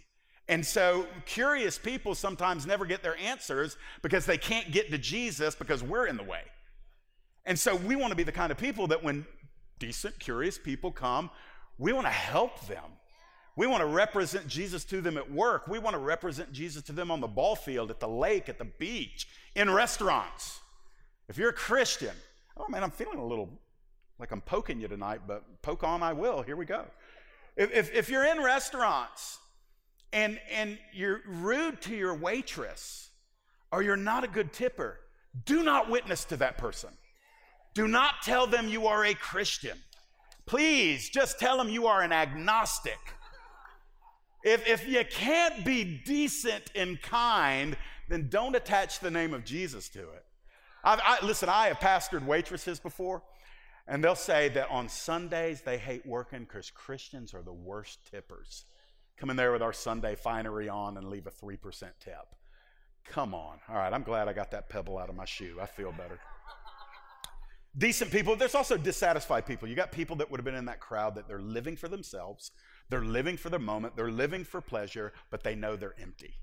And 0.48 0.66
so, 0.66 1.06
curious 1.24 1.78
people 1.78 2.16
sometimes 2.16 2.66
never 2.66 2.84
get 2.84 3.02
their 3.02 3.16
answers 3.18 3.76
because 4.02 4.26
they 4.26 4.38
can't 4.38 4.72
get 4.72 4.90
to 4.90 4.98
Jesus 4.98 5.54
because 5.54 5.82
we're 5.82 6.06
in 6.06 6.16
the 6.16 6.24
way. 6.24 6.40
And 7.44 7.56
so, 7.56 7.76
we 7.76 7.94
want 7.94 8.10
to 8.10 8.16
be 8.16 8.24
the 8.24 8.32
kind 8.32 8.50
of 8.50 8.58
people 8.58 8.88
that 8.88 9.04
when 9.04 9.24
decent, 9.78 10.18
curious 10.18 10.58
people 10.58 10.90
come, 10.90 11.30
we 11.78 11.92
want 11.92 12.06
to 12.06 12.12
help 12.12 12.66
them. 12.66 12.84
We 13.54 13.68
want 13.68 13.82
to 13.82 13.86
represent 13.86 14.48
Jesus 14.48 14.84
to 14.86 15.00
them 15.00 15.16
at 15.16 15.30
work. 15.30 15.68
We 15.68 15.78
want 15.78 15.94
to 15.94 16.00
represent 16.00 16.50
Jesus 16.52 16.82
to 16.84 16.92
them 16.92 17.12
on 17.12 17.20
the 17.20 17.28
ball 17.28 17.54
field, 17.54 17.90
at 17.90 18.00
the 18.00 18.08
lake, 18.08 18.48
at 18.48 18.58
the 18.58 18.64
beach, 18.64 19.28
in 19.54 19.70
restaurants. 19.70 20.60
If 21.28 21.36
you're 21.36 21.50
a 21.50 21.54
Christian, 21.54 22.14
oh 22.56 22.68
man, 22.68 22.82
I'm 22.82 22.90
feeling 22.90 23.18
a 23.18 23.26
little 23.26 23.50
like 24.18 24.32
I'm 24.32 24.40
poking 24.40 24.80
you 24.80 24.88
tonight, 24.88 25.20
but 25.26 25.62
poke 25.62 25.84
on 25.84 26.02
I 26.02 26.12
will. 26.12 26.42
Here 26.42 26.56
we 26.56 26.64
go. 26.64 26.84
If, 27.56 27.72
if, 27.72 27.94
if 27.94 28.08
you're 28.08 28.24
in 28.24 28.42
restaurants 28.42 29.38
and, 30.12 30.40
and 30.50 30.78
you're 30.92 31.20
rude 31.26 31.80
to 31.82 31.94
your 31.94 32.14
waitress 32.14 33.10
or 33.70 33.82
you're 33.82 33.96
not 33.96 34.24
a 34.24 34.28
good 34.28 34.52
tipper, 34.52 34.98
do 35.44 35.62
not 35.62 35.90
witness 35.90 36.24
to 36.26 36.36
that 36.38 36.58
person. 36.58 36.90
Do 37.74 37.86
not 37.86 38.22
tell 38.22 38.46
them 38.46 38.68
you 38.68 38.86
are 38.86 39.04
a 39.04 39.14
Christian. 39.14 39.78
Please 40.46 41.10
just 41.10 41.38
tell 41.38 41.58
them 41.58 41.68
you 41.68 41.86
are 41.86 42.02
an 42.02 42.12
agnostic. 42.12 42.98
If, 44.42 44.66
if 44.66 44.88
you 44.88 45.04
can't 45.04 45.64
be 45.64 46.00
decent 46.04 46.70
and 46.74 47.00
kind, 47.02 47.76
then 48.08 48.28
don't 48.28 48.56
attach 48.56 49.00
the 49.00 49.10
name 49.10 49.34
of 49.34 49.44
Jesus 49.44 49.88
to 49.90 50.00
it. 50.00 50.24
I, 50.84 51.18
listen, 51.22 51.48
I 51.48 51.68
have 51.68 51.78
pastored 51.78 52.24
waitresses 52.24 52.78
before, 52.78 53.22
and 53.86 54.02
they'll 54.02 54.14
say 54.14 54.48
that 54.50 54.70
on 54.70 54.88
Sundays 54.88 55.62
they 55.62 55.78
hate 55.78 56.06
working 56.06 56.44
because 56.44 56.70
Christians 56.70 57.34
are 57.34 57.42
the 57.42 57.52
worst 57.52 57.98
tippers. 58.10 58.64
Come 59.16 59.30
in 59.30 59.36
there 59.36 59.52
with 59.52 59.62
our 59.62 59.72
Sunday 59.72 60.14
finery 60.14 60.68
on 60.68 60.96
and 60.96 61.08
leave 61.08 61.26
a 61.26 61.30
3% 61.30 61.58
tip. 61.98 62.14
Come 63.04 63.34
on. 63.34 63.58
All 63.68 63.76
right, 63.76 63.92
I'm 63.92 64.02
glad 64.02 64.28
I 64.28 64.32
got 64.32 64.50
that 64.52 64.68
pebble 64.68 64.98
out 64.98 65.08
of 65.08 65.16
my 65.16 65.24
shoe. 65.24 65.58
I 65.60 65.66
feel 65.66 65.92
better. 65.92 66.20
Decent 67.76 68.10
people, 68.10 68.34
there's 68.36 68.54
also 68.54 68.76
dissatisfied 68.76 69.46
people. 69.46 69.68
You 69.68 69.74
got 69.74 69.92
people 69.92 70.16
that 70.16 70.30
would 70.30 70.38
have 70.38 70.44
been 70.44 70.54
in 70.54 70.64
that 70.66 70.80
crowd 70.80 71.14
that 71.14 71.28
they're 71.28 71.40
living 71.40 71.76
for 71.76 71.88
themselves, 71.88 72.50
they're 72.88 73.04
living 73.04 73.36
for 73.36 73.50
the 73.50 73.58
moment, 73.58 73.94
they're 73.94 74.10
living 74.10 74.44
for 74.44 74.60
pleasure, 74.60 75.12
but 75.30 75.42
they 75.42 75.54
know 75.54 75.76
they're 75.76 75.94
empty. 76.00 76.34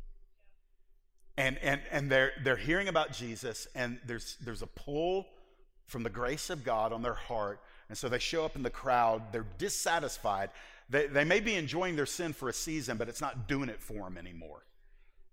And, 1.38 1.58
and, 1.60 1.82
and 1.92 2.10
they're, 2.10 2.32
they're 2.44 2.56
hearing 2.56 2.88
about 2.88 3.12
Jesus, 3.12 3.68
and 3.76 4.00
there's, 4.06 4.38
there's 4.42 4.62
a 4.62 4.68
pull 4.68 5.28
from 5.86 6.04
the 6.04 6.10
grace 6.10 6.50
of 6.50 6.64
God 6.64 6.94
on 6.94 7.02
their 7.02 7.14
heart. 7.14 7.60
And 7.90 7.98
so 7.98 8.10
they 8.10 8.20
show 8.20 8.46
up 8.46 8.56
in 8.56 8.64
the 8.64 8.70
crowd, 8.70 9.22
they're 9.32 9.46
dissatisfied. 9.58 10.50
They, 10.90 11.08
they 11.08 11.24
may 11.24 11.40
be 11.40 11.56
enjoying 11.56 11.96
their 11.96 12.06
sin 12.06 12.34
for 12.34 12.50
a 12.50 12.54
season, 12.54 12.98
but 12.98 13.10
it's 13.10 13.22
not 13.22 13.48
doing 13.48 13.70
it 13.70 13.82
for 13.82 14.04
them 14.04 14.18
anymore. 14.18 14.66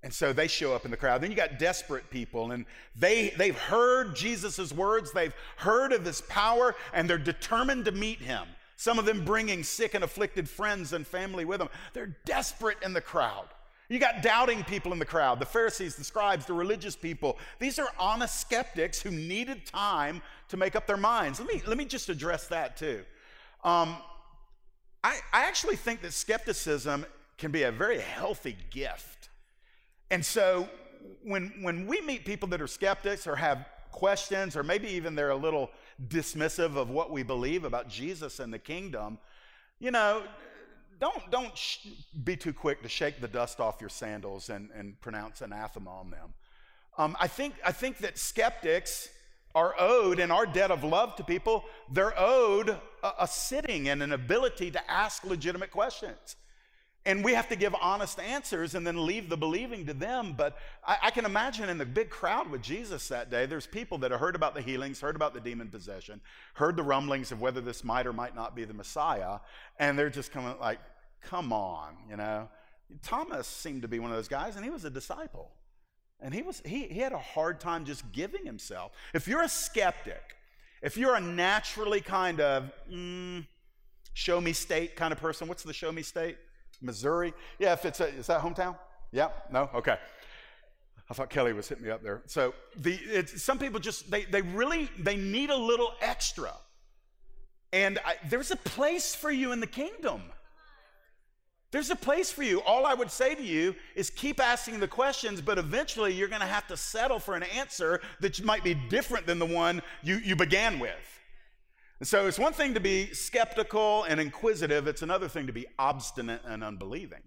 And 0.02 0.12
so 0.12 0.32
they 0.32 0.48
show 0.48 0.74
up 0.74 0.84
in 0.84 0.90
the 0.90 0.96
crowd. 0.96 1.20
Then 1.20 1.30
you 1.30 1.36
got 1.36 1.60
desperate 1.60 2.10
people, 2.10 2.50
and 2.50 2.66
they, 2.96 3.32
they've 3.38 3.56
heard 3.56 4.16
Jesus' 4.16 4.72
words, 4.72 5.12
they've 5.12 5.34
heard 5.56 5.92
of 5.92 6.04
his 6.04 6.22
power, 6.22 6.74
and 6.92 7.08
they're 7.08 7.18
determined 7.18 7.84
to 7.84 7.92
meet 7.92 8.18
him. 8.18 8.46
Some 8.76 8.98
of 8.98 9.04
them 9.04 9.24
bringing 9.24 9.62
sick 9.62 9.94
and 9.94 10.02
afflicted 10.02 10.48
friends 10.48 10.92
and 10.92 11.06
family 11.06 11.44
with 11.44 11.60
them. 11.60 11.68
They're 11.92 12.16
desperate 12.24 12.78
in 12.82 12.94
the 12.94 13.00
crowd. 13.00 13.46
You 13.92 13.98
got 13.98 14.22
doubting 14.22 14.64
people 14.64 14.94
in 14.94 14.98
the 14.98 15.04
crowd, 15.04 15.38
the 15.38 15.44
Pharisees, 15.44 15.96
the 15.96 16.04
scribes, 16.04 16.46
the 16.46 16.54
religious 16.54 16.96
people. 16.96 17.36
These 17.58 17.78
are 17.78 17.88
honest 17.98 18.40
skeptics 18.40 19.02
who 19.02 19.10
needed 19.10 19.66
time 19.66 20.22
to 20.48 20.56
make 20.56 20.74
up 20.74 20.86
their 20.86 20.96
minds. 20.96 21.38
Let 21.38 21.46
me, 21.46 21.62
let 21.66 21.76
me 21.76 21.84
just 21.84 22.08
address 22.08 22.46
that 22.46 22.78
too. 22.78 23.04
Um, 23.62 23.98
I, 25.04 25.18
I 25.30 25.44
actually 25.44 25.76
think 25.76 26.00
that 26.00 26.14
skepticism 26.14 27.04
can 27.36 27.50
be 27.50 27.64
a 27.64 27.70
very 27.70 28.00
healthy 28.00 28.56
gift. 28.70 29.28
And 30.10 30.24
so 30.24 30.70
when, 31.22 31.52
when 31.60 31.86
we 31.86 32.00
meet 32.00 32.24
people 32.24 32.48
that 32.48 32.62
are 32.62 32.66
skeptics 32.66 33.26
or 33.26 33.36
have 33.36 33.66
questions, 33.90 34.56
or 34.56 34.62
maybe 34.62 34.88
even 34.88 35.14
they're 35.14 35.28
a 35.28 35.36
little 35.36 35.70
dismissive 36.08 36.76
of 36.76 36.88
what 36.88 37.10
we 37.10 37.24
believe 37.24 37.64
about 37.64 37.90
Jesus 37.90 38.40
and 38.40 38.54
the 38.54 38.58
kingdom, 38.58 39.18
you 39.80 39.90
know, 39.90 40.22
don't, 41.02 41.30
don't 41.32 41.58
sh- 41.58 41.88
be 42.22 42.36
too 42.36 42.52
quick 42.52 42.80
to 42.82 42.88
shake 42.88 43.20
the 43.20 43.26
dust 43.26 43.58
off 43.58 43.80
your 43.80 43.90
sandals 43.90 44.48
and, 44.48 44.70
and 44.72 44.98
pronounce 45.00 45.40
anathema 45.40 45.90
on 45.90 46.10
them. 46.10 46.32
Um, 46.96 47.16
I, 47.18 47.26
think, 47.26 47.54
I 47.64 47.72
think 47.72 47.98
that 47.98 48.18
skeptics 48.18 49.08
are 49.52 49.74
owed, 49.80 50.20
in 50.20 50.30
our 50.30 50.46
debt 50.46 50.70
of 50.70 50.84
love 50.84 51.16
to 51.16 51.24
people, 51.24 51.64
they're 51.90 52.14
owed 52.16 52.68
a, 53.02 53.12
a 53.18 53.26
sitting 53.26 53.88
and 53.88 54.00
an 54.00 54.12
ability 54.12 54.70
to 54.70 54.90
ask 54.90 55.24
legitimate 55.24 55.72
questions. 55.72 56.36
And 57.04 57.24
we 57.24 57.34
have 57.34 57.48
to 57.48 57.56
give 57.56 57.74
honest 57.82 58.20
answers 58.20 58.76
and 58.76 58.86
then 58.86 59.04
leave 59.04 59.28
the 59.28 59.36
believing 59.36 59.86
to 59.86 59.94
them. 59.94 60.34
But 60.36 60.56
I, 60.86 60.98
I, 61.02 61.10
can 61.10 61.24
imagine 61.24 61.68
in 61.68 61.76
the 61.76 61.84
big 61.84 62.10
crowd 62.10 62.48
with 62.48 62.62
Jesus 62.62 63.08
that 63.08 63.28
day, 63.28 63.44
there's 63.44 63.66
people 63.66 63.98
that 63.98 64.12
have 64.12 64.20
heard 64.20 64.36
about 64.36 64.54
the 64.54 64.60
healings, 64.60 65.00
heard 65.00 65.16
about 65.16 65.34
the 65.34 65.40
demon 65.40 65.68
possession, 65.68 66.20
heard 66.54 66.76
the 66.76 66.84
rumblings 66.84 67.32
of 67.32 67.40
whether 67.40 67.60
this 67.60 67.82
might 67.82 68.06
or 68.06 68.12
might 68.12 68.36
not 68.36 68.54
be 68.54 68.64
the 68.64 68.72
Messiah, 68.72 69.40
and 69.80 69.98
they're 69.98 70.10
just 70.10 70.30
coming 70.30 70.54
like, 70.60 70.78
come 71.22 71.52
on, 71.52 71.96
you 72.08 72.16
know. 72.16 72.48
Thomas 73.02 73.46
seemed 73.46 73.82
to 73.82 73.88
be 73.88 73.98
one 73.98 74.10
of 74.10 74.16
those 74.16 74.28
guys, 74.28 74.56
and 74.56 74.64
he 74.64 74.70
was 74.70 74.84
a 74.84 74.90
disciple. 74.90 75.50
And 76.20 76.32
he, 76.32 76.42
was, 76.42 76.62
he, 76.64 76.86
he 76.88 77.00
had 77.00 77.12
a 77.12 77.18
hard 77.18 77.58
time 77.58 77.84
just 77.84 78.10
giving 78.12 78.44
himself. 78.44 78.92
If 79.12 79.26
you're 79.26 79.42
a 79.42 79.48
skeptic, 79.48 80.22
if 80.82 80.96
you're 80.96 81.16
a 81.16 81.20
naturally 81.20 82.00
kind 82.00 82.40
of 82.40 82.70
mm, 82.90 83.44
show 84.14 84.40
me 84.40 84.52
state 84.52 84.94
kind 84.94 85.12
of 85.12 85.18
person, 85.18 85.48
what's 85.48 85.62
the 85.62 85.72
show 85.72 85.90
me 85.90 86.02
state? 86.02 86.36
Missouri. 86.80 87.32
Yeah, 87.58 87.72
if 87.72 87.84
it's 87.84 88.00
a, 88.00 88.08
is 88.08 88.26
that 88.26 88.40
hometown? 88.40 88.76
Yeah, 89.10 89.28
no, 89.50 89.68
okay. 89.74 89.96
I 91.10 91.14
thought 91.14 91.30
Kelly 91.30 91.52
was 91.52 91.68
hitting 91.68 91.84
me 91.84 91.90
up 91.90 92.02
there. 92.02 92.22
So 92.26 92.54
the 92.76 93.26
some 93.26 93.58
people 93.58 93.80
just 93.80 94.10
they 94.10 94.24
they 94.24 94.40
really 94.40 94.88
they 94.98 95.16
need 95.16 95.50
a 95.50 95.56
little 95.56 95.92
extra, 96.00 96.52
and 97.72 97.98
I, 98.04 98.14
there's 98.30 98.50
a 98.50 98.56
place 98.56 99.14
for 99.14 99.30
you 99.30 99.52
in 99.52 99.60
the 99.60 99.66
kingdom. 99.66 100.22
There's 101.72 101.90
a 101.90 101.96
place 101.96 102.30
for 102.30 102.42
you. 102.42 102.60
All 102.62 102.84
I 102.84 102.92
would 102.92 103.10
say 103.10 103.34
to 103.34 103.42
you 103.42 103.74
is 103.96 104.10
keep 104.10 104.40
asking 104.40 104.78
the 104.78 104.86
questions, 104.86 105.40
but 105.40 105.56
eventually 105.56 106.12
you're 106.12 106.28
going 106.28 106.42
to 106.42 106.46
have 106.46 106.66
to 106.68 106.76
settle 106.76 107.18
for 107.18 107.34
an 107.34 107.42
answer 107.42 108.02
that 108.20 108.44
might 108.44 108.62
be 108.62 108.74
different 108.74 109.26
than 109.26 109.38
the 109.38 109.46
one 109.46 109.80
you, 110.02 110.16
you 110.16 110.36
began 110.36 110.78
with. 110.78 110.92
And 111.98 112.06
so 112.06 112.26
it's 112.26 112.38
one 112.38 112.52
thing 112.52 112.74
to 112.74 112.80
be 112.80 113.14
skeptical 113.14 114.04
and 114.04 114.20
inquisitive, 114.20 114.86
it's 114.86 115.02
another 115.02 115.28
thing 115.28 115.46
to 115.46 115.52
be 115.52 115.66
obstinate 115.78 116.42
and 116.44 116.62
unbelieving. 116.62 117.22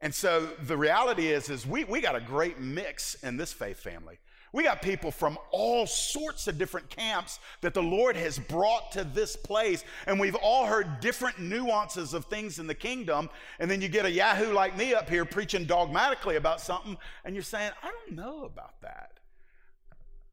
And 0.00 0.14
so 0.14 0.48
the 0.62 0.76
reality 0.76 1.28
is, 1.28 1.50
is 1.50 1.66
we, 1.66 1.84
we 1.84 2.00
got 2.00 2.16
a 2.16 2.20
great 2.20 2.58
mix 2.58 3.14
in 3.16 3.36
this 3.36 3.52
faith 3.52 3.80
family. 3.80 4.18
We 4.56 4.62
got 4.62 4.80
people 4.80 5.10
from 5.10 5.36
all 5.50 5.86
sorts 5.86 6.48
of 6.48 6.56
different 6.56 6.88
camps 6.88 7.40
that 7.60 7.74
the 7.74 7.82
Lord 7.82 8.16
has 8.16 8.38
brought 8.38 8.90
to 8.92 9.04
this 9.04 9.36
place, 9.36 9.84
and 10.06 10.18
we've 10.18 10.34
all 10.34 10.64
heard 10.64 11.00
different 11.00 11.38
nuances 11.38 12.14
of 12.14 12.24
things 12.24 12.58
in 12.58 12.66
the 12.66 12.74
kingdom. 12.74 13.28
And 13.58 13.70
then 13.70 13.82
you 13.82 13.88
get 13.88 14.06
a 14.06 14.10
Yahoo 14.10 14.54
like 14.54 14.74
me 14.74 14.94
up 14.94 15.10
here 15.10 15.26
preaching 15.26 15.66
dogmatically 15.66 16.36
about 16.36 16.62
something, 16.62 16.96
and 17.26 17.34
you're 17.34 17.42
saying, 17.44 17.70
I 17.82 17.90
don't 17.90 18.16
know 18.16 18.44
about 18.46 18.80
that. 18.80 19.20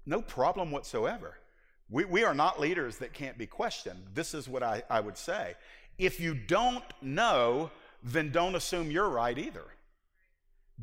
No 0.06 0.22
problem 0.22 0.72
whatsoever. 0.72 1.38
We, 1.90 2.06
we 2.06 2.24
are 2.24 2.34
not 2.34 2.62
leaders 2.62 3.00
that 3.00 3.12
can't 3.12 3.38
be 3.38 3.46
questioned. 3.46 4.06
This 4.14 4.34
is 4.34 4.48
what 4.48 4.64
I, 4.64 4.84
I 4.90 5.02
would 5.02 5.18
say. 5.18 5.56
If 5.98 6.22
you 6.22 6.34
don't 6.34 6.86
know, 7.02 7.72
then 8.02 8.32
don't 8.32 8.56
assume 8.56 8.90
you're 8.90 9.10
right 9.10 9.38
either. 9.38 9.66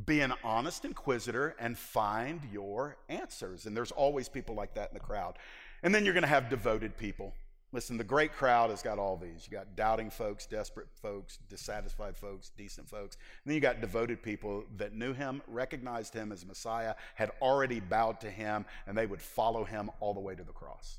Be 0.06 0.20
an 0.20 0.34
honest 0.44 0.84
inquisitor 0.84 1.56
and 1.58 1.76
find 1.76 2.40
your 2.52 2.96
answers. 3.08 3.66
And 3.66 3.76
there's 3.76 3.90
always 3.90 4.28
people 4.28 4.54
like 4.54 4.74
that 4.74 4.90
in 4.90 4.94
the 4.94 5.00
crowd. 5.00 5.36
And 5.82 5.94
then 5.94 6.04
you're 6.04 6.14
going 6.14 6.22
to 6.22 6.28
have 6.28 6.48
devoted 6.48 6.96
people. 6.96 7.34
Listen, 7.72 7.96
the 7.96 8.04
great 8.04 8.32
crowd 8.32 8.70
has 8.70 8.82
got 8.82 8.98
all 8.98 9.16
these. 9.16 9.46
You 9.48 9.56
got 9.56 9.76
doubting 9.76 10.10
folks, 10.10 10.44
desperate 10.44 10.88
folks, 11.00 11.38
dissatisfied 11.48 12.16
folks, 12.16 12.50
decent 12.56 12.88
folks. 12.88 13.16
And 13.16 13.50
then 13.50 13.54
you 13.54 13.60
got 13.60 13.80
devoted 13.80 14.22
people 14.22 14.64
that 14.76 14.92
knew 14.92 15.12
him, 15.12 15.40
recognized 15.46 16.12
him 16.12 16.32
as 16.32 16.44
Messiah, 16.44 16.94
had 17.14 17.30
already 17.40 17.78
bowed 17.78 18.20
to 18.20 18.30
him, 18.30 18.64
and 18.86 18.98
they 18.98 19.06
would 19.06 19.22
follow 19.22 19.62
him 19.62 19.88
all 20.00 20.14
the 20.14 20.20
way 20.20 20.34
to 20.34 20.42
the 20.42 20.52
cross. 20.52 20.98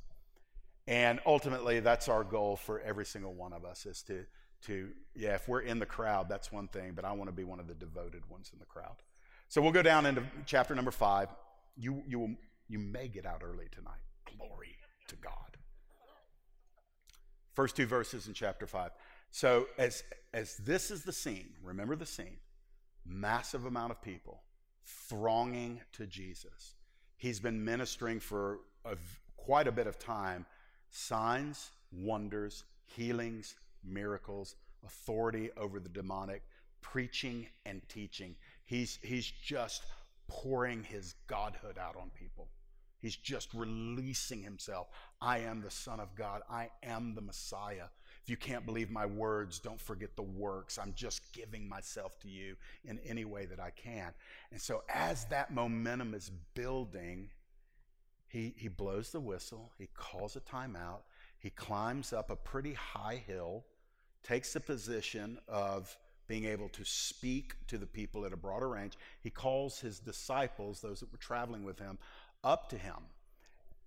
And 0.87 1.19
ultimately, 1.25 1.81
that's 1.81 2.07
our 2.07 2.23
goal 2.23 2.55
for 2.55 2.79
every 2.79 3.05
single 3.05 3.33
one 3.33 3.51
of 3.51 3.65
us 3.65 3.85
is 3.85 4.01
to, 4.03 4.25
to 4.67 4.89
yeah, 5.15 5.35
if 5.35 5.47
we're 5.47 5.61
in 5.61 5.79
the 5.79 5.85
crowd, 5.85 6.29
that's 6.29 6.51
one 6.51 6.67
thing, 6.67 6.93
but 6.95 7.03
I 7.03 7.11
want 7.11 7.27
to 7.29 7.35
be 7.35 7.43
one 7.43 7.59
of 7.59 7.67
the 7.67 7.73
devoted 7.73 8.29
ones 8.29 8.51
in 8.53 8.59
the 8.59 8.65
crowd. 8.65 8.95
So 9.49 9.61
we'll 9.61 9.71
go 9.71 9.81
down 9.81 10.05
into 10.05 10.23
chapter 10.45 10.73
number 10.73 10.91
five. 10.91 11.27
You, 11.75 12.03
you, 12.07 12.19
will, 12.19 12.35
you 12.67 12.79
may 12.79 13.07
get 13.07 13.25
out 13.25 13.41
early 13.43 13.67
tonight. 13.71 13.99
Glory 14.37 14.77
to 15.07 15.15
God. 15.17 15.57
First 17.53 17.75
two 17.75 17.85
verses 17.85 18.27
in 18.27 18.33
chapter 18.33 18.65
5. 18.65 18.91
So, 19.29 19.67
as, 19.77 20.03
as 20.33 20.55
this 20.57 20.91
is 20.91 21.03
the 21.03 21.13
scene, 21.13 21.49
remember 21.63 21.95
the 21.95 22.05
scene 22.05 22.37
massive 23.05 23.65
amount 23.65 23.91
of 23.91 24.01
people 24.01 24.41
thronging 24.85 25.81
to 25.93 26.05
Jesus. 26.05 26.75
He's 27.17 27.39
been 27.39 27.63
ministering 27.63 28.19
for 28.19 28.59
a, 28.85 28.95
quite 29.37 29.67
a 29.67 29.71
bit 29.71 29.87
of 29.87 29.99
time 29.99 30.45
signs, 30.93 31.71
wonders, 31.91 32.65
healings, 32.85 33.55
miracles, 33.83 34.55
authority 34.85 35.49
over 35.57 35.79
the 35.79 35.89
demonic, 35.89 36.43
preaching 36.81 37.47
and 37.65 37.81
teaching. 37.89 38.35
He's, 38.65 38.99
he's 39.01 39.29
just 39.29 39.83
pouring 40.27 40.83
his 40.83 41.15
godhood 41.27 41.77
out 41.77 41.95
on 41.95 42.09
people. 42.11 42.49
He's 43.01 43.15
just 43.15 43.53
releasing 43.53 44.43
himself. 44.43 44.87
I 45.19 45.39
am 45.39 45.61
the 45.61 45.71
Son 45.71 45.99
of 45.99 46.15
God. 46.15 46.41
I 46.49 46.69
am 46.83 47.15
the 47.15 47.21
Messiah. 47.21 47.85
If 48.23 48.29
you 48.29 48.37
can't 48.37 48.65
believe 48.65 48.91
my 48.91 49.07
words, 49.07 49.59
don't 49.59 49.81
forget 49.81 50.15
the 50.15 50.21
works. 50.21 50.77
I'm 50.77 50.93
just 50.95 51.33
giving 51.33 51.67
myself 51.67 52.19
to 52.19 52.27
you 52.27 52.55
in 52.85 52.99
any 52.99 53.25
way 53.25 53.47
that 53.47 53.59
I 53.59 53.71
can. 53.71 54.13
And 54.51 54.61
so, 54.61 54.83
as 54.87 55.25
that 55.25 55.51
momentum 55.51 56.13
is 56.13 56.31
building, 56.53 57.29
he, 58.27 58.53
he 58.55 58.67
blows 58.67 59.09
the 59.09 59.19
whistle, 59.19 59.71
he 59.79 59.87
calls 59.95 60.35
a 60.35 60.41
timeout, 60.41 61.01
He 61.39 61.49
climbs 61.49 62.13
up 62.13 62.29
a 62.29 62.35
pretty 62.35 62.73
high 62.73 63.21
hill, 63.25 63.65
takes 64.23 64.53
the 64.53 64.59
position 64.59 65.37
of 65.47 65.95
being 66.27 66.45
able 66.45 66.69
to 66.69 66.85
speak 66.85 67.55
to 67.67 67.77
the 67.77 67.85
people 67.85 68.25
at 68.25 68.33
a 68.33 68.37
broader 68.37 68.69
range. 68.69 68.93
He 69.21 69.29
calls 69.29 69.79
his 69.79 69.99
disciples, 69.99 70.79
those 70.79 71.01
that 71.01 71.11
were 71.11 71.17
traveling 71.17 71.63
with 71.63 71.79
him, 71.79 71.97
up 72.43 72.69
to 72.69 72.77
him. 72.77 72.95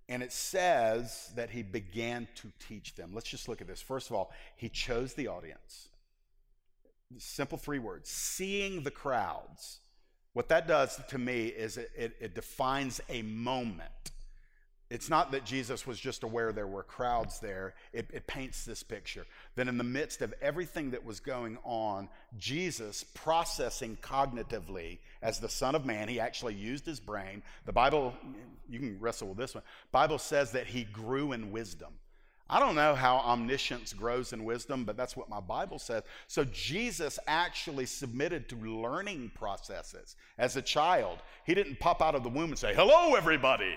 And 0.07 0.21
it 0.21 0.31
says 0.31 1.31
that 1.35 1.49
he 1.49 1.63
began 1.63 2.27
to 2.35 2.51
teach 2.67 2.95
them. 2.95 3.11
Let's 3.13 3.29
just 3.29 3.47
look 3.49 3.61
at 3.61 3.67
this. 3.67 3.81
First 3.81 4.09
of 4.11 4.15
all, 4.15 4.31
he 4.55 4.69
chose 4.69 5.15
the 5.15 5.27
audience. 5.27 5.87
Simple 7.17 7.57
three 7.57 7.79
words 7.79 8.09
seeing 8.09 8.83
the 8.83 8.91
crowds. 8.91 9.79
What 10.33 10.49
that 10.49 10.67
does 10.67 10.99
to 11.09 11.17
me 11.17 11.47
is 11.47 11.77
it, 11.77 11.89
it, 11.95 12.15
it 12.19 12.35
defines 12.35 13.01
a 13.09 13.21
moment. 13.21 14.11
It's 14.95 15.09
not 15.09 15.33
that 15.33 15.43
Jesus 15.43 15.85
was 15.85 15.99
just 15.99 16.23
aware 16.23 16.53
there 16.53 16.65
were 16.65 16.81
crowds 16.81 17.41
there. 17.41 17.73
It, 17.91 18.07
it, 18.13 18.27
paints 18.27 18.63
this 18.63 18.81
picture 18.81 19.25
that 19.55 19.67
in 19.67 19.77
the 19.77 19.83
midst 19.83 20.21
of 20.21 20.33
everything 20.41 20.91
that 20.91 21.03
was 21.03 21.19
going 21.19 21.57
on, 21.65 22.07
Jesus 22.37 23.03
processing 23.03 23.97
cognitively 24.01 24.99
as 25.21 25.39
the 25.39 25.49
Son 25.49 25.75
of 25.75 25.85
Man, 25.85 26.07
he 26.07 26.21
actually 26.21 26.53
used 26.53 26.85
his 26.85 27.01
brain. 27.01 27.43
The 27.65 27.73
Bible, 27.73 28.13
you 28.69 28.79
can 28.79 28.97
wrestle 29.01 29.27
with 29.27 29.37
this 29.37 29.53
one. 29.53 29.65
Bible 29.91 30.17
says 30.17 30.53
that 30.53 30.67
he 30.67 30.85
grew 30.85 31.33
in 31.33 31.51
wisdom. 31.51 31.91
I 32.49 32.61
don't 32.61 32.75
know 32.75 32.95
how 32.95 33.17
omniscience 33.17 33.91
grows 33.91 34.31
in 34.31 34.45
wisdom, 34.45 34.85
but 34.85 34.95
that's 34.95 35.17
what 35.17 35.27
my 35.27 35.41
Bible 35.41 35.77
says. 35.77 36.03
So 36.27 36.45
Jesus 36.45 37.19
actually 37.27 37.85
submitted 37.85 38.47
to 38.47 38.55
learning 38.55 39.31
processes 39.35 40.15
as 40.37 40.55
a 40.55 40.61
child. 40.61 41.17
He 41.45 41.53
didn't 41.53 41.81
pop 41.81 42.01
out 42.01 42.15
of 42.15 42.23
the 42.23 42.29
womb 42.29 42.51
and 42.51 42.57
say, 42.57 42.73
Hello, 42.73 43.15
everybody. 43.15 43.75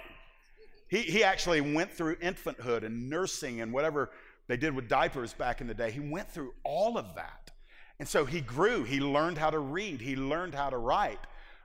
He, 0.88 1.02
he 1.02 1.24
actually 1.24 1.60
went 1.60 1.92
through 1.92 2.16
infanthood 2.16 2.84
and 2.84 3.10
nursing 3.10 3.60
and 3.60 3.72
whatever 3.72 4.10
they 4.46 4.56
did 4.56 4.74
with 4.74 4.88
diapers 4.88 5.34
back 5.34 5.60
in 5.60 5.66
the 5.66 5.74
day. 5.74 5.90
He 5.90 6.00
went 6.00 6.30
through 6.30 6.54
all 6.64 6.96
of 6.96 7.14
that. 7.16 7.50
And 7.98 8.08
so 8.08 8.24
he 8.24 8.40
grew. 8.40 8.84
He 8.84 9.00
learned 9.00 9.38
how 9.38 9.50
to 9.50 9.58
read. 9.58 10.00
He 10.00 10.16
learned 10.16 10.54
how 10.54 10.70
to 10.70 10.78
write. 10.78 11.18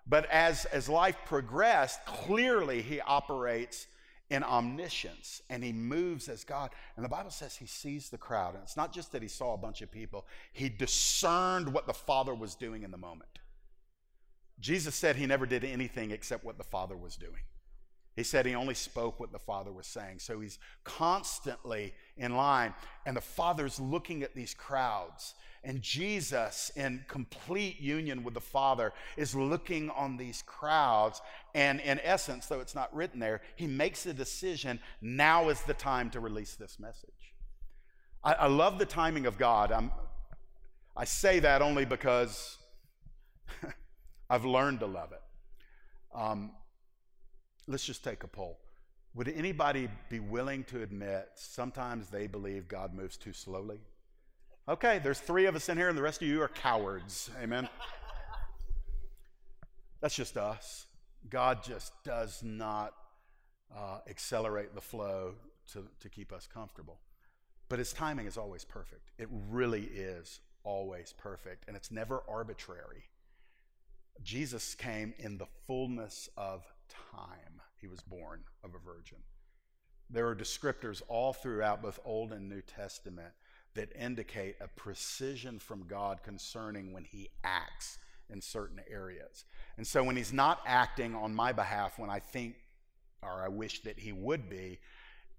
But 0.05 0.25
as, 0.29 0.65
as 0.65 0.89
life 0.89 1.17
progressed, 1.25 2.05
clearly 2.05 2.81
he 2.81 2.99
operates 2.99 3.87
in 4.29 4.43
omniscience 4.43 5.41
and 5.49 5.63
he 5.63 5.71
moves 5.71 6.27
as 6.27 6.43
God. 6.43 6.71
And 6.95 7.05
the 7.05 7.09
Bible 7.09 7.29
says 7.29 7.55
he 7.55 7.67
sees 7.67 8.09
the 8.09 8.17
crowd. 8.17 8.55
And 8.55 8.63
it's 8.63 8.75
not 8.75 8.91
just 8.91 9.11
that 9.13 9.21
he 9.21 9.27
saw 9.27 9.53
a 9.53 9.57
bunch 9.57 9.81
of 9.81 9.91
people, 9.91 10.25
he 10.51 10.67
discerned 10.69 11.71
what 11.71 11.87
the 11.87 11.93
Father 11.93 12.33
was 12.33 12.55
doing 12.55 12.83
in 12.83 12.91
the 12.91 12.97
moment. 12.97 13.39
Jesus 14.59 14.95
said 14.95 15.15
he 15.15 15.25
never 15.25 15.45
did 15.45 15.63
anything 15.63 16.11
except 16.11 16.43
what 16.43 16.57
the 16.57 16.63
Father 16.63 16.97
was 16.97 17.15
doing. 17.15 17.41
He 18.15 18.23
said 18.23 18.45
he 18.45 18.53
only 18.53 18.75
spoke 18.75 19.19
what 19.19 19.31
the 19.31 19.39
Father 19.39 19.71
was 19.71 19.87
saying. 19.87 20.19
So 20.19 20.39
he's 20.39 20.59
constantly 20.83 21.93
in 22.15 22.35
line. 22.35 22.73
And 23.05 23.17
the 23.17 23.21
Father's 23.21 23.79
looking 23.79 24.21
at 24.21 24.35
these 24.35 24.53
crowds. 24.53 25.33
And 25.63 25.81
Jesus, 25.81 26.71
in 26.75 27.05
complete 27.07 27.79
union 27.79 28.23
with 28.23 28.33
the 28.33 28.41
Father, 28.41 28.93
is 29.17 29.33
looking 29.33 29.89
on 29.91 30.17
these 30.17 30.43
crowds. 30.45 31.21
And 31.55 31.79
in 31.79 31.99
essence, 32.03 32.45
though 32.45 32.59
it's 32.59 32.75
not 32.75 32.93
written 32.93 33.19
there, 33.19 33.41
he 33.55 33.65
makes 33.65 34.05
a 34.05 34.13
decision 34.13 34.79
now 35.01 35.49
is 35.49 35.61
the 35.61 35.73
time 35.73 36.09
to 36.11 36.19
release 36.19 36.55
this 36.55 36.79
message. 36.79 37.33
I, 38.23 38.33
I 38.33 38.47
love 38.47 38.77
the 38.77 38.85
timing 38.85 39.25
of 39.25 39.37
God. 39.37 39.71
I'm, 39.71 39.91
I 40.95 41.05
say 41.05 41.39
that 41.39 41.63
only 41.63 41.85
because 41.85 42.57
I've 44.29 44.45
learned 44.45 44.81
to 44.81 44.85
love 44.85 45.13
it. 45.13 45.21
Um, 46.13 46.51
Let's 47.67 47.85
just 47.85 48.03
take 48.03 48.23
a 48.23 48.27
poll. 48.27 48.59
Would 49.15 49.29
anybody 49.29 49.89
be 50.09 50.19
willing 50.19 50.63
to 50.65 50.81
admit 50.81 51.29
sometimes 51.35 52.09
they 52.09 52.27
believe 52.27 52.67
God 52.67 52.93
moves 52.93 53.15
too 53.15 53.33
slowly? 53.33 53.79
Okay, 54.67 54.99
there's 55.03 55.19
three 55.19 55.45
of 55.45 55.55
us 55.55 55.69
in 55.69 55.77
here, 55.77 55.89
and 55.89 55.97
the 55.97 56.01
rest 56.01 56.21
of 56.21 56.27
you 56.27 56.41
are 56.41 56.47
cowards. 56.47 57.29
Amen. 57.41 57.69
That's 60.01 60.15
just 60.15 60.35
us. 60.35 60.85
God 61.29 61.63
just 61.63 61.93
does 62.03 62.41
not 62.43 62.93
uh, 63.75 63.99
accelerate 64.09 64.73
the 64.73 64.81
flow 64.81 65.33
to, 65.73 65.85
to 65.99 66.09
keep 66.09 66.33
us 66.33 66.47
comfortable. 66.51 66.99
But 67.69 67.79
his 67.79 67.93
timing 67.93 68.25
is 68.25 68.37
always 68.37 68.65
perfect. 68.65 69.11
It 69.17 69.29
really 69.49 69.83
is 69.83 70.39
always 70.63 71.13
perfect, 71.17 71.65
and 71.67 71.77
it's 71.77 71.91
never 71.91 72.23
arbitrary. 72.27 73.03
Jesus 74.21 74.75
came 74.75 75.13
in 75.17 75.37
the 75.37 75.47
fullness 75.67 76.29
of 76.37 76.65
time 77.11 77.61
he 77.79 77.87
was 77.87 78.01
born 78.01 78.41
of 78.63 78.71
a 78.75 78.79
virgin. 78.79 79.17
There 80.09 80.27
are 80.27 80.35
descriptors 80.35 81.01
all 81.07 81.33
throughout 81.33 81.81
both 81.81 81.99
Old 82.05 82.31
and 82.31 82.47
New 82.47 82.61
Testament 82.61 83.33
that 83.75 83.89
indicate 83.99 84.55
a 84.61 84.67
precision 84.67 85.59
from 85.59 85.87
God 85.87 86.21
concerning 86.23 86.93
when 86.93 87.03
he 87.03 87.29
acts 87.43 87.97
in 88.29 88.41
certain 88.41 88.79
areas. 88.89 89.45
And 89.77 89.85
so 89.85 90.03
when 90.03 90.15
he's 90.15 90.31
not 90.31 90.61
acting 90.65 91.15
on 91.15 91.33
my 91.33 91.51
behalf 91.51 91.97
when 91.97 92.09
I 92.09 92.19
think 92.19 92.55
or 93.21 93.43
I 93.43 93.47
wish 93.47 93.81
that 93.83 93.99
he 93.99 94.11
would 94.11 94.49
be, 94.49 94.79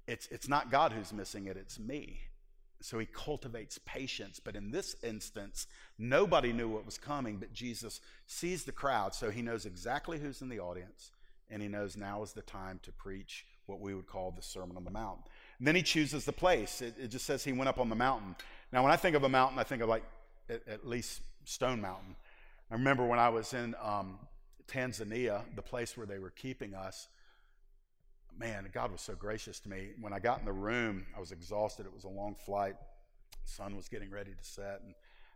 it's, 0.07 0.27
it's 0.29 0.49
not 0.49 0.71
God 0.71 0.93
who's 0.93 1.13
missing 1.13 1.47
it, 1.47 1.57
it's 1.57 1.79
me. 1.79 2.19
So 2.81 2.99
he 2.99 3.07
cultivates 3.07 3.79
patience. 3.87 4.41
But 4.43 4.57
in 4.57 4.71
this 4.71 4.97
instance, 5.03 5.67
nobody 5.99 6.53
knew 6.53 6.69
what 6.69 6.85
was 6.85 6.99
coming, 6.99 7.37
but 7.37 7.53
Jesus 7.53 8.01
sees 8.27 8.65
the 8.65 8.73
crowd, 8.73 9.15
so 9.15 9.31
he 9.31 9.43
knows 9.43 9.65
exactly 9.65 10.19
who's 10.19 10.43
in 10.43 10.49
the 10.49 10.61
audience 10.61 11.11
and 11.51 11.63
he 11.63 11.69
knows 11.69 11.97
now 11.97 12.23
is 12.23 12.33
the 12.33 12.43
time 12.43 12.81
to 12.83 12.93
preach 12.93 13.45
what 13.67 13.81
we 13.81 13.95
would 13.95 14.07
call 14.07 14.31
the 14.31 14.43
Sermon 14.43 14.77
on 14.77 14.85
the 14.85 14.91
Mount. 14.91 15.21
And 15.59 15.67
then 15.67 15.75
he 15.75 15.83
chooses 15.83 16.25
the 16.25 16.33
place. 16.33 16.83
It, 16.83 16.95
it, 16.99 17.09
just 17.09 17.25
says 17.25 17.45
he 17.45 17.53
went 17.53 17.69
up 17.69 17.79
on 17.79 17.89
the 17.89 17.97
mountain. 17.97 18.37
Now, 18.73 18.83
when 18.83 18.93
I 18.93 18.97
think 18.97 19.17
of 19.17 19.25
a 19.25 19.29
mountain, 19.29 19.59
I 19.59 19.63
think 19.63 19.83
of 19.83 19.89
like 19.89 20.05
at, 20.49 20.67
at 20.69 20.87
least 20.87 21.23
Stone 21.45 21.81
Mountain. 21.81 22.17
I 22.71 22.75
remember 22.75 23.07
when 23.07 23.19
I 23.19 23.29
was 23.29 23.53
in 23.55 23.75
um, 23.83 24.19
Tanzania, 24.69 25.43
the 25.55 25.63
place 25.63 25.97
where 25.97 26.07
they 26.07 26.19
were 26.19 26.31
keeping 26.31 26.75
us. 26.75 27.09
Man, 28.37 28.69
God 28.73 28.91
was 28.91 29.01
so 29.01 29.15
gracious 29.15 29.61
to 29.61 29.69
me. 29.69 29.91
When 30.01 30.13
I 30.13 30.19
got 30.19 30.41
in 30.41 30.45
the 30.45 30.53
room, 30.53 31.07
I 31.17 31.21
was 31.21 31.31
exhausted. 31.31 31.87
It 31.87 31.95
was 31.95 32.05
a 32.05 32.09
long 32.09 32.35
flight. 32.35 32.75
The 33.45 33.53
sun 33.53 33.77
was 33.77 33.89
getting 33.89 34.11
ready 34.11 34.33
to 34.33 34.45
set, 34.45 34.81
and 34.85 34.95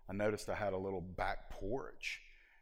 I 0.08 0.12
noticed 0.14 0.48
I 0.48 0.54
had 0.54 0.72
a 0.72 0.78
little 0.78 1.00
back 1.00 1.50
porch. 1.50 2.20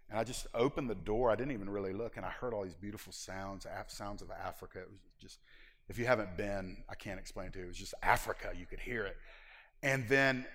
And 0.09 0.19
I 0.19 0.25
just 0.25 0.47
opened 0.55 0.89
the 0.89 0.95
door. 0.95 1.31
I 1.31 1.35
didn't 1.35 1.53
even 1.53 1.69
really 1.69 1.93
look, 1.93 2.17
and 2.17 2.25
I 2.25 2.31
heard 2.31 2.55
all 2.55 2.63
these 2.63 2.75
beautiful 2.75 3.13
sounds, 3.13 3.67
sounds 3.89 4.23
of 4.23 4.31
Africa. 4.31 4.79
It 4.79 4.89
was 4.89 5.01
just, 5.21 5.39
if 5.89 5.99
you 5.99 6.07
haven't 6.07 6.37
been, 6.37 6.77
I 6.89 6.95
can't 6.95 7.19
explain 7.19 7.51
to 7.53 7.59
you. 7.59 7.65
It 7.65 7.69
was 7.69 7.77
just 7.77 7.95
Africa. 8.03 8.53
You 8.57 8.67
could 8.67 8.81
hear 8.81 9.05
it. 9.05 9.17
And 9.83 10.09
then 10.09 10.47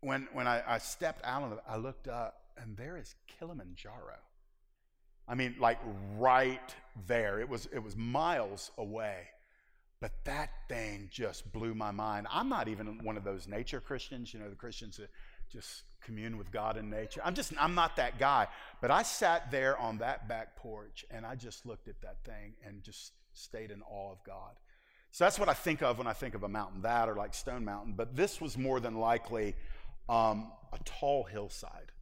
when 0.00 0.28
when 0.32 0.46
I, 0.46 0.62
I 0.66 0.78
stepped 0.78 1.24
out 1.24 1.42
of 1.42 1.52
it, 1.52 1.58
I 1.68 1.76
looked 1.76 2.08
up, 2.08 2.34
and 2.56 2.76
there 2.76 2.96
is 2.96 3.14
Kilimanjaro. 3.38 4.18
I 5.28 5.34
mean, 5.34 5.56
like 5.60 5.78
right 6.18 6.74
there. 7.06 7.40
It 7.40 7.48
was 7.48 7.66
it 7.72 7.78
was 7.78 7.96
miles 7.96 8.70
away. 8.76 9.28
But 10.00 10.12
that 10.24 10.50
thing 10.68 11.08
just 11.12 11.52
blew 11.52 11.74
my 11.76 11.92
mind. 11.92 12.26
I'm 12.28 12.48
not 12.48 12.66
even 12.66 13.04
one 13.04 13.16
of 13.16 13.22
those 13.22 13.46
nature 13.46 13.80
Christians, 13.80 14.34
you 14.34 14.40
know, 14.40 14.50
the 14.50 14.56
Christians 14.56 14.96
that 14.96 15.10
just 15.48 15.84
commune 16.02 16.38
with 16.38 16.50
God 16.50 16.76
and 16.76 16.90
nature. 16.90 17.20
I'm 17.24 17.34
just, 17.34 17.52
I'm 17.58 17.74
not 17.74 17.96
that 17.96 18.18
guy. 18.18 18.48
But 18.80 18.90
I 18.90 19.02
sat 19.02 19.50
there 19.50 19.78
on 19.78 19.98
that 19.98 20.28
back 20.28 20.56
porch 20.56 21.04
and 21.10 21.24
I 21.24 21.34
just 21.34 21.66
looked 21.66 21.88
at 21.88 22.00
that 22.02 22.24
thing 22.24 22.54
and 22.66 22.82
just 22.82 23.12
stayed 23.32 23.70
in 23.70 23.82
awe 23.82 24.12
of 24.12 24.22
God. 24.24 24.52
So 25.10 25.24
that's 25.24 25.38
what 25.38 25.48
I 25.48 25.54
think 25.54 25.82
of 25.82 25.98
when 25.98 26.06
I 26.06 26.14
think 26.14 26.34
of 26.34 26.42
a 26.42 26.48
mountain, 26.48 26.82
that 26.82 27.08
or 27.08 27.14
like 27.14 27.34
Stone 27.34 27.64
Mountain. 27.64 27.94
But 27.96 28.16
this 28.16 28.40
was 28.40 28.56
more 28.56 28.80
than 28.80 28.96
likely 28.96 29.54
um, 30.08 30.50
a 30.72 30.78
tall 30.84 31.24
hillside. 31.24 31.92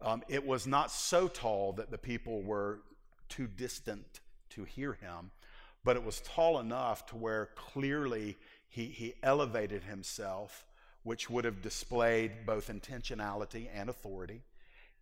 Um, 0.00 0.22
it 0.28 0.46
was 0.46 0.66
not 0.66 0.90
so 0.90 1.28
tall 1.28 1.74
that 1.74 1.90
the 1.90 1.98
people 1.98 2.42
were 2.42 2.80
too 3.28 3.46
distant 3.46 4.20
to 4.50 4.64
hear 4.64 4.94
him, 4.94 5.30
but 5.84 5.96
it 5.96 6.04
was 6.04 6.20
tall 6.20 6.58
enough 6.58 7.04
to 7.06 7.16
where 7.16 7.50
clearly 7.54 8.38
he, 8.68 8.86
he 8.86 9.14
elevated 9.22 9.84
himself 9.84 10.64
which 11.02 11.30
would 11.30 11.44
have 11.44 11.62
displayed 11.62 12.46
both 12.46 12.68
intentionality 12.68 13.68
and 13.74 13.88
authority. 13.88 14.42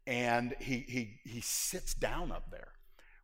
And 0.07 0.55
he, 0.61 0.85
he, 0.89 1.21
he 1.25 1.41
sits 1.41 1.95
down 1.95 2.33
up 2.33 2.51
there. 2.51 2.69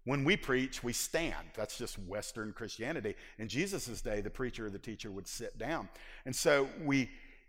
When 0.04 0.24
we 0.24 0.36
preach, 0.36 0.84
we 0.84 0.92
stand. 0.92 1.48
That's 1.56 1.78
just 1.78 1.98
Western 1.98 2.52
Christianity. 2.52 3.14
In 3.38 3.48
Jesus' 3.48 4.02
day, 4.02 4.20
the 4.20 4.28
preacher 4.28 4.66
or 4.66 4.70
the 4.70 4.78
teacher 4.78 5.10
would 5.10 5.26
sit 5.26 5.56
down. 5.56 5.88
And 6.26 6.36
so 6.36 6.68
we, 6.82 7.08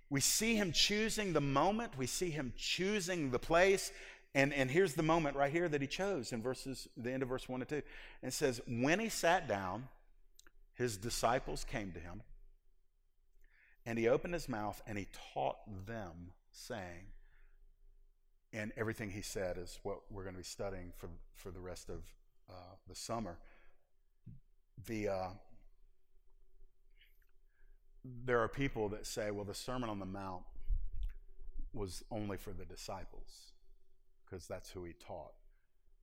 we 0.10 0.22
see 0.22 0.56
him 0.56 0.72
choosing 0.72 1.34
the 1.34 1.42
moment, 1.42 1.98
we 1.98 2.06
see 2.06 2.30
him 2.30 2.54
choosing 2.56 3.32
the 3.32 3.40
place. 3.40 3.92
And, 4.34 4.54
and 4.54 4.70
here's 4.70 4.94
the 4.94 5.04
moment 5.04 5.36
right 5.36 5.52
here 5.52 5.68
that 5.68 5.82
he 5.82 5.88
chose 5.88 6.32
in 6.32 6.42
verses, 6.42 6.88
the 6.96 7.12
end 7.12 7.24
of 7.24 7.30
verse 7.30 7.50
1 7.50 7.62
and 7.62 7.70
2. 7.70 7.76
And 7.76 8.32
it 8.32 8.34
says, 8.34 8.62
When 8.68 9.00
he 9.00 9.10
sat 9.10 9.48
down, 9.48 9.88
his 10.76 10.98
disciples 10.98 11.66
came 11.66 11.92
to 11.94 12.00
him 12.00 12.22
and 13.86 14.00
he 14.00 14.08
opened 14.08 14.34
his 14.34 14.50
mouth 14.50 14.82
and 14.88 14.98
he 14.98 15.08
taught 15.34 15.58
them, 15.86 16.32
saying, 16.52 17.12
and 18.54 18.72
everything 18.78 19.10
he 19.12 19.22
said 19.22 19.58
is 19.58 19.80
what 19.84 20.00
we're 20.10 20.24
going 20.24 20.36
to 20.36 20.40
be 20.40 20.44
studying 20.44 20.92
for, 20.96 21.10
for 21.34 21.52
the 21.52 21.60
rest 21.60 21.90
of 21.90 22.04
uh, 22.50 22.76
the 22.88 22.96
summer. 22.96 23.38
The, 24.88 25.10
uh, 25.10 25.30
there 28.26 28.40
are 28.40 28.48
people 28.48 28.90
that 28.90 29.06
say, 29.06 29.32
well, 29.32 29.46
the 29.46 29.54
Sermon 29.54 29.90
on 29.90 30.00
the 30.00 30.06
Mount 30.06 30.44
was 31.74 32.04
only 32.10 32.38
for 32.38 32.54
the 32.54 32.66
disciples 32.66 33.52
because 34.24 34.48
that's 34.48 34.70
who 34.72 34.84
he 34.84 34.94
taught. 34.94 35.34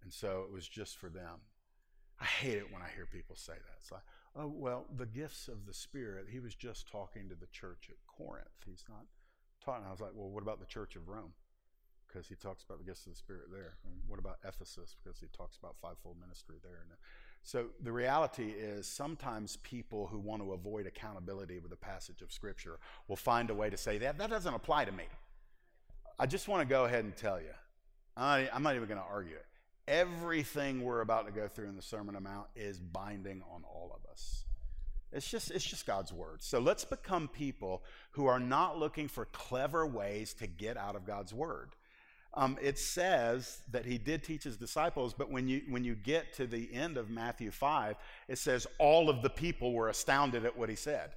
And 0.02 0.12
so 0.12 0.44
it 0.46 0.52
was 0.52 0.68
just 0.68 0.98
for 0.98 1.08
them. 1.08 1.40
I 2.20 2.24
hate 2.24 2.58
it 2.58 2.72
when 2.72 2.82
I 2.82 2.88
hear 2.94 3.06
people 3.06 3.34
say 3.36 3.54
that. 3.54 3.84
Oh, 4.36 4.52
well, 4.54 4.86
the 4.96 5.06
gifts 5.06 5.48
of 5.48 5.66
the 5.66 5.74
Spirit, 5.74 6.26
he 6.30 6.40
was 6.40 6.54
just 6.54 6.90
talking 6.90 7.28
to 7.28 7.34
the 7.34 7.46
church 7.46 7.88
at 7.90 7.96
Corinth. 8.06 8.48
He's 8.66 8.84
not 8.88 9.04
talking. 9.64 9.84
I 9.86 9.90
was 9.90 10.00
like, 10.00 10.12
well, 10.14 10.30
what 10.30 10.42
about 10.42 10.60
the 10.60 10.66
church 10.66 10.96
of 10.96 11.08
Rome? 11.08 11.32
Because 12.06 12.28
he 12.28 12.34
talks 12.34 12.62
about 12.62 12.78
the 12.78 12.84
gifts 12.84 13.06
of 13.06 13.12
the 13.12 13.18
Spirit 13.18 13.44
there. 13.50 13.74
And 13.84 13.94
what 14.06 14.18
about 14.18 14.38
Ephesus? 14.46 14.94
Because 15.02 15.18
he 15.18 15.26
talks 15.36 15.56
about 15.56 15.76
fivefold 15.80 16.16
ministry 16.20 16.56
there. 16.62 16.84
So 17.42 17.66
the 17.82 17.92
reality 17.92 18.50
is 18.50 18.86
sometimes 18.86 19.56
people 19.58 20.06
who 20.06 20.18
want 20.18 20.42
to 20.42 20.52
avoid 20.52 20.86
accountability 20.86 21.58
with 21.58 21.72
a 21.72 21.76
passage 21.76 22.22
of 22.22 22.30
Scripture 22.30 22.78
will 23.08 23.16
find 23.16 23.50
a 23.50 23.54
way 23.54 23.70
to 23.70 23.76
say 23.76 23.98
that 23.98 24.18
that 24.18 24.30
doesn't 24.30 24.54
apply 24.54 24.84
to 24.84 24.92
me. 24.92 25.04
I 26.18 26.26
just 26.26 26.48
want 26.48 26.60
to 26.60 26.66
go 26.66 26.84
ahead 26.84 27.04
and 27.04 27.16
tell 27.16 27.40
you, 27.40 27.54
I'm 28.16 28.62
not 28.62 28.76
even 28.76 28.86
going 28.86 29.00
to 29.00 29.06
argue 29.06 29.36
it. 29.36 29.46
Everything 29.88 30.82
we're 30.82 31.00
about 31.00 31.26
to 31.26 31.32
go 31.32 31.48
through 31.48 31.68
in 31.68 31.76
the 31.76 31.82
Sermon 31.82 32.14
Amount 32.14 32.46
is 32.54 32.78
binding 32.78 33.42
on 33.52 33.62
all 33.64 33.92
of 33.94 34.08
us. 34.10 34.44
It's 35.12 35.28
just, 35.28 35.50
it's 35.50 35.64
just 35.64 35.86
God's 35.86 36.12
word. 36.12 36.42
So 36.42 36.58
let's 36.58 36.84
become 36.84 37.28
people 37.28 37.82
who 38.12 38.26
are 38.26 38.40
not 38.40 38.78
looking 38.78 39.08
for 39.08 39.26
clever 39.26 39.86
ways 39.86 40.32
to 40.34 40.46
get 40.46 40.76
out 40.76 40.96
of 40.96 41.04
God's 41.04 41.34
word. 41.34 41.70
Um, 42.34 42.56
it 42.62 42.78
says 42.78 43.60
that 43.72 43.84
he 43.84 43.98
did 43.98 44.24
teach 44.24 44.44
his 44.44 44.56
disciples, 44.56 45.12
but 45.12 45.30
when 45.30 45.48
you, 45.48 45.62
when 45.68 45.84
you 45.84 45.94
get 45.94 46.32
to 46.34 46.46
the 46.46 46.72
end 46.72 46.96
of 46.96 47.10
Matthew 47.10 47.50
5, 47.50 47.96
it 48.28 48.38
says 48.38 48.66
all 48.78 49.10
of 49.10 49.20
the 49.20 49.28
people 49.28 49.74
were 49.74 49.90
astounded 49.90 50.46
at 50.46 50.56
what 50.56 50.70
he 50.70 50.76
said. 50.76 51.10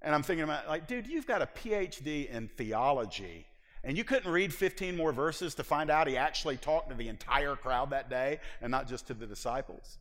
And 0.00 0.14
I'm 0.14 0.22
thinking 0.22 0.44
about, 0.44 0.68
like, 0.68 0.86
dude, 0.86 1.08
you've 1.08 1.26
got 1.26 1.42
a 1.42 1.46
PhD 1.46 2.30
in 2.30 2.48
theology, 2.56 3.46
and 3.88 3.96
you 3.96 4.04
couldn't 4.04 4.30
read 4.30 4.52
15 4.52 4.98
more 4.98 5.14
verses 5.14 5.54
to 5.54 5.64
find 5.64 5.90
out 5.90 6.08
he 6.08 6.18
actually 6.18 6.58
talked 6.58 6.90
to 6.90 6.94
the 6.94 7.08
entire 7.08 7.56
crowd 7.56 7.88
that 7.88 8.10
day 8.10 8.38
and 8.60 8.70
not 8.70 8.86
just 8.86 9.06
to 9.06 9.14
the 9.14 9.26
disciples. 9.26 9.96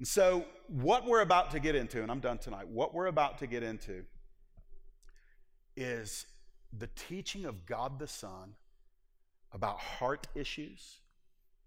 And 0.00 0.08
so, 0.08 0.44
what 0.66 1.06
we're 1.06 1.20
about 1.20 1.52
to 1.52 1.60
get 1.60 1.76
into, 1.76 2.02
and 2.02 2.10
I'm 2.10 2.18
done 2.18 2.38
tonight, 2.38 2.66
what 2.66 2.92
we're 2.92 3.06
about 3.06 3.38
to 3.38 3.46
get 3.46 3.62
into 3.62 4.02
is 5.76 6.26
the 6.76 6.88
teaching 6.96 7.44
of 7.44 7.64
God 7.64 8.00
the 8.00 8.08
Son 8.08 8.54
about 9.52 9.78
heart 9.78 10.26
issues, 10.34 10.96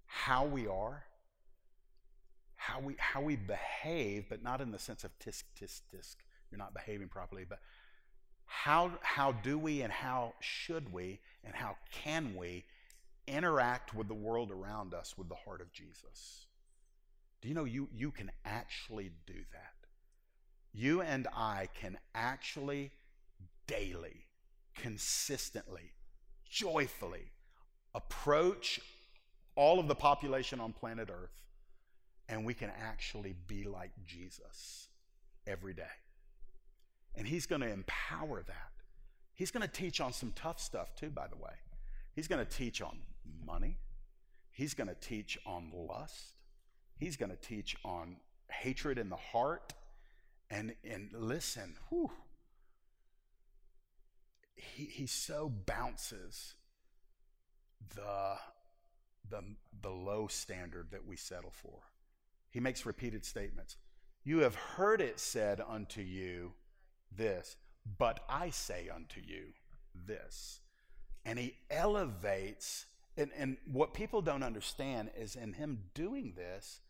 how 0.07 0.45
we 0.45 0.67
are, 0.67 1.05
how 2.57 2.81
we, 2.81 2.97
how 2.99 3.21
we 3.21 3.37
behave, 3.37 4.25
but 4.27 4.43
not 4.43 4.59
in 4.59 4.71
the 4.71 4.79
sense 4.79 5.05
of 5.05 5.17
tisk, 5.19 5.43
tisk, 5.57 5.83
tisk, 5.95 6.17
you're 6.51 6.59
not 6.59 6.73
behaving 6.73 7.07
properly, 7.07 7.45
but 7.47 7.59
how, 8.49 8.91
how 9.01 9.31
do 9.31 9.59
we 9.59 9.83
and 9.83 9.93
how 9.93 10.33
should 10.39 10.91
we 10.91 11.19
and 11.45 11.53
how 11.53 11.77
can 11.91 12.35
we 12.35 12.65
interact 13.27 13.93
with 13.93 14.07
the 14.07 14.13
world 14.15 14.51
around 14.51 14.93
us 14.93 15.15
with 15.17 15.29
the 15.29 15.35
heart 15.35 15.61
of 15.61 15.71
Jesus? 15.71 16.47
Do 17.41 17.47
you 17.47 17.53
know 17.53 17.63
you, 17.63 17.87
you 17.95 18.09
can 18.09 18.31
actually 18.43 19.11
do 19.27 19.35
that? 19.53 19.73
You 20.73 21.01
and 21.01 21.27
I 21.33 21.69
can 21.79 21.97
actually 22.15 22.91
daily, 23.67 24.25
consistently, 24.75 25.93
joyfully 26.49 27.31
approach 27.93 28.79
all 29.55 29.79
of 29.79 29.87
the 29.87 29.95
population 29.95 30.59
on 30.59 30.73
planet 30.73 31.09
Earth, 31.11 31.39
and 32.27 32.45
we 32.45 32.55
can 32.55 32.71
actually 32.81 33.35
be 33.47 33.63
like 33.63 33.91
Jesus 34.05 34.87
every 35.45 35.73
day. 35.73 35.83
And 37.15 37.27
He's 37.27 37.45
going 37.45 37.61
to 37.61 37.71
empower 37.71 38.43
that. 38.43 38.71
He's 39.33 39.51
going 39.51 39.61
to 39.61 39.71
teach 39.71 40.01
on 40.01 40.13
some 40.13 40.33
tough 40.35 40.59
stuff, 40.59 40.95
too, 40.95 41.09
by 41.09 41.27
the 41.27 41.37
way. 41.37 41.53
He's 42.13 42.27
going 42.27 42.45
to 42.45 42.51
teach 42.51 42.81
on 42.81 42.99
money, 43.45 43.77
He's 44.51 44.73
going 44.73 44.89
to 44.89 44.95
teach 44.95 45.37
on 45.45 45.71
lust, 45.73 46.35
He's 46.97 47.17
going 47.17 47.31
to 47.31 47.37
teach 47.37 47.75
on 47.83 48.17
hatred 48.51 48.97
in 48.97 49.09
the 49.09 49.15
heart. 49.15 49.73
And, 50.51 50.73
and 50.83 51.11
listen, 51.13 51.75
whew, 51.89 52.09
he, 54.55 54.85
he 54.85 55.05
so 55.07 55.51
bounces 55.65 56.55
the, 57.95 58.35
the, 59.29 59.41
the 59.81 59.89
low 59.89 60.27
standard 60.27 60.87
that 60.91 61.05
we 61.05 61.15
settle 61.15 61.51
for. 61.51 61.79
He 62.49 62.59
makes 62.59 62.85
repeated 62.85 63.25
statements. 63.25 63.77
You 64.23 64.39
have 64.39 64.55
heard 64.55 65.01
it 65.01 65.19
said 65.19 65.61
unto 65.65 66.01
you 66.01 66.53
this, 67.15 67.55
but 67.97 68.21
I 68.29 68.49
say 68.49 68.89
unto 68.93 69.21
you 69.21 69.53
this. 69.93 70.59
And 71.25 71.37
he 71.37 71.55
elevates, 71.69 72.85
and, 73.17 73.31
and 73.37 73.57
what 73.71 73.93
people 73.93 74.21
don't 74.21 74.43
understand 74.43 75.11
is 75.17 75.35
in 75.35 75.53
him 75.53 75.79
doing 75.93 76.33
this, 76.35 76.81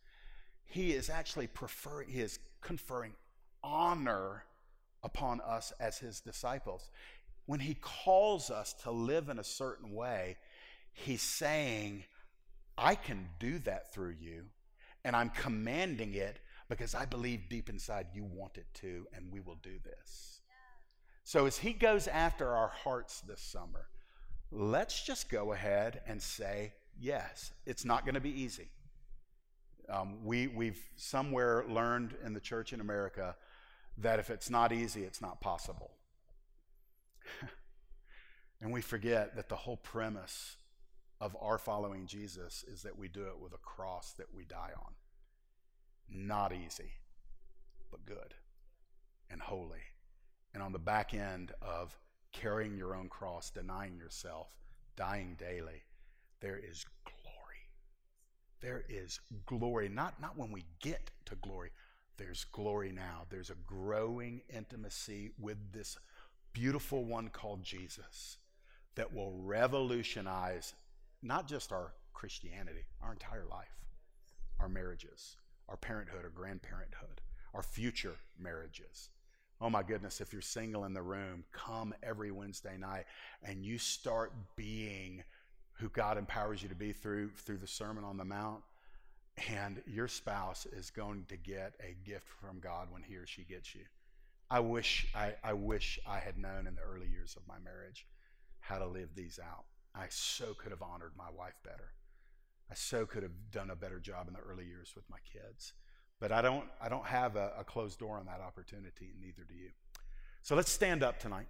he 0.64 0.92
is 0.92 1.10
actually 1.10 1.48
preferring, 1.48 2.08
he 2.08 2.20
is 2.20 2.38
conferring 2.60 3.14
honor 3.62 4.44
upon 5.02 5.40
us 5.40 5.72
as 5.80 5.98
his 5.98 6.20
disciples. 6.20 6.90
When 7.46 7.60
he 7.60 7.74
calls 7.80 8.50
us 8.50 8.72
to 8.84 8.90
live 8.90 9.28
in 9.28 9.38
a 9.38 9.44
certain 9.44 9.92
way, 9.94 10.36
He's 10.92 11.22
saying, 11.22 12.04
I 12.76 12.94
can 12.94 13.28
do 13.38 13.58
that 13.60 13.92
through 13.92 14.16
you, 14.20 14.46
and 15.04 15.14
I'm 15.14 15.30
commanding 15.30 16.14
it 16.14 16.38
because 16.70 16.94
I 16.94 17.04
believe 17.04 17.50
deep 17.50 17.68
inside 17.68 18.06
you 18.14 18.24
want 18.24 18.56
it 18.56 18.66
to, 18.74 19.06
and 19.12 19.30
we 19.30 19.40
will 19.40 19.58
do 19.62 19.78
this. 19.84 20.40
So, 21.24 21.44
as 21.44 21.58
He 21.58 21.74
goes 21.74 22.06
after 22.06 22.54
our 22.54 22.68
hearts 22.68 23.20
this 23.20 23.42
summer, 23.42 23.88
let's 24.50 25.04
just 25.04 25.28
go 25.28 25.52
ahead 25.52 26.00
and 26.06 26.22
say, 26.22 26.72
yes, 26.98 27.52
it's 27.66 27.84
not 27.84 28.04
going 28.04 28.14
to 28.14 28.20
be 28.20 28.40
easy. 28.40 28.70
Um, 29.88 30.24
we, 30.24 30.46
we've 30.46 30.80
somewhere 30.96 31.64
learned 31.68 32.14
in 32.24 32.32
the 32.32 32.40
church 32.40 32.72
in 32.72 32.80
America 32.80 33.34
that 33.98 34.20
if 34.20 34.30
it's 34.30 34.48
not 34.48 34.72
easy, 34.72 35.02
it's 35.02 35.20
not 35.20 35.40
possible. 35.40 35.90
and 38.60 38.72
we 38.72 38.80
forget 38.80 39.34
that 39.34 39.48
the 39.48 39.56
whole 39.56 39.76
premise 39.76 40.56
of 41.20 41.36
our 41.40 41.58
following 41.58 42.06
Jesus 42.06 42.64
is 42.72 42.82
that 42.82 42.96
we 42.96 43.08
do 43.08 43.24
it 43.24 43.38
with 43.40 43.52
a 43.52 43.58
cross 43.58 44.12
that 44.12 44.32
we 44.32 44.44
die 44.44 44.70
on. 44.76 44.92
Not 46.12 46.52
easy, 46.52 46.92
but 47.90 48.04
good 48.04 48.34
and 49.30 49.40
holy. 49.40 49.82
And 50.52 50.62
on 50.62 50.72
the 50.72 50.78
back 50.78 51.14
end 51.14 51.52
of 51.62 51.96
carrying 52.32 52.76
your 52.76 52.94
own 52.94 53.08
cross, 53.08 53.50
denying 53.50 53.96
yourself, 53.96 54.48
dying 54.96 55.36
daily, 55.38 55.82
there 56.40 56.58
is 56.58 56.84
glory. 57.04 57.68
There 58.60 58.84
is 58.88 59.20
glory. 59.46 59.88
Not, 59.88 60.20
not 60.20 60.36
when 60.36 60.50
we 60.50 60.64
get 60.80 61.10
to 61.26 61.36
glory, 61.36 61.70
there's 62.16 62.44
glory 62.44 62.92
now. 62.92 63.22
There's 63.30 63.50
a 63.50 63.54
growing 63.66 64.42
intimacy 64.54 65.30
with 65.38 65.72
this 65.72 65.96
beautiful 66.52 67.04
one 67.04 67.28
called 67.28 67.62
Jesus 67.62 68.38
that 68.96 69.14
will 69.14 69.32
revolutionize 69.32 70.74
not 71.22 71.46
just 71.46 71.72
our 71.72 71.92
Christianity, 72.12 72.84
our 73.00 73.12
entire 73.12 73.46
life, 73.46 73.78
our 74.58 74.68
marriages, 74.68 75.36
our 75.70 75.76
parenthood 75.76 76.24
or 76.24 76.30
grandparenthood, 76.30 77.20
our 77.54 77.62
future 77.62 78.16
marriages. 78.38 79.08
Oh 79.60 79.70
my 79.70 79.82
goodness, 79.82 80.20
if 80.20 80.32
you're 80.32 80.42
single 80.42 80.84
in 80.84 80.94
the 80.94 81.02
room, 81.02 81.44
come 81.52 81.94
every 82.02 82.30
Wednesday 82.30 82.76
night 82.76 83.04
and 83.42 83.64
you 83.64 83.78
start 83.78 84.32
being 84.56 85.22
who 85.74 85.88
God 85.88 86.18
empowers 86.18 86.62
you 86.62 86.68
to 86.68 86.74
be 86.74 86.92
through 86.92 87.30
through 87.30 87.58
the 87.58 87.66
Sermon 87.66 88.04
on 88.04 88.16
the 88.16 88.24
Mount, 88.24 88.62
and 89.48 89.82
your 89.86 90.08
spouse 90.08 90.66
is 90.66 90.90
going 90.90 91.24
to 91.28 91.36
get 91.36 91.74
a 91.80 91.96
gift 92.06 92.28
from 92.28 92.58
God 92.60 92.88
when 92.90 93.02
he 93.02 93.16
or 93.16 93.26
she 93.26 93.42
gets 93.42 93.74
you. 93.74 93.82
I 94.50 94.60
wish 94.60 95.06
I, 95.14 95.34
I 95.44 95.52
wish 95.52 95.98
I 96.06 96.18
had 96.18 96.36
known 96.36 96.66
in 96.66 96.74
the 96.74 96.82
early 96.82 97.06
years 97.06 97.36
of 97.36 97.46
my 97.46 97.58
marriage 97.62 98.06
how 98.58 98.78
to 98.78 98.86
live 98.86 99.10
these 99.14 99.38
out. 99.42 99.64
I 99.94 100.06
so 100.10 100.54
could 100.54 100.72
have 100.72 100.82
honored 100.82 101.12
my 101.16 101.30
wife 101.36 101.58
better. 101.64 101.92
I 102.70 102.74
so 102.74 103.06
could 103.06 103.22
have 103.22 103.50
done 103.50 103.70
a 103.70 103.76
better 103.76 103.98
job 103.98 104.28
in 104.28 104.34
the 104.34 104.40
early 104.40 104.64
years 104.64 104.92
with 104.94 105.04
my 105.10 105.18
kids. 105.32 105.72
But 106.20 106.32
I 106.32 106.42
don't, 106.42 106.64
I 106.80 106.88
don't 106.88 107.06
have 107.06 107.36
a, 107.36 107.52
a 107.58 107.64
closed 107.64 107.98
door 107.98 108.18
on 108.18 108.26
that 108.26 108.40
opportunity, 108.40 109.10
and 109.12 109.20
neither 109.20 109.42
do 109.48 109.54
you. 109.54 109.70
So 110.42 110.54
let's 110.54 110.70
stand 110.70 111.02
up 111.02 111.18
tonight. 111.18 111.46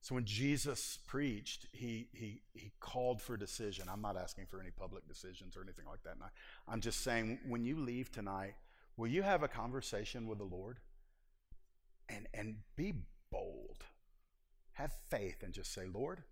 So 0.00 0.14
when 0.14 0.26
Jesus 0.26 0.98
preached, 1.06 1.66
he, 1.72 2.08
he, 2.12 2.42
he 2.52 2.72
called 2.78 3.22
for 3.22 3.38
decision. 3.38 3.86
I'm 3.90 4.02
not 4.02 4.18
asking 4.18 4.44
for 4.44 4.60
any 4.60 4.70
public 4.70 5.08
decisions 5.08 5.56
or 5.56 5.62
anything 5.62 5.86
like 5.86 6.02
that. 6.02 6.16
I, 6.22 6.26
I'm 6.70 6.82
just 6.82 7.02
saying, 7.02 7.38
when 7.48 7.64
you 7.64 7.78
leave 7.78 8.12
tonight, 8.12 8.52
will 8.98 9.06
you 9.06 9.22
have 9.22 9.42
a 9.42 9.48
conversation 9.48 10.26
with 10.26 10.36
the 10.36 10.44
Lord? 10.44 10.78
and, 12.08 12.26
and 12.34 12.56
be 12.76 12.94
bold. 13.30 13.84
Have 14.74 14.92
faith 15.08 15.42
and 15.42 15.52
just 15.52 15.72
say, 15.72 15.86
Lord, 15.92 16.22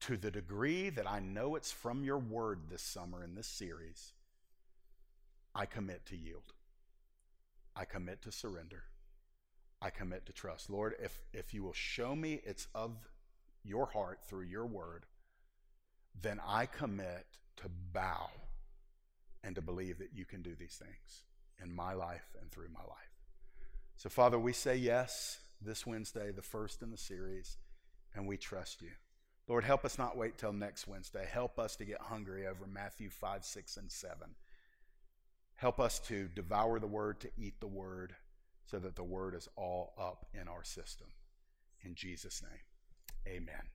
to 0.00 0.16
the 0.16 0.30
degree 0.30 0.90
that 0.90 1.08
I 1.08 1.20
know 1.20 1.56
it's 1.56 1.72
from 1.72 2.04
your 2.04 2.18
word 2.18 2.60
this 2.68 2.82
summer 2.82 3.22
in 3.22 3.34
this 3.34 3.46
series, 3.46 4.12
I 5.54 5.66
commit 5.66 6.06
to 6.06 6.16
yield. 6.16 6.52
I 7.74 7.84
commit 7.84 8.22
to 8.22 8.32
surrender. 8.32 8.84
I 9.80 9.90
commit 9.90 10.26
to 10.26 10.32
trust. 10.32 10.70
Lord, 10.70 10.94
if, 11.02 11.20
if 11.32 11.54
you 11.54 11.62
will 11.62 11.72
show 11.72 12.14
me 12.14 12.40
it's 12.44 12.66
of 12.74 12.96
your 13.64 13.86
heart 13.86 14.20
through 14.24 14.44
your 14.44 14.66
word, 14.66 15.06
then 16.20 16.40
I 16.46 16.66
commit 16.66 17.26
to 17.58 17.68
bow 17.92 18.30
and 19.42 19.54
to 19.54 19.62
believe 19.62 19.98
that 19.98 20.14
you 20.14 20.24
can 20.24 20.42
do 20.42 20.54
these 20.54 20.76
things 20.76 21.24
in 21.62 21.74
my 21.74 21.92
life 21.92 22.36
and 22.40 22.50
through 22.50 22.68
my 22.72 22.80
life. 22.80 23.18
So, 23.96 24.08
Father, 24.08 24.38
we 24.38 24.52
say 24.52 24.76
yes 24.76 25.38
this 25.60 25.86
Wednesday, 25.86 26.30
the 26.30 26.42
first 26.42 26.82
in 26.82 26.90
the 26.90 26.96
series, 26.96 27.56
and 28.14 28.26
we 28.26 28.36
trust 28.36 28.82
you. 28.82 28.90
Lord, 29.48 29.64
help 29.64 29.84
us 29.84 29.98
not 29.98 30.16
wait 30.16 30.36
till 30.36 30.52
next 30.52 30.86
Wednesday. 30.86 31.26
Help 31.30 31.58
us 31.58 31.74
to 31.76 31.84
get 31.84 32.00
hungry 32.02 32.46
over 32.46 32.66
Matthew 32.66 33.08
5, 33.08 33.44
6, 33.44 33.76
and 33.78 33.90
7. 33.90 34.16
Help 35.56 35.80
us 35.80 35.98
to 36.00 36.28
devour 36.34 36.78
the 36.78 36.86
word, 36.86 37.20
to 37.20 37.30
eat 37.38 37.58
the 37.60 37.66
word, 37.66 38.14
so 38.66 38.78
that 38.78 38.94
the 38.94 39.02
word 39.02 39.34
is 39.34 39.48
all 39.56 39.94
up 39.98 40.26
in 40.38 40.48
our 40.48 40.64
system. 40.64 41.08
In 41.82 41.94
Jesus' 41.94 42.42
name, 42.42 43.36
amen. 43.36 43.68